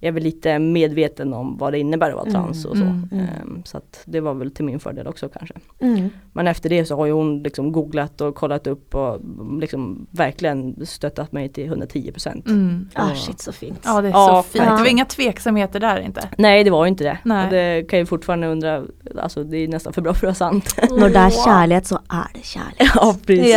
är 0.00 0.12
väl 0.12 0.22
lite 0.22 0.58
medveten 0.58 1.34
om 1.34 1.56
vad 1.58 1.72
det 1.72 1.78
innebär 1.78 2.08
att 2.10 2.16
vara 2.16 2.30
trans 2.30 2.64
och 2.64 2.76
så. 2.76 2.82
Mm, 2.82 3.08
mm. 3.12 3.24
Ehm, 3.24 3.62
så 3.64 3.76
att 3.76 4.02
det 4.04 4.20
var 4.20 4.34
väl 4.34 4.50
till 4.50 4.64
min 4.64 4.80
fördel 4.80 5.06
också 5.06 5.28
kanske. 5.28 5.54
Mm. 5.80 6.08
Men 6.32 6.46
efter 6.46 6.68
det 6.68 6.84
så 6.84 6.96
har 6.96 7.06
ju 7.06 7.12
hon 7.12 7.42
liksom 7.42 7.72
googlat 7.72 8.20
och 8.20 8.34
kollat 8.34 8.66
upp 8.66 8.94
och 8.94 9.20
liksom 9.60 10.06
verkligen 10.10 10.86
stöttat 10.86 11.32
mig 11.32 11.48
till 11.48 11.72
110%. 11.72 12.48
Mm. 12.50 12.88
Ah, 12.94 13.14
shit 13.14 13.40
så 13.40 13.52
fint. 13.52 13.80
Ja 13.84 14.00
det 14.00 14.08
är 14.08 14.12
Ja, 14.12 14.42
så 14.44 14.52
fint. 14.52 14.64
Det 14.64 14.70
var 14.70 14.86
inga 14.86 15.04
tveksamheter 15.04 15.80
där 15.80 16.00
inte. 16.00 16.28
Nej 16.38 16.64
det 16.64 16.70
var 16.70 16.84
ju 16.84 16.88
inte 16.88 17.04
det. 17.04 17.18
Nej. 17.24 17.44
Och 17.44 17.50
det 17.50 17.90
kan 17.90 17.98
jag 17.98 18.08
fortfarande 18.08 18.46
undra, 18.46 18.82
alltså 19.18 19.44
det 19.44 19.56
är 19.56 19.68
nästan 19.68 19.92
för 19.92 20.02
bra 20.02 20.14
för 20.14 20.18
att 20.26 20.40
vara 20.40 20.50
sant. 20.50 20.76
När 20.90 21.10
det 21.10 21.18
är 21.18 21.30
kärlek 21.30 21.86
så 21.86 21.98
är 22.08 22.28
det 22.34 22.44
kärlek. 22.44 22.90
ja 22.94 23.16
precis. 23.26 23.50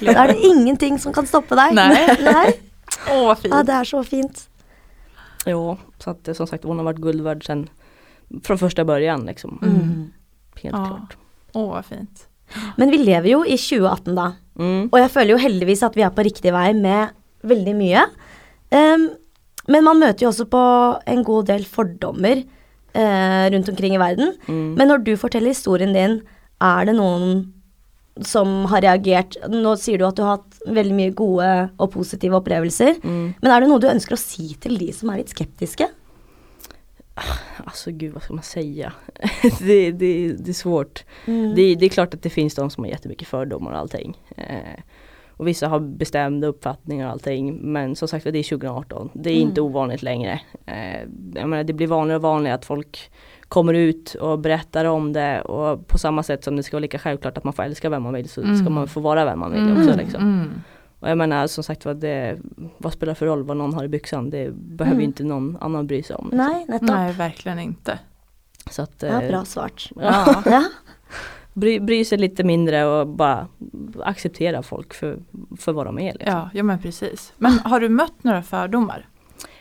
Ja. 0.00 0.12
Då 0.12 0.18
är 0.18 0.28
det 0.28 0.38
ingenting 0.38 0.98
som 0.98 1.12
kan 1.12 1.26
stoppa 1.26 1.54
dig. 1.54 1.70
Nej. 1.72 2.18
Nej. 2.20 2.60
Åh 3.10 3.26
vad 3.26 3.38
fint. 3.38 3.54
Ja, 3.54 3.62
det 3.62 3.72
är 3.72 3.84
så 3.84 4.04
fint. 4.04 4.48
Ja, 5.46 5.76
så 5.98 6.10
att 6.10 6.28
eh, 6.28 6.34
som 6.34 6.46
sagt 6.46 6.64
hon 6.64 6.78
har 6.78 6.84
varit 6.84 6.98
guld 7.02 7.20
värd 7.20 7.46
sen 7.46 7.68
från 8.44 8.58
första 8.58 8.84
början 8.84 9.26
liksom. 9.26 9.58
Mm. 9.62 10.12
Helt 10.62 10.76
Ja. 10.76 10.86
klart. 10.86 11.16
Åh 11.52 11.68
vad 11.70 11.84
fint. 11.84 12.28
Men 12.76 12.90
vi 12.90 12.98
lever 12.98 13.28
jo 13.28 13.44
i 13.46 13.56
2018 13.58 14.14
da. 14.14 14.32
Mm. 14.58 14.88
Og 14.92 14.98
jeg 15.00 15.10
føler 15.10 15.30
jo 15.34 15.40
heldigvis 15.40 15.82
at 15.82 15.96
vi 15.96 16.02
er 16.04 16.10
på 16.12 16.24
riktig 16.24 16.52
vei 16.52 16.72
med 16.76 17.08
veldig 17.42 17.74
mye. 17.76 18.02
Ehm, 18.70 19.08
men 19.68 19.84
man 19.84 19.98
møter 20.00 20.26
jo 20.26 20.28
også 20.32 20.44
på 20.52 20.62
en 21.06 21.22
god 21.24 21.46
del 21.48 21.64
fordommer 21.64 22.42
eh, 22.94 23.50
rundt 23.54 23.68
omkring 23.72 23.94
i 23.96 24.00
verden. 24.02 24.34
Mm. 24.48 24.74
Men 24.78 24.88
når 24.88 25.04
du 25.04 25.12
forteller 25.16 25.48
historien 25.54 25.92
din, 25.96 26.20
er 26.60 26.84
det 26.88 26.94
noen 26.96 27.52
som 28.20 28.66
har 28.68 28.82
reagert 28.84 29.38
Nå 29.48 29.72
sier 29.80 29.96
du 29.98 30.04
at 30.06 30.16
du 30.18 30.22
har 30.22 30.36
hatt 30.36 30.51
veldig 30.66 30.94
mye 30.94 31.10
gode 31.16 31.48
og 31.78 31.90
positive 31.92 32.36
opplevelser. 32.38 33.00
Mm. 33.02 33.34
Men 33.42 33.50
er 33.52 33.60
det 33.60 33.68
noe 33.68 33.82
du 33.82 33.88
ønsker 33.90 34.14
å 34.14 34.20
si 34.20 34.54
til 34.60 34.78
de 34.78 34.92
som 34.92 35.10
er 35.10 35.22
litt 35.22 35.32
skeptiske? 35.34 35.88
Alltså 37.64 37.90
gud 37.90 38.12
vad 38.12 38.22
ska 38.22 38.34
man 38.34 38.42
säga? 38.42 38.92
det, 39.60 39.90
det, 39.92 40.32
det 40.32 40.50
är 40.50 40.52
svårt. 40.52 41.04
Mm. 41.26 41.54
Det, 41.54 41.74
det 41.74 41.86
är 41.86 41.90
klart 41.90 42.14
att 42.14 42.22
det 42.22 42.30
finns 42.30 42.54
de 42.54 42.70
som 42.70 42.84
har 42.84 42.90
jättemycket 42.90 43.28
fördomar 43.28 43.72
och 43.72 43.78
allting. 43.78 44.18
Eh, 44.36 44.80
och 45.36 45.48
vissa 45.48 45.68
har 45.68 45.80
bestämda 45.80 46.46
uppfattningar 46.46 47.06
och 47.06 47.12
allting. 47.12 47.54
Men 47.72 47.96
som 47.96 48.08
sagt 48.08 48.24
det 48.24 48.38
är 48.38 48.42
2018. 48.42 49.10
Det 49.14 49.30
är 49.30 49.34
Mm. 49.36 49.48
inte 49.48 49.60
ovanligt 49.60 50.02
längre. 50.02 50.40
Eh, 50.66 51.00
jag 51.34 51.48
menar, 51.48 51.64
det 51.64 51.72
blir 51.72 51.86
vanligare 51.86 52.16
och 52.16 52.22
vanligare 52.22 52.54
att 52.54 52.64
folk 52.64 53.10
kommer 53.52 53.74
ut 53.74 54.14
och 54.14 54.38
berättar 54.38 54.84
om 54.84 55.12
det. 55.12 55.40
Och 55.40 55.86
på 55.86 55.98
samma 55.98 56.22
sätt 56.22 56.44
som 56.44 56.56
det 56.56 56.62
ska 56.62 56.76
vara 56.76 56.80
lika 56.80 56.98
självklart 56.98 57.38
att 57.38 57.44
man 57.44 57.52
får 57.52 57.62
älska 57.62 57.90
vem 57.90 58.02
man 58.02 58.12
vill 58.14 58.28
så 58.28 58.42
Mm. 58.42 58.56
ska 58.56 58.70
man 58.70 58.88
få 58.88 59.00
vara 59.00 59.24
vem 59.24 59.38
man 59.40 59.52
vill 59.52 59.60
Mm. 59.62 59.76
också. 59.82 59.96
Liksom. 59.96 60.22
Mm. 60.22 60.50
Och 61.00 61.10
jag 61.10 61.18
menar 61.18 61.46
som 61.46 61.64
sagt 61.64 61.84
vad, 61.84 61.96
det, 61.96 62.38
vad 62.78 62.92
spelar 62.92 63.14
för 63.14 63.26
roll 63.26 63.42
vad 63.42 63.56
någon 63.56 63.74
har 63.74 63.84
i 63.84 63.88
byxan? 63.88 64.30
Det 64.30 64.50
behöver 64.54 64.96
ju 65.00 65.04
Mm. 65.04 65.10
inte 65.10 65.24
någon 65.24 65.56
annan 65.60 65.86
bry 65.86 66.02
sig 66.02 66.16
om. 66.16 66.24
liksom. 66.30 66.38
Nei, 66.46 66.64
nettopp. 66.68 66.88
Nej 66.90 67.12
verkligen 67.12 67.58
inte. 67.58 67.98
Så 68.70 68.82
att, 68.82 69.02
Ja, 69.02 69.22
eh, 69.22 69.28
bra 69.28 69.44
svart. 69.44 69.90
Ja. 69.96 70.42
Ja. 70.46 70.64
bry, 71.52 71.80
bry 71.80 72.04
sig 72.04 72.18
lite 72.18 72.44
mindre 72.44 72.84
och 72.84 73.06
bara 73.08 73.48
acceptera 74.04 74.62
folk 74.62 74.94
för, 74.94 75.18
för 75.58 75.72
vad 75.72 75.86
de 75.86 75.98
är. 75.98 76.12
Liksom. 76.12 76.32
Ja, 76.32 76.50
ja 76.54 76.62
men 76.62 76.78
precis. 76.78 77.32
Men 77.38 77.52
har 77.58 77.80
du 77.80 77.88
mött 77.88 78.24
några 78.24 78.42
fördomar? 78.42 79.06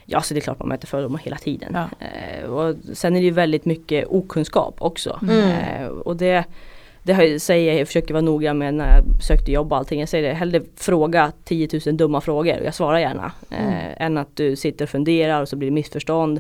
Ja, 0.06 0.22
så 0.22 0.34
det 0.34 0.40
är 0.40 0.42
klart 0.42 0.60
man 0.60 0.68
möter 0.70 0.88
fördomar 0.88 1.20
hela 1.20 1.38
tiden. 1.38 1.72
Ja. 1.74 2.06
Eh, 2.06 2.50
och 2.50 2.76
sen 2.94 3.16
är 3.16 3.20
det 3.20 3.26
ju 3.26 3.32
väldigt 3.32 3.66
mycket 3.66 4.06
okunskap 4.08 4.76
också. 4.78 5.20
Mm. 5.22 5.50
Eh, 5.50 5.88
och 5.88 6.18
det, 6.18 6.44
det 7.04 7.12
jag, 7.12 7.42
säger 7.42 7.72
jag, 7.72 7.80
jag 7.80 7.88
försöker 7.88 8.14
vara 8.14 8.22
noga 8.22 8.54
med 8.54 8.74
när 8.74 8.96
jag 8.96 9.24
sökte 9.24 9.52
jobb 9.52 9.72
och 9.72 9.78
allting. 9.78 10.00
Jag 10.00 10.10
säger 10.10 10.30
det, 10.30 10.34
hellre 10.36 10.62
fråga 10.76 11.32
10 11.44 11.70
000 11.86 11.98
dumma 11.98 12.22
frågor 12.22 12.60
och 12.60 12.66
jag 12.66 12.74
svarar 12.74 13.00
gärna. 13.00 13.32
Eh, 13.50 13.62
Mm. 13.62 13.94
Än 13.98 14.18
att 14.18 14.36
du 14.36 14.56
sitter 14.56 14.86
och 14.86 14.90
funderar 14.90 15.42
och 15.42 15.50
så 15.50 15.56
blir 15.56 15.70
det 15.70 15.74
missförstånd. 15.74 16.40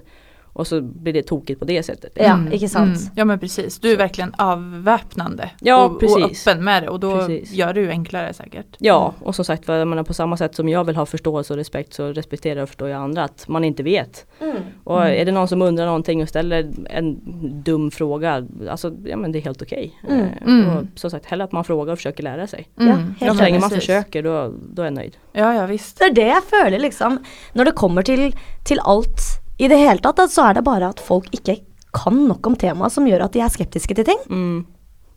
Och 0.53 0.67
så 0.67 0.81
blir 0.81 1.13
det 1.13 1.23
tokigt 1.23 1.59
på 1.59 1.65
det 1.65 1.83
sättet. 1.83 2.11
Ja, 2.15 2.37
ikke 2.51 2.69
sant? 2.69 2.97
Mm. 2.97 3.11
Ja 3.15 3.25
men 3.25 3.39
precis, 3.39 3.79
du 3.79 3.91
är 3.91 3.97
verkligen 3.97 4.33
avväpnande 4.37 5.49
Ja, 5.61 5.85
och, 5.85 5.91
och 5.91 5.99
precis. 5.99 6.47
öppen 6.47 6.63
med 6.63 6.83
det 6.83 6.89
och 6.89 6.99
då 6.99 7.17
Precis. 7.17 7.51
gör 7.53 7.73
det 7.73 7.79
ju 7.81 7.89
enklare 7.89 8.33
säkert. 8.33 8.65
Ja, 8.79 9.13
och 9.21 9.35
som 9.35 9.45
sagt 9.45 9.67
jag 9.67 9.87
menar, 9.87 10.03
på 10.03 10.13
samma 10.13 10.37
sätt 10.37 10.55
som 10.55 10.69
jag 10.69 10.83
vill 10.83 10.95
ha 10.95 11.05
förståelse 11.05 11.53
och 11.53 11.57
respekt 11.57 11.93
så 11.93 12.07
respekterar 12.13 12.61
och 12.63 12.69
förstår 12.69 12.89
jag 12.89 13.01
andra 13.01 13.23
att 13.23 13.47
man 13.47 13.63
inte 13.63 13.83
vet. 13.83 14.25
Mm. 14.41 14.55
Och 14.83 15.01
Mm. 15.01 15.21
är 15.21 15.25
det 15.25 15.31
någon 15.31 15.47
som 15.47 15.61
undrar 15.61 15.85
någonting 15.85 16.21
och 16.21 16.29
ställer 16.29 16.69
en 16.89 17.19
dum 17.63 17.91
fråga, 17.91 18.47
alltså 18.69 18.93
ja 19.05 19.17
men 19.17 19.31
det 19.31 19.39
är 19.39 19.43
helt 19.43 19.61
okej. 19.61 19.99
Mm. 20.09 20.21
Eh, 20.21 20.27
Mm. 20.41 20.77
Och 20.77 20.83
som 20.95 21.09
sagt, 21.11 21.25
hellre 21.25 21.43
att 21.43 21.51
man 21.51 21.63
frågar 21.63 21.93
och 21.93 21.99
försöker 21.99 22.23
lära 22.23 22.47
sig. 22.47 22.67
Ja, 22.75 22.83
Mm. 22.83 23.15
helt 23.19 23.37
Så 23.37 23.43
länge 23.43 23.59
man 23.59 23.69
försöker 23.69 24.23
då, 24.23 24.53
då 24.73 24.81
är 24.81 24.85
jag 24.85 24.93
nöjd. 24.93 25.17
Ja, 25.33 25.53
ja 25.53 25.65
visst. 25.65 25.99
Det 25.99 26.05
er 26.05 26.13
det 26.13 26.27
jeg 26.27 26.43
føler, 26.43 26.79
liksom. 26.79 27.19
Når 27.53 27.63
det 27.65 27.75
kommer 27.75 28.01
til, 28.01 28.33
til 28.65 28.79
alt 28.85 29.21
i 29.61 29.67
det 29.67 29.77
hele 29.77 30.01
tatt, 30.01 30.23
så 30.31 30.49
er 30.49 30.57
det 30.57 30.65
bare 30.65 30.89
at 30.89 31.01
folk 31.05 31.27
ikke 31.37 31.59
kan 31.93 32.15
nok 32.27 32.47
om 32.47 32.55
temaet 32.57 32.93
som 32.95 33.05
gjør 33.05 33.27
at 33.27 33.35
de 33.35 33.43
er 33.45 33.51
skeptiske 33.53 33.93
til 33.99 34.07
ting. 34.07 34.21
Mm. 34.29 34.63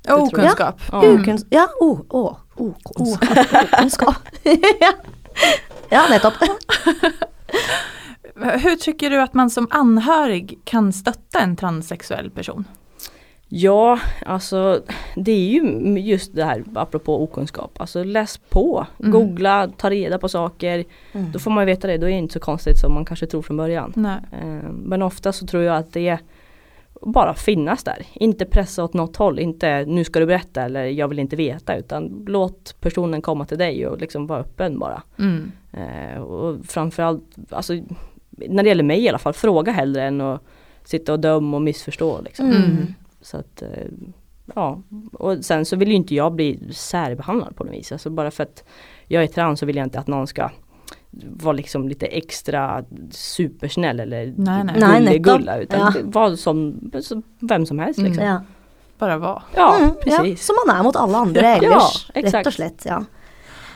Jag. 0.04 0.20
Okunskap. 0.20 0.83
Ja. 0.92 1.00
Ukuns 1.09 1.46
ja, 1.54 1.64
o, 1.80 1.88
å, 2.12 2.24
okunnskap. 2.61 3.54
Okunnskap. 3.62 4.28
ja. 4.85 4.92
ja, 5.88 6.04
nettopp. 6.11 6.35
Hur 8.35 8.76
tycker 8.76 9.11
du 9.11 9.22
att 9.22 9.35
man 9.35 9.50
som 9.50 9.68
anhörig 9.70 10.61
kan 10.64 10.92
stötta 10.92 11.38
en 11.38 11.57
transsexuell 11.57 12.30
person? 12.30 12.64
Ja, 13.56 13.98
alltså 14.26 14.82
det 15.16 15.32
är 15.32 15.48
ju 15.48 15.98
just 16.00 16.34
det 16.34 16.44
här 16.44 16.64
apropå 16.74 17.22
okunskap. 17.22 17.80
Alltså 17.80 18.04
läs 18.04 18.38
på, 18.38 18.86
Mm. 19.00 19.12
googla, 19.12 19.68
ta 19.76 19.90
reda 19.90 20.18
på 20.18 20.28
saker. 20.28 20.84
Mm. 21.12 21.32
Då 21.32 21.38
får 21.38 21.50
man 21.50 21.66
veta 21.66 21.86
det, 21.86 21.96
då 21.98 22.06
är 22.06 22.10
det 22.10 22.16
inte 22.16 22.32
så 22.34 22.40
konstigt 22.40 22.78
som 22.78 22.94
man 22.94 23.04
kanske 23.04 23.26
tror 23.26 23.42
från 23.42 23.56
början. 23.56 23.92
Nej. 23.96 24.16
Eh, 24.32 24.70
Men 24.72 25.02
ofta 25.02 25.32
så 25.32 25.46
tror 25.46 25.62
jag 25.62 25.76
att 25.76 25.92
det 25.92 26.08
är 26.08 26.18
bara 27.02 27.34
finnas 27.34 27.84
där. 27.84 28.06
Inte 28.12 28.44
pressa 28.44 28.84
åt 28.84 28.94
något 28.94 29.16
håll, 29.16 29.38
inte 29.38 29.84
nu 29.84 30.04
ska 30.04 30.20
du 30.20 30.26
berätta 30.26 30.62
eller 30.62 30.84
jag 30.84 31.08
vill 31.08 31.18
inte 31.18 31.36
veta 31.36 31.76
utan 31.76 32.24
låt 32.28 32.76
personen 32.80 33.22
komma 33.22 33.44
till 33.44 33.58
dig 33.58 33.86
och 33.86 33.98
liksom 34.00 34.26
vara 34.26 34.40
öppen 34.40 34.78
bara. 34.78 35.02
Mm. 35.18 35.52
Eh, 35.72 36.20
och 36.20 36.64
framförallt, 36.66 37.22
alltså, 37.50 37.72
när 38.30 38.62
det 38.62 38.68
gäller 38.68 38.82
mig 38.84 39.04
i 39.04 39.08
alla 39.08 39.18
fall, 39.18 39.32
fråga 39.32 39.72
hellre 39.72 40.02
än 40.02 40.20
att 40.20 40.42
sitta 40.84 41.12
och 41.12 41.20
döma 41.20 41.56
och 41.56 41.62
missförstå. 41.62 42.20
Liksom. 42.24 42.46
Mm. 42.46 42.94
Så 43.24 43.37
att, 43.37 43.62
eh, 43.62 43.68
ja, 44.54 44.82
och 45.12 45.44
sen 45.44 45.64
så 45.64 45.76
vill 45.76 45.88
ju 45.88 45.94
inte 45.94 46.14
jag 46.14 46.32
bli 46.32 46.72
särbehandlad 46.72 47.56
på 47.56 47.64
något 47.64 47.72
vis. 47.74 47.92
Alltså 47.92 48.10
bara 48.10 48.30
för 48.30 48.42
att 48.42 48.64
jag 49.08 49.22
är 49.22 49.26
trans 49.26 49.60
så 49.60 49.66
vill 49.66 49.76
jag 49.76 49.87
inte 49.87 49.98
att 49.98 50.06
någon 50.06 50.26
ska 50.26 50.50
vara 51.42 51.52
liksom 51.52 51.88
lite 51.88 52.06
extra 52.06 52.84
supersnäll 53.10 54.00
eller 54.00 54.34
Nej, 54.37 54.64
nej. 54.64 54.74
Nej, 54.78 55.00
netto. 55.00 55.18
gulla 55.22 55.58
utan 55.58 55.80
Ja. 55.80 55.92
vara 56.04 56.37
som, 56.37 56.90
som 57.02 57.22
vem 57.40 57.66
som 57.66 57.78
helst 57.78 58.00
liksom. 58.00 58.24
Ja. 58.24 58.40
Bara 58.98 59.18
vara. 59.18 59.42
Ja, 59.56 59.76
Mm, 59.78 59.90
precis. 60.04 60.46
som 60.46 60.56
man 60.66 60.76
er 60.78 60.82
mot 60.82 60.96
alle 60.96 61.16
andre 61.18 61.40
Ja, 61.42 61.56
ellers. 61.56 62.10
exakt. 62.14 62.34
Rett 62.34 62.46
og 62.46 62.52
slett. 62.52 62.82
ja. 62.87 63.04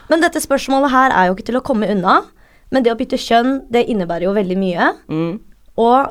Men 0.08 0.20
dette 0.20 0.40
spørsmålet 0.40 0.90
her 0.90 1.11
er 1.11 1.26
jo 1.26 1.34
ikke 1.34 1.46
til 1.46 1.56
å 1.56 1.61
komme 1.61 1.90
unna. 1.92 2.22
Men 2.70 2.82
det 2.82 2.92
å 2.92 2.96
bytte 2.96 3.16
kjønn, 3.18 3.61
det 3.70 3.87
innebærer 3.88 4.22
jo 4.24 4.32
veldig 4.32 4.56
mye. 4.58 4.92
Mm. 5.08 5.40
Og 5.76 6.06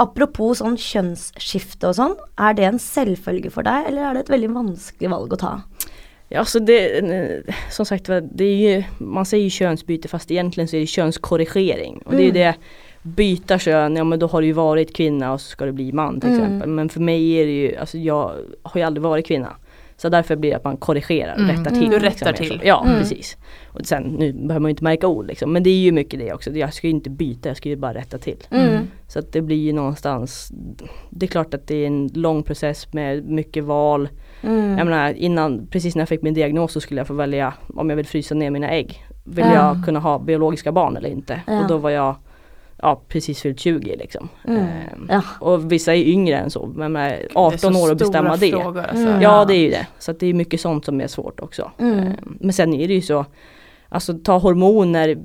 apropos 0.00 0.58
sånn 0.62 0.78
kjønnsskifte 0.80 1.90
og 1.90 1.96
sånn, 1.98 2.14
er 2.40 2.54
det 2.56 2.64
en 2.64 2.78
selvfølge 2.80 3.50
for 3.52 3.66
deg, 3.66 3.90
eller 3.90 4.08
er 4.08 4.16
det 4.16 4.22
et 4.26 4.32
veldig 4.32 4.50
vanskelig 4.54 5.10
valg 5.12 5.34
å 5.36 5.40
ta? 5.40 5.52
Ja, 6.32 6.44
så 6.46 6.58
det, 6.62 6.78
som 7.70 7.84
sagt 7.86 8.06
det 8.06 8.44
är 8.44 8.56
ju, 8.56 8.84
man 8.98 9.26
säger 9.26 9.44
ju 9.44 9.50
könsbyte 9.50 10.08
fast 10.08 10.30
egentligen 10.30 10.68
så 10.68 10.76
är 10.76 10.80
det 10.80 10.86
könskorrigering. 10.86 12.02
Och 12.06 12.12
det 12.12 12.22
är 12.22 12.24
ju 12.24 12.30
det, 12.30 12.54
byta 13.02 13.58
kön, 13.58 13.96
ja 13.96 14.04
men 14.04 14.18
då 14.18 14.26
har 14.26 14.40
du 14.40 14.46
ju 14.46 14.52
varit 14.52 14.96
kvinna 14.96 15.32
och 15.32 15.40
så 15.40 15.48
ska 15.48 15.64
du 15.64 15.72
bli 15.72 15.92
man 15.92 16.20
till 16.20 16.30
Mm. 16.30 16.42
exempel. 16.42 16.68
Men 16.68 16.88
för 16.88 17.00
mig 17.00 17.32
är 17.32 17.46
det 17.46 17.52
ju, 17.52 17.76
alltså 17.76 17.98
jag 17.98 18.32
har 18.62 18.80
ju 18.80 18.82
aldrig 18.86 19.02
varit 19.02 19.26
kvinna. 19.26 19.56
Så 20.02 20.08
därför 20.08 20.36
blir 20.36 20.50
det 20.50 20.56
att 20.56 20.64
man 20.64 20.76
korrigerar 20.76 21.32
och 21.32 21.38
Mm. 21.40 21.50
rättar 21.56 21.70
Mm. 21.70 21.80
till. 21.80 21.90
Du 21.90 21.98
liksom, 21.98 22.26
rättar 22.28 22.32
till. 22.44 22.60
Ja, 22.64 22.84
Mm. 22.86 22.98
precis. 22.98 23.36
Och 23.68 23.80
sen, 23.86 24.02
nu 24.02 24.32
behöver 24.32 24.60
man 24.60 24.68
ju 24.68 24.70
inte 24.70 24.84
märka 24.84 25.06
ord 25.08 25.26
liksom, 25.26 25.52
men 25.52 25.62
det 25.62 25.70
är 25.70 25.78
ju 25.78 25.92
mycket 25.92 26.20
det 26.20 26.32
också. 26.32 26.50
Jag 26.50 26.74
ska 26.74 26.86
ju 26.86 26.90
inte 26.92 27.10
byta, 27.10 27.48
jag 27.48 27.56
ska 27.56 27.68
ju 27.68 27.76
bara 27.76 27.94
rätta 27.94 28.18
till. 28.18 28.36
Mm. 28.50 28.82
Så 29.08 29.18
att 29.18 29.32
det 29.32 29.42
blir 29.42 29.56
ju 29.56 29.72
någonstans, 29.72 30.52
det 31.10 31.26
är 31.26 31.28
klart 31.28 31.54
att 31.54 31.66
det 31.66 31.74
är 31.74 31.86
en 31.86 32.10
lång 32.14 32.42
process 32.42 32.92
med 32.92 33.28
mycket 33.28 33.64
val. 33.64 34.08
Mm. 34.42 34.78
Jag 34.78 34.86
menar 34.86 35.12
innan, 35.12 35.66
precis 35.66 35.94
när 35.94 36.00
jag 36.02 36.08
fick 36.08 36.22
min 36.22 36.34
diagnos 36.34 36.72
så 36.72 36.80
skulle 36.80 37.00
jag 37.00 37.06
få 37.06 37.14
välja 37.14 37.54
om 37.74 37.90
jag 37.90 37.96
vill 37.96 38.06
frysa 38.06 38.34
ner 38.34 38.50
mina 38.50 38.70
ägg. 38.70 39.04
Vill 39.24 39.44
Ja. 39.44 39.54
jag 39.54 39.84
kunna 39.86 39.98
ha 40.00 40.18
biologiska 40.18 40.72
barn 40.72 40.96
eller 40.96 41.08
inte? 41.08 41.40
Ja. 41.46 41.60
Och 41.62 41.68
då 41.68 41.76
var 41.78 41.90
jag 41.90 42.14
ja, 42.82 43.02
precis 43.08 43.40
fyllt 43.40 43.60
20 43.60 43.96
liksom. 43.96 44.28
Mm. 44.48 44.60
Ehm, 44.62 45.06
Ja. 45.08 45.22
och 45.40 45.72
vissa 45.72 45.94
är 45.94 46.02
yngre 46.02 46.36
än 46.36 46.50
så, 46.50 46.66
men 46.66 46.92
med 46.92 47.10
Det 47.10 47.24
är 47.24 47.28
18 47.34 47.74
så 47.74 47.84
år 47.84 47.92
att 47.92 47.98
bestämma 47.98 48.36
det. 48.36 48.50
Frågor, 48.50 48.80
alltså. 48.80 49.06
Mm. 49.06 49.22
Ja 49.22 49.44
det 49.44 49.54
är 49.54 49.60
ju 49.60 49.70
det. 49.70 49.86
Så 49.98 50.12
det 50.12 50.26
är 50.26 50.34
mycket 50.34 50.60
sånt 50.60 50.84
som 50.84 51.00
är 51.00 51.06
svårt 51.06 51.40
också. 51.40 51.70
Mm. 51.78 51.98
Ehm, 51.98 52.14
Men 52.40 52.52
sen 52.52 52.74
är 52.74 52.88
det 52.88 52.94
ju 52.94 53.00
så 53.02 53.24
Alltså 53.92 54.14
ta 54.18 54.38
hormoner 54.38 55.18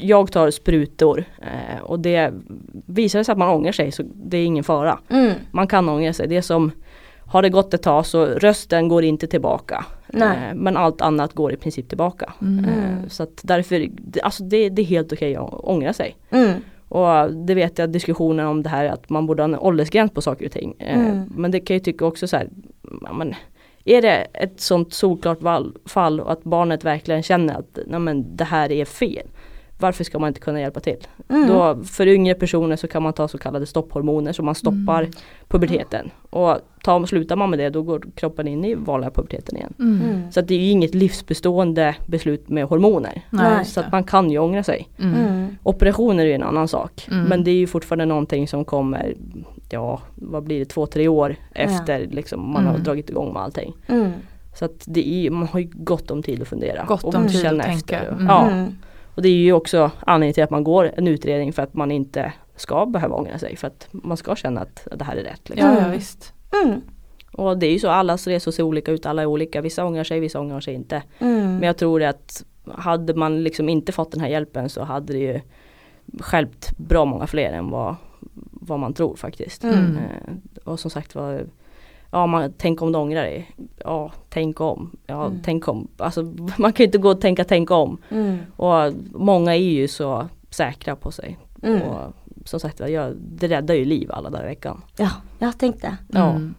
Jag 0.00 0.32
tar 0.32 0.50
sprutor 0.50 1.24
eh, 1.42 1.82
och 1.82 2.00
det 2.00 2.32
visar 2.86 3.22
sig 3.22 3.32
att 3.32 3.38
man 3.38 3.48
ångrar 3.48 3.72
sig 3.72 3.92
så 3.92 4.02
det 4.14 4.38
är 4.38 4.44
ingen 4.44 4.64
fara. 4.64 4.98
Mm. 5.08 5.32
Man 5.50 5.66
kan 5.66 5.88
ångra 5.88 6.12
sig. 6.12 6.28
Det 6.28 6.42
som 6.42 6.70
har 7.28 7.42
det 7.42 7.48
gått 7.48 7.74
ett 7.74 7.82
tag 7.82 8.06
så 8.06 8.24
rösten 8.26 8.88
går 8.88 9.04
inte 9.04 9.26
tillbaka. 9.26 9.84
Eh, 10.12 10.54
Men 10.54 10.76
allt 10.76 11.00
annat 11.00 11.32
går 11.32 11.52
i 11.52 11.56
princip 11.56 11.88
tillbaka. 11.88 12.32
Mm. 12.42 12.64
Eh, 12.64 13.08
Så 13.08 13.22
att 13.22 13.40
därför, 13.42 13.88
alltså 14.22 14.42
det, 14.44 14.68
det 14.68 14.82
är 14.82 14.86
helt 14.86 15.12
okej 15.12 15.36
att 15.36 15.52
ångra 15.54 15.92
sig. 15.92 16.16
Mm. 16.30 16.52
Och 16.88 17.34
det 17.34 17.54
vet 17.54 17.78
jag 17.78 17.90
diskussioner 17.90 18.44
om 18.46 18.62
det 18.62 18.68
här 18.68 18.84
att 18.84 19.10
man 19.10 19.26
borde 19.26 19.42
ha 19.42 19.48
en 19.48 19.58
åldersgräns 19.58 20.10
på 20.12 20.20
saker 20.22 20.46
och 20.46 20.52
ting. 20.52 20.74
Eh, 20.78 21.00
Mm. 21.00 21.32
Men 21.36 21.50
det 21.50 21.60
kan 21.60 21.76
jag 21.76 21.84
tycka 21.84 22.04
också 22.06 22.26
så 22.28 22.36
här, 22.36 22.48
men, 23.12 23.34
är 23.84 24.02
det 24.02 24.26
ett 24.34 24.60
sånt 24.60 24.92
solklart 24.94 25.38
fall 25.86 26.20
och 26.20 26.32
att 26.32 26.44
barnet 26.44 26.84
verkligen 26.84 27.22
känner 27.22 27.54
att 27.58 27.78
nej, 27.86 28.00
men, 28.00 28.36
det 28.36 28.44
här 28.44 28.72
är 28.72 28.84
fel. 28.84 29.26
Varför 29.80 30.04
ska 30.04 30.18
man 30.18 30.28
inte 30.28 30.40
kunna 30.40 30.60
hjälpa 30.60 30.80
till? 30.80 30.96
Mm. 31.28 31.48
Då, 31.48 31.84
för 31.84 32.06
yngre 32.06 32.34
personer 32.34 32.76
så 32.76 32.88
kan 32.88 33.02
man 33.02 33.12
ta 33.12 33.28
så 33.28 33.38
kallade 33.38 33.66
stopphormoner 33.66 34.32
så 34.32 34.42
man 34.42 34.54
stoppar 34.54 35.00
Mm. 35.02 35.12
puberteten. 35.48 36.10
Och 36.30 36.58
tar, 36.84 37.06
slutar 37.06 37.36
man 37.36 37.50
med 37.50 37.58
det 37.58 37.70
då 37.70 37.82
går 37.82 38.02
kroppen 38.14 38.48
in 38.48 38.64
i 38.64 38.74
vanliga 38.74 39.10
puberteten 39.10 39.56
igen. 39.56 39.74
Mm. 39.78 40.00
Mm. 40.10 40.32
Så 40.32 40.40
att 40.40 40.48
det 40.48 40.54
är 40.54 40.58
ju 40.58 40.70
inget 40.70 40.94
livsbestående 40.94 41.94
beslut 42.06 42.48
med 42.48 42.64
hormoner. 42.64 43.22
Nej, 43.30 43.64
Så 43.64 43.80
att 43.80 43.92
man 43.92 44.04
kan 44.04 44.30
ju 44.30 44.38
ångra 44.38 44.62
sig. 44.62 44.88
mm. 44.98 45.14
Mm. 45.14 45.56
Operationer 45.62 46.22
är 46.24 46.28
ju 46.28 46.34
en 46.34 46.42
annan 46.42 46.68
sak. 46.68 47.08
Mm. 47.10 47.24
Men 47.24 47.44
det 47.44 47.50
är 47.50 47.54
ju 47.54 47.66
fortfarande 47.66 48.04
någonting 48.04 48.48
som 48.48 48.64
kommer, 48.64 49.14
ja 49.70 50.00
vad 50.14 50.42
blir 50.44 50.58
det, 50.58 50.64
två, 50.64 50.86
tre 50.86 51.08
år 51.08 51.36
efter 51.54 52.06
liksom, 52.10 52.52
man 52.52 52.64
har 52.64 52.72
Mm. 52.72 52.82
dragit 52.84 53.10
igång 53.10 53.32
med 53.32 53.42
allting. 53.42 53.74
Mm. 53.86 54.10
Så 54.54 54.64
att 54.64 54.84
det 54.86 55.08
är, 55.26 55.30
man 55.30 55.48
har 55.48 55.60
ju 55.60 55.70
gott 55.72 56.10
om 56.10 56.22
tid 56.22 56.42
att 56.42 56.48
fundera. 56.48 56.84
Gott 56.88 57.04
och 57.04 57.14
om 57.14 57.28
tid 57.28 57.40
känna 57.40 57.64
att 57.64 57.70
efter. 57.76 57.98
tänka. 57.98 58.10
Mm. 58.12 58.26
Ja, 58.26 58.48
Mm. 58.50 58.72
Och 59.18 59.22
det 59.22 59.28
är 59.28 59.32
ju 59.32 59.52
också 59.52 59.90
anledningen 60.00 60.34
till 60.34 60.44
att 60.44 60.50
man 60.50 60.64
går 60.64 60.92
en 60.96 61.08
utredning 61.08 61.52
för 61.52 61.62
att 61.62 61.74
man 61.74 61.90
inte 61.90 62.32
ska 62.56 62.86
behöva 62.86 63.14
ångra 63.14 63.38
sig. 63.38 63.56
För 63.56 63.66
att 63.66 63.88
man 63.90 64.16
ska 64.16 64.36
känna 64.36 64.60
att 64.60 64.88
det 64.96 65.04
här 65.04 65.16
är 65.16 65.24
rätt. 65.24 65.48
Liksom. 65.48 65.68
Ja, 65.68 65.80
ja 65.82 65.88
visst. 65.88 66.34
Mm. 66.64 66.80
Och 67.32 67.58
det 67.58 67.66
är 67.66 67.72
ju 67.72 67.78
så, 67.78 67.88
allas 67.88 68.26
resor 68.26 68.52
ser 68.52 68.62
olika 68.62 68.92
ut, 68.92 69.06
alla 69.06 69.22
är 69.22 69.26
olika. 69.26 69.60
Vissa 69.60 69.84
ångrar 69.84 70.04
sig, 70.04 70.20
vissa 70.20 70.40
ångrar 70.40 70.60
sig 70.60 70.74
inte. 70.74 71.02
Mm. 71.18 71.52
Men 71.52 71.62
jag 71.62 71.76
tror 71.76 72.02
att 72.02 72.44
hade 72.74 73.14
man 73.14 73.42
liksom 73.42 73.68
inte 73.68 73.92
fått 73.92 74.12
den 74.12 74.20
här 74.20 74.28
hjälpen 74.28 74.68
så 74.68 74.82
hade 74.82 75.12
det 75.12 75.18
ju 75.18 75.40
skälpt 76.20 76.78
bra 76.78 77.04
många 77.04 77.26
fler 77.26 77.52
än 77.52 77.70
vad, 77.70 77.96
vad 78.50 78.78
man 78.78 78.94
tror 78.94 79.16
faktiskt. 79.16 79.64
Mm. 79.64 79.96
Eh, 79.96 80.34
och 80.64 80.80
som 80.80 80.90
sagt 80.90 81.14
var 81.14 81.46
Ja, 82.10 82.26
man, 82.26 82.52
tänk 82.58 82.82
om 82.82 82.92
du 82.92 82.98
ångrar 82.98 83.22
dig. 83.22 83.50
Ja, 83.84 84.12
tänk 84.28 84.60
om. 84.60 84.96
Ja, 85.06 85.26
Mm. 85.26 85.38
tänk 85.44 85.68
om. 85.68 85.88
Alltså, 85.96 86.22
man 86.58 86.72
kan 86.72 86.84
ju 86.84 86.84
inte 86.84 86.98
gå 86.98 87.10
och 87.10 87.20
tänka 87.20 87.44
tänk 87.44 87.70
om. 87.70 87.98
Mm. 88.10 88.38
Och 88.56 88.92
många 89.12 89.54
är 89.56 89.60
ju 89.60 89.88
så 89.88 90.28
säkra 90.50 90.96
på 90.96 91.10
sig. 91.10 91.38
Mm. 91.62 91.82
Och 91.82 92.12
som 92.44 92.60
sagt 92.60 92.80
jag, 92.80 93.14
det 93.16 93.48
räddar 93.48 93.74
ju 93.74 93.84
liv 93.84 94.10
alla 94.12 94.30
dagar 94.30 94.44
i 94.44 94.48
veckan. 94.48 94.82
Ja, 94.96 95.10
jag 95.38 95.58
tänkte. 95.58 95.96
Ja. 96.08 96.30
Mm. 96.30 96.54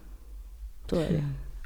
Så 0.90 0.96
är 0.96 1.00
det. 1.12 1.24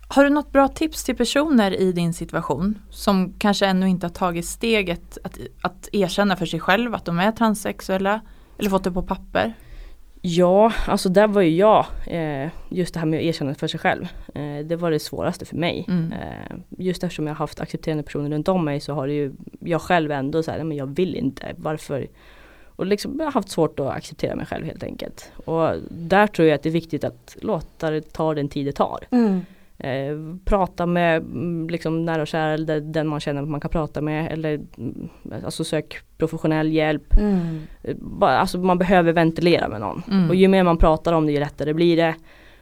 Har 0.08 0.24
du 0.24 0.30
något 0.30 0.52
bra 0.52 0.68
tips 0.68 1.04
till 1.04 1.16
personer 1.16 1.72
i 1.82 1.92
din 1.92 2.14
situation 2.14 2.80
som 2.90 3.34
kanske 3.40 3.66
ännu 3.66 3.90
inte 3.90 4.06
har 4.06 4.12
tagit 4.12 4.46
steget 4.46 5.18
att, 5.24 5.38
att 5.62 5.90
erkänna 5.92 6.36
för 6.36 6.46
sig 6.46 6.60
själv 6.60 6.96
att 6.96 7.06
de 7.06 7.20
är 7.20 7.32
transsexuella 7.32 8.22
eller 8.60 8.70
fått 8.70 8.84
det 8.84 8.92
på 8.92 9.02
papper? 9.02 9.54
Ja, 10.26 10.74
alltså 10.88 11.10
där 11.10 11.28
var 11.28 11.42
ju 11.42 11.56
jag, 11.56 11.86
eh, 12.08 12.50
just 12.70 12.94
det 12.94 13.00
här 13.00 13.08
med 13.08 13.18
att 13.20 13.24
erkänna 13.24 13.56
för 13.56 13.68
sig 13.68 13.80
själv. 13.80 14.04
Eh, 14.36 14.66
det 14.66 14.76
var 14.76 14.92
det 14.92 15.00
svåraste 15.00 15.46
för 15.46 15.56
mig. 15.56 15.86
Mm. 15.88 16.14
Eh, 16.14 16.58
just 16.70 17.04
eftersom 17.04 17.28
jag 17.28 17.34
har 17.34 17.40
haft 17.40 17.60
accepterande 17.60 18.04
personer 18.04 18.30
runt 18.30 18.48
om 18.48 18.66
mig 18.66 18.80
så 18.80 18.94
har 18.94 19.08
det 19.08 19.14
ju 19.14 19.32
jag 19.60 19.82
själv 19.82 20.12
ändå 20.12 20.44
så 20.44 20.52
här, 20.52 20.58
"Nej, 20.58 20.66
men 20.68 20.78
jag 20.78 20.86
vill 20.96 21.16
inte, 21.16 21.56
varför? 21.58 22.08
Och 22.76 22.86
liksom 22.86 23.16
jag 23.20 23.26
har 23.26 23.32
haft 23.32 23.50
svårt 23.50 23.80
att 23.80 23.88
acceptera 23.88 24.36
mig 24.36 24.46
själv 24.46 24.66
helt 24.66 24.84
enkelt. 24.84 25.32
Och 25.46 25.70
där 25.90 26.28
tror 26.28 26.48
jag 26.48 26.56
att 26.56 26.64
det 26.64 26.70
är 26.70 26.74
viktigt 26.74 27.04
att 27.04 27.38
låta 27.42 27.90
det 27.90 28.14
ta 28.14 28.34
den 28.34 28.50
tid 28.50 28.66
det 28.66 28.72
tar. 28.72 29.00
Mm. 29.12 29.42
Eh, 29.84 30.18
prata 30.46 30.86
med 30.86 31.18
mm, 31.22 31.70
liksom, 31.70 32.06
nära 32.06 32.22
och 32.22 32.28
kära 32.28 32.54
eller 32.54 32.82
den 32.82 33.08
man 33.08 33.20
känner 33.20 33.42
att 33.44 33.50
man 33.50 33.60
kan 33.60 33.70
prata 33.70 34.02
med. 34.02 34.32
Eller 34.32 34.54
mm, 34.78 35.10
alltså 35.46 35.64
sök 35.64 35.98
professionell 36.18 36.72
hjälp. 36.72 37.18
Mm. 37.18 37.60
Eh, 37.84 37.96
bara, 38.00 38.38
alltså 38.38 38.58
man 38.58 38.78
behöver 38.78 39.14
ventilera 39.14 39.68
med 39.68 39.80
någon. 39.82 40.04
Mm. 40.12 40.30
Och 40.30 40.36
ju 40.36 40.48
mer 40.48 40.64
man 40.64 40.78
pratar 40.78 41.14
om 41.14 41.26
det 41.26 41.32
ju 41.32 41.40
lättare 41.40 41.74
blir 41.74 41.98
det. 41.98 42.16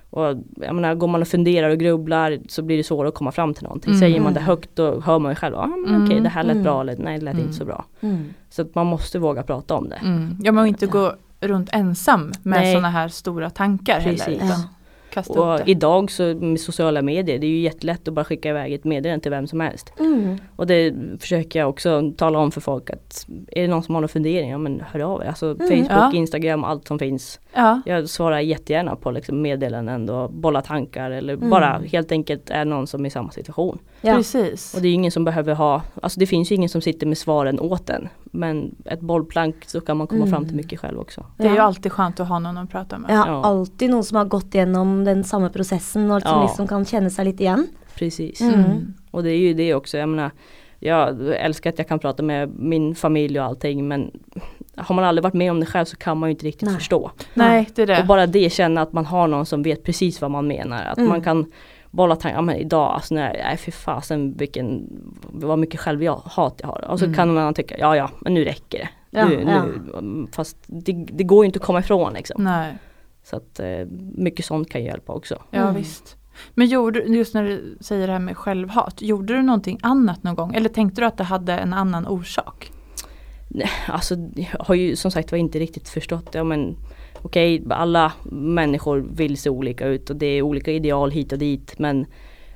Och 0.09 0.37
jag 0.55 0.75
menar, 0.75 0.95
går 0.95 1.07
man 1.07 1.21
och 1.21 1.27
funderar 1.27 1.69
och 1.69 1.77
grubblar 1.77 2.37
så 2.49 2.61
blir 2.61 2.77
det 2.77 2.83
svårare 2.83 3.07
att 3.07 3.15
komma 3.15 3.31
fram 3.31 3.53
till 3.53 3.63
någonting. 3.63 3.89
Mm. 3.93 3.99
Säger 3.99 4.21
man 4.21 4.33
det 4.33 4.39
högt 4.39 4.69
då 4.73 5.01
hör 5.01 5.19
man 5.19 5.31
ju 5.31 5.35
själv, 5.35 5.55
ah, 5.55 5.63
Mm. 5.87 6.05
okej 6.05 6.19
det 6.19 6.29
här 6.29 6.43
lät 6.43 6.51
Mm. 6.51 6.63
bra 6.63 6.81
eller 6.81 6.95
nej 6.97 7.19
det 7.19 7.25
lät 7.25 7.33
Mm. 7.33 7.45
inte 7.45 7.57
så 7.57 7.65
bra. 7.65 7.85
Mm. 8.01 8.33
Så 8.49 8.61
att 8.61 8.75
man 8.75 8.87
måste 8.87 9.19
våga 9.19 9.43
prata 9.43 9.75
om 9.75 9.89
det. 9.89 9.95
Mm. 9.95 10.37
Ja 10.43 10.51
men 10.51 10.65
inte 10.67 10.85
gå 10.87 11.13
runt 11.41 11.69
ensam 11.73 12.31
med 12.43 12.71
sådana 12.71 12.89
här 12.89 13.07
stora 13.07 13.49
tankar 13.49 13.99
Precis. 13.99 14.21
heller. 14.21 14.35
Utan 14.37 14.47
Ja. 14.47 14.55
Kasta 15.11 15.41
Och 15.41 15.67
idag 15.69 16.11
så 16.11 16.23
med 16.23 16.59
sociala 16.59 17.01
medier, 17.01 17.39
det 17.39 17.47
är 17.47 17.51
ju 17.51 17.59
jättelätt 17.59 18.07
att 18.07 18.13
bara 18.13 18.25
skicka 18.25 18.49
iväg 18.49 18.73
ett 18.73 18.83
meddelande 18.83 19.21
till 19.23 19.31
vem 19.31 19.47
som 19.47 19.59
helst. 19.59 19.93
Mm. 19.99 20.37
Och 20.55 20.67
det 20.67 20.93
försöker 21.19 21.59
jag 21.59 21.69
också 21.69 22.11
tala 22.17 22.39
om 22.39 22.51
för 22.51 22.61
folk 22.61 22.89
att 22.89 23.25
är 23.51 23.61
det 23.61 23.67
någon 23.67 23.83
som 23.83 23.95
har 23.95 24.01
några 24.01 24.07
funderingar, 24.11 24.57
men 24.57 24.83
hör 24.91 24.99
av 24.99 25.21
er. 25.21 25.27
Alltså 25.27 25.55
Facebook, 25.59 25.85
Ja. 25.89 26.11
Instagram, 26.13 26.63
allt 26.63 26.87
som 26.87 26.99
finns. 26.99 27.39
Ja. 27.53 27.81
Jag 27.85 28.09
svarar 28.09 28.39
jättegärna 28.39 28.95
på 28.95 29.11
liksom 29.11 29.41
meddelanden 29.41 30.09
och 30.09 30.33
bollar 30.33 30.61
tankar 30.61 31.11
eller 31.11 31.33
Mm. 31.33 31.49
bara 31.49 31.81
helt 31.91 32.11
enkelt 32.11 32.49
är 32.49 32.65
någon 32.65 32.87
som 32.87 33.05
är 33.05 33.07
i 33.07 33.11
samma 33.11 33.31
situation. 33.31 33.79
Ja. 34.01 34.15
Precis. 34.15 34.73
Och 34.75 34.81
det 34.81 34.87
är 34.87 34.93
ingen 34.93 35.11
som 35.11 35.23
behöver 35.25 35.53
ha, 35.53 35.81
alltså 36.01 36.19
det 36.19 36.25
finns 36.27 36.51
ju 36.51 36.55
ingen 36.55 36.69
som 36.69 36.81
sitter 36.81 37.07
med 37.07 37.17
svaren 37.17 37.59
åt 37.59 37.89
en. 37.89 38.09
Men 38.23 38.75
ett 38.85 38.99
bollplank 39.01 39.55
så 39.67 39.81
kan 39.81 39.97
man 39.97 40.07
komma 40.07 40.21
Mm. 40.21 40.31
fram 40.31 40.45
till 40.47 40.55
mycket 40.55 40.79
själv 40.79 40.99
också. 40.99 41.25
Det 41.37 41.43
är 41.43 41.49
ju 41.49 41.55
Ja. 41.55 41.63
alltid 41.63 41.91
skönt 41.91 42.19
att 42.19 42.27
ha 42.27 42.39
någon 42.39 42.57
att 42.57 42.69
prata 42.69 42.97
med. 42.97 43.17
Har 43.17 43.27
Ja. 43.27 43.43
alltid 43.43 43.89
noen 43.89 44.03
som 44.03 44.17
har 44.17 44.25
gått 44.25 44.55
gjennom 44.55 45.03
den 45.05 45.23
samme 45.23 45.49
prosessen, 45.49 46.11
og 46.11 46.21
som 46.21 46.31
Ja. 46.31 46.43
liksom 46.43 46.67
kan 46.67 46.85
kjenne 46.85 47.09
seg 47.09 47.25
litt 47.25 47.39
igjen. 47.41 47.67
Precis. 47.95 48.41
Mm. 48.41 48.93
Och 49.11 49.23
det 49.23 49.31
är 49.31 49.37
ju 49.37 49.53
det 49.53 49.73
också, 49.75 49.97
jag 49.97 50.09
menar 50.09 50.31
jag 50.83 51.35
älskar 51.35 51.69
att 51.69 51.77
jag 51.77 51.87
kan 51.87 51.99
prata 51.99 52.23
med 52.23 52.49
min 52.59 52.95
familj 52.95 53.39
och 53.39 53.45
allting 53.45 53.87
men 53.87 54.11
har 54.75 54.95
man 54.95 55.05
aldrig 55.05 55.23
varit 55.23 55.33
med 55.33 55.51
om 55.51 55.59
det 55.59 55.65
själv 55.65 55.85
så 55.85 55.97
kan 55.97 56.17
man 56.17 56.29
ju 56.29 56.31
inte 56.31 56.45
riktigt 56.45 56.67
Nej. 56.69 56.75
förstå. 56.77 57.11
Nej 57.33 57.69
det 57.75 57.81
är 57.81 57.87
det. 57.87 57.99
Och 58.01 58.07
bara 58.07 58.27
det 58.27 58.49
känna 58.53 58.81
att 58.81 58.93
man 58.93 59.05
har 59.05 59.27
någon 59.27 59.45
som 59.45 59.63
vet 59.63 59.83
precis 59.83 60.21
vad 60.21 60.31
man 60.31 60.47
menar. 60.47 60.83
Att 60.83 60.97
Mm. 60.97 61.09
man 61.09 61.21
kan 61.21 61.45
bolla 61.91 62.15
tankar, 62.15 62.37
ja 62.37 62.41
men 62.41 62.55
idag, 62.55 62.91
alltså 62.93 63.15
när, 63.15 63.33
nej 63.33 63.57
fy 63.57 63.71
fasen 63.71 64.33
vilken, 64.37 64.87
vad 65.21 65.59
mycket 65.59 65.79
självhat 65.79 66.59
jag 66.63 66.67
har. 66.67 66.85
Och 66.89 66.99
så 66.99 67.05
Mm. 67.05 67.15
kan 67.15 67.33
man 67.33 67.53
tycka, 67.53 67.75
ja 67.77 67.95
ja 67.95 68.09
men 68.21 68.33
nu 68.33 68.43
räcker 68.43 68.77
det. 68.79 68.89
Ja, 69.19 69.25
nu, 69.25 69.43
ja. 69.47 69.63
nu, 70.01 70.27
fast 70.31 70.57
det, 70.67 70.91
det 70.93 71.23
går 71.23 71.43
ju 71.43 71.45
inte 71.45 71.59
att 71.59 71.65
komma 71.65 71.79
ifrån 71.79 72.13
liksom. 72.13 72.43
Nej. 72.43 72.73
Så 73.23 73.35
att 73.35 73.59
eh, 73.59 73.85
mycket 74.15 74.45
sånt 74.45 74.69
kan 74.69 74.83
hjälpa 74.83 75.13
också. 75.13 75.41
Ja 75.51 75.61
Mm. 75.61 75.75
visst. 75.75 76.17
Men 76.53 76.67
gjorde, 76.67 76.99
just 76.99 77.33
när 77.33 77.43
du 77.43 77.77
säger 77.81 78.07
det 78.07 78.13
här 78.13 78.19
med 78.19 78.37
självhat, 78.37 79.01
gjorde 79.01 79.33
du 79.33 79.41
någonting 79.41 79.79
annat 79.83 80.23
någon 80.23 80.35
gång? 80.35 80.55
Eller 80.55 80.69
tänkte 80.69 81.01
du 81.01 81.05
att 81.05 81.17
det 81.17 81.23
hade 81.23 81.53
en 81.53 81.73
annan 81.73 82.07
orsak? 82.07 82.71
Nej, 83.47 83.69
alltså 83.87 84.15
jag 84.35 84.59
har 84.59 84.75
ju 84.75 84.95
som 84.95 85.11
sagt 85.11 85.31
var 85.31 85.37
inte 85.37 85.59
riktigt 85.59 85.89
förstått 85.89 86.31
det. 86.31 86.43
Men 86.43 86.75
okej, 87.21 87.63
alla 87.69 88.13
människor 88.31 88.97
vill 88.97 89.37
se 89.37 89.49
olika 89.49 89.87
ut 89.87 90.09
och 90.09 90.15
det 90.15 90.25
är 90.25 90.41
olika 90.41 90.71
ideal 90.71 91.11
hit 91.11 91.31
och 91.31 91.39
dit. 91.39 91.79
Men 91.79 92.05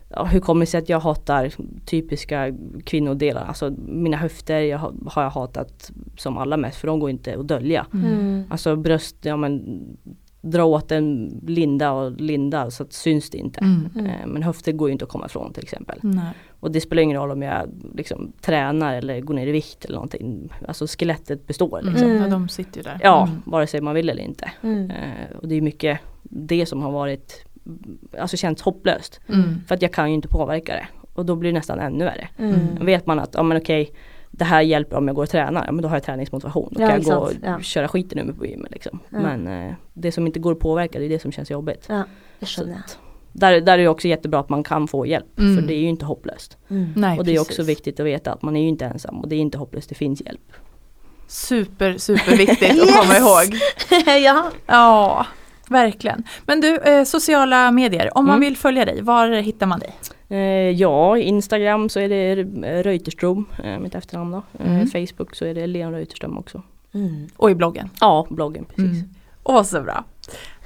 ja, 0.09 0.23
hur 0.23 0.39
kommer 0.39 0.59
det 0.61 0.69
sig 0.69 0.77
att 0.77 0.89
jag 0.89 0.99
hatar 0.99 1.53
typiska 1.85 2.53
kvinnodelar? 2.85 3.45
Alltså 3.45 3.73
mina 3.87 4.17
höfter 4.17 4.59
jag 4.59 4.77
har, 4.77 4.93
har 5.05 5.23
jag 5.23 5.29
hatat 5.29 5.91
som 6.17 6.37
allra 6.37 6.57
mest 6.57 6.77
för 6.77 6.87
de 6.87 6.99
går 6.99 7.09
inte 7.09 7.39
att 7.39 7.47
dölja. 7.47 7.85
Mm. 7.93 8.43
Alltså 8.49 8.75
bröst, 8.75 9.15
ja 9.21 9.37
men 9.37 9.79
dra 10.51 10.63
åt 10.65 10.91
en 10.91 11.39
linda 11.47 11.91
och 11.91 12.11
linda 12.11 12.71
så 12.71 12.83
att 12.83 12.93
syns 12.93 13.29
det 13.29 13.37
inte. 13.37 13.59
Mm. 13.59 13.89
Mm. 13.95 14.05
Eh, 14.05 14.27
Men 14.27 14.43
höfter 14.43 14.71
går 14.71 14.89
ju 14.89 14.93
inte 14.93 15.05
att 15.05 15.11
komma 15.11 15.25
ifrån 15.25 15.53
till 15.53 15.63
exempel. 15.63 15.99
Nej. 16.01 16.23
Och 16.59 16.71
det 16.71 16.81
spelar 16.81 17.03
ingen 17.03 17.17
roll 17.17 17.31
om 17.31 17.41
jag 17.41 17.69
liksom 17.95 18.31
tränar 18.41 18.93
eller 18.95 19.21
går 19.21 19.33
ner 19.33 19.47
i 19.47 19.51
vikt 19.51 19.85
eller 19.85 19.95
någonting. 19.95 20.53
Alltså 20.67 20.87
skelettet 20.87 21.47
består 21.47 21.81
liksom. 21.83 22.03
Mm. 22.07 22.17
Mm. 22.17 22.23
Ja, 22.23 22.29
de 22.37 22.49
sitter 22.49 22.77
ju 22.77 22.83
där. 22.83 22.99
Ja, 23.03 23.27
Mm. 23.27 23.41
vare 23.45 23.67
sig 23.67 23.81
man 23.81 23.95
vill 23.95 24.09
eller 24.09 24.23
inte. 24.23 24.51
Mm. 24.61 24.91
Eh, 24.91 25.37
och 25.41 25.47
det 25.47 25.55
är 25.55 25.61
mycket 25.61 25.99
det 26.23 26.65
som 26.65 26.81
har 26.81 26.91
varit, 26.91 27.45
alltså 28.19 28.37
känts 28.37 28.61
hopplöst. 28.61 29.19
Mm. 29.29 29.61
För 29.67 29.75
att 29.75 29.81
jag 29.81 29.93
kan 29.93 30.09
ju 30.09 30.15
inte 30.15 30.27
påverka 30.27 30.73
det. 30.73 30.87
Och 31.13 31.25
då 31.25 31.35
blir 31.35 31.51
det 31.51 31.57
nästan 31.57 31.79
ännu 31.79 32.05
värre. 32.05 32.27
Mm. 32.37 32.85
Vet 32.85 33.05
man 33.05 33.19
att, 33.19 33.33
ja 33.33 33.43
men 33.43 33.57
okej, 33.57 33.91
det 34.37 34.45
här 34.45 34.61
hjälper 34.61 34.97
om 34.97 35.07
jag 35.07 35.15
går 35.15 35.23
och 35.23 35.29
tränar. 35.29 35.65
Ja 35.65 35.71
men 35.71 35.81
då 35.81 35.87
har 35.87 35.95
jag 35.95 36.03
träningsmotivation. 36.03 36.69
Då 36.71 36.81
Ja, 36.81 36.87
kan 36.87 37.01
jag 37.01 37.05
gå 37.05 37.25
och. 37.25 37.31
Ja. 37.43 37.59
köra 37.59 37.87
skiten 37.87 38.19
ur 38.19 38.23
mig 38.23 38.35
på 38.35 38.45
gymmet 38.45 38.71
liksom. 38.71 38.99
Ja. 39.09 39.19
Men 39.19 39.47
eh, 39.47 39.73
det 39.93 40.11
som 40.11 40.27
inte 40.27 40.39
går 40.39 40.51
att 40.51 40.59
påverka, 40.59 40.99
det 40.99 41.05
är 41.05 41.09
det 41.09 41.21
som 41.21 41.31
känns 41.31 41.51
jobbigt. 41.51 41.89
Så 42.45 42.63
där, 43.31 43.61
där 43.61 43.73
är 43.73 43.77
det 43.77 43.87
också 43.87 44.07
jättebra 44.07 44.39
att 44.39 44.49
man 44.49 44.63
kan 44.63 44.87
få 44.87 45.05
hjälp. 45.05 45.39
Mm. 45.39 45.55
För 45.55 45.67
det 45.67 45.73
är 45.73 45.79
ju 45.79 45.87
inte 45.87 46.05
hopplöst. 46.05 46.57
Mm. 46.69 46.93
Nej, 46.95 47.19
och 47.19 47.25
det 47.25 47.31
är 47.31 47.35
precis. 47.35 47.49
också 47.49 47.63
viktigt 47.63 47.99
att 47.99 48.05
veta 48.05 48.33
att 48.33 48.41
man 48.41 48.55
är 48.55 48.61
ju 48.61 48.67
inte 48.67 48.85
ensam 48.85 49.19
och 49.19 49.27
det 49.27 49.35
är 49.35 49.39
inte 49.39 49.57
hopplöst, 49.57 49.89
det 49.89 49.95
finns 49.95 50.21
hjälp. 50.21 50.51
Super, 51.27 51.97
super 51.97 52.37
viktigt 52.37 52.81
att 52.81 52.95
komma 53.01 53.17
ihåg. 53.17 53.59
ja. 54.23 54.51
Ja, 54.65 55.25
verkligen. 55.69 56.23
Men 56.45 56.61
du, 56.61 56.75
eh, 56.77 57.03
sociala 57.03 57.71
medier, 57.71 58.17
om 58.17 58.25
man 58.25 58.35
Mm. 58.35 58.41
vill 58.41 58.57
följa 58.57 58.85
dig, 58.85 59.01
var 59.01 59.29
hittar 59.29 59.65
man 59.67 59.79
dig? 59.79 59.91
Eh, 60.29 60.37
ja, 60.71 61.17
Instagram 61.17 61.89
så 61.89 61.99
är 61.99 62.09
det 62.09 62.31
eh, 62.67 62.83
Reuterström, 62.83 63.45
eh, 63.63 63.79
mitt 63.79 63.95
efternamn 63.95 64.31
då. 64.31 64.43
Eh, 64.59 64.71
Mm. 64.75 64.87
Facebook 64.87 65.35
så 65.35 65.45
är 65.45 65.53
det 65.53 65.67
Leon 65.67 65.91
Reuterström 65.91 66.37
också. 66.37 66.61
Mm. 66.93 67.27
Och 67.37 67.51
i 67.51 67.55
bloggen. 67.55 67.89
Ja, 68.01 68.27
bloggen 68.29 68.65
precis. 68.65 68.83
Mm. 69.01 69.09
Åh, 69.43 69.63
så 69.63 69.81
bra. 69.81 70.03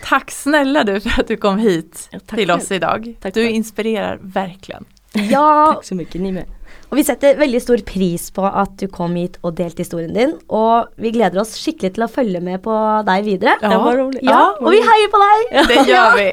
Tack 0.03 0.31
snälla 0.31 0.83
du 0.83 0.99
för 0.99 1.21
att 1.21 1.27
du 1.27 1.37
kom 1.37 1.57
hit 1.57 2.09
Ja, 2.11 2.19
till 2.19 2.47
själv. 2.47 2.59
oss 2.61 2.71
idag. 2.71 3.15
Tack 3.21 3.33
du 3.33 3.43
själv. 3.43 3.55
inspirerar 3.55 4.19
verkligen. 4.21 4.85
ja, 5.13 5.71
Tack 5.75 5.85
så 5.85 5.95
mycket, 5.95 6.21
ni 6.21 6.31
med. 6.31 6.45
Og 6.89 6.97
vi 6.97 7.03
setter 7.05 7.37
veldig 7.37 7.59
stor 7.61 7.81
pris 7.85 8.29
på 8.33 8.45
at 8.47 8.71
du 8.81 8.87
kom 8.89 9.13
hit 9.19 9.37
og 9.45 9.55
delte 9.59 9.83
historien 9.83 10.13
din. 10.15 10.31
Og 10.49 10.89
vi 10.97 11.11
gleder 11.13 11.41
oss 11.43 11.53
skikkelig 11.59 11.93
til 11.95 12.05
å 12.05 12.09
følge 12.09 12.41
med 12.41 12.63
på 12.65 12.73
deg 13.05 13.27
videre. 13.27 13.55
Ja, 13.61 13.69
Ja. 13.69 13.77
Ja, 14.23 14.31
Ja, 14.31 14.41
og 14.59 14.71
vi 14.73 14.81
heier 14.81 15.11
på 15.13 15.21
deg! 15.21 15.67
Det 15.69 15.79
gör 15.91 16.17
vi. 16.17 16.29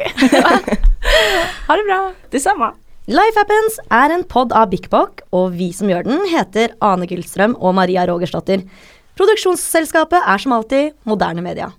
ha 1.69 1.77
det 1.77 1.85
bra. 1.87 2.01
Detsamma! 2.33 2.73
Life 3.07 3.39
Happens 3.39 3.77
er 3.95 4.11
en 4.17 4.25
pod 4.27 4.51
av 4.57 4.71
Bik 4.73 4.89
Bok, 4.91 5.21
og 5.37 5.53
vi 5.55 5.69
som 5.77 5.87
gjør 5.93 6.09
den, 6.09 6.25
heter 6.33 6.73
Ane 6.83 7.07
Gullstrøm 7.07 7.55
og 7.61 7.77
Maria 7.79 8.03
Rogersdottir. 8.09 8.65
Produksjonsselskapet 9.17 10.27
er 10.27 10.43
som 10.43 10.57
alltid 10.57 10.97
Moderne 11.07 11.45
Media. 11.45 11.71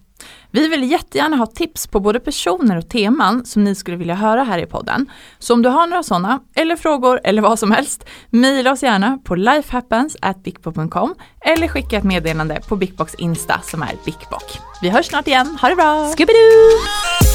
Vi 0.58 0.68
vill 0.68 0.91
jättegärna 0.91 1.38
ha 1.38 1.45
tips 1.45 1.88
på 1.88 1.99
både 1.99 2.20
personer 2.20 2.78
och 2.78 2.89
teman 2.89 3.45
som 3.45 3.64
ni 3.64 3.76
skulle 3.76 3.97
vilja 3.97 4.16
höra 4.16 4.43
här 4.43 4.60
i 4.60 4.66
podden. 4.66 5.10
Så 5.39 5.53
om 5.53 5.62
du 5.62 5.70
har 5.70 5.88
några 5.88 6.03
sådana, 6.03 6.39
eller 6.55 6.76
frågor 6.76 7.20
eller 7.24 7.41
vad 7.41 7.60
som 7.60 7.72
helst, 7.72 8.05
mejla 8.30 8.72
oss 8.72 8.84
gärna 8.84 9.18
på 9.24 9.36
lifehappens@bikbok.com 9.36 11.16
eller 11.41 11.68
skicka 11.68 11.97
ett 11.97 12.03
meddelande 12.03 12.62
på 12.68 12.76
Bikboks 12.76 13.16
Insta 13.16 13.62
som 13.64 13.82
är 13.82 13.91
Bikbok. 14.05 14.60
Vi 14.82 14.89
hörs 14.89 15.05
snart 15.05 15.28
igen, 15.28 15.58
ha 15.62 15.70
det 15.70 15.76
bra! 15.76 16.14
Scooby-Doo! 16.18 17.27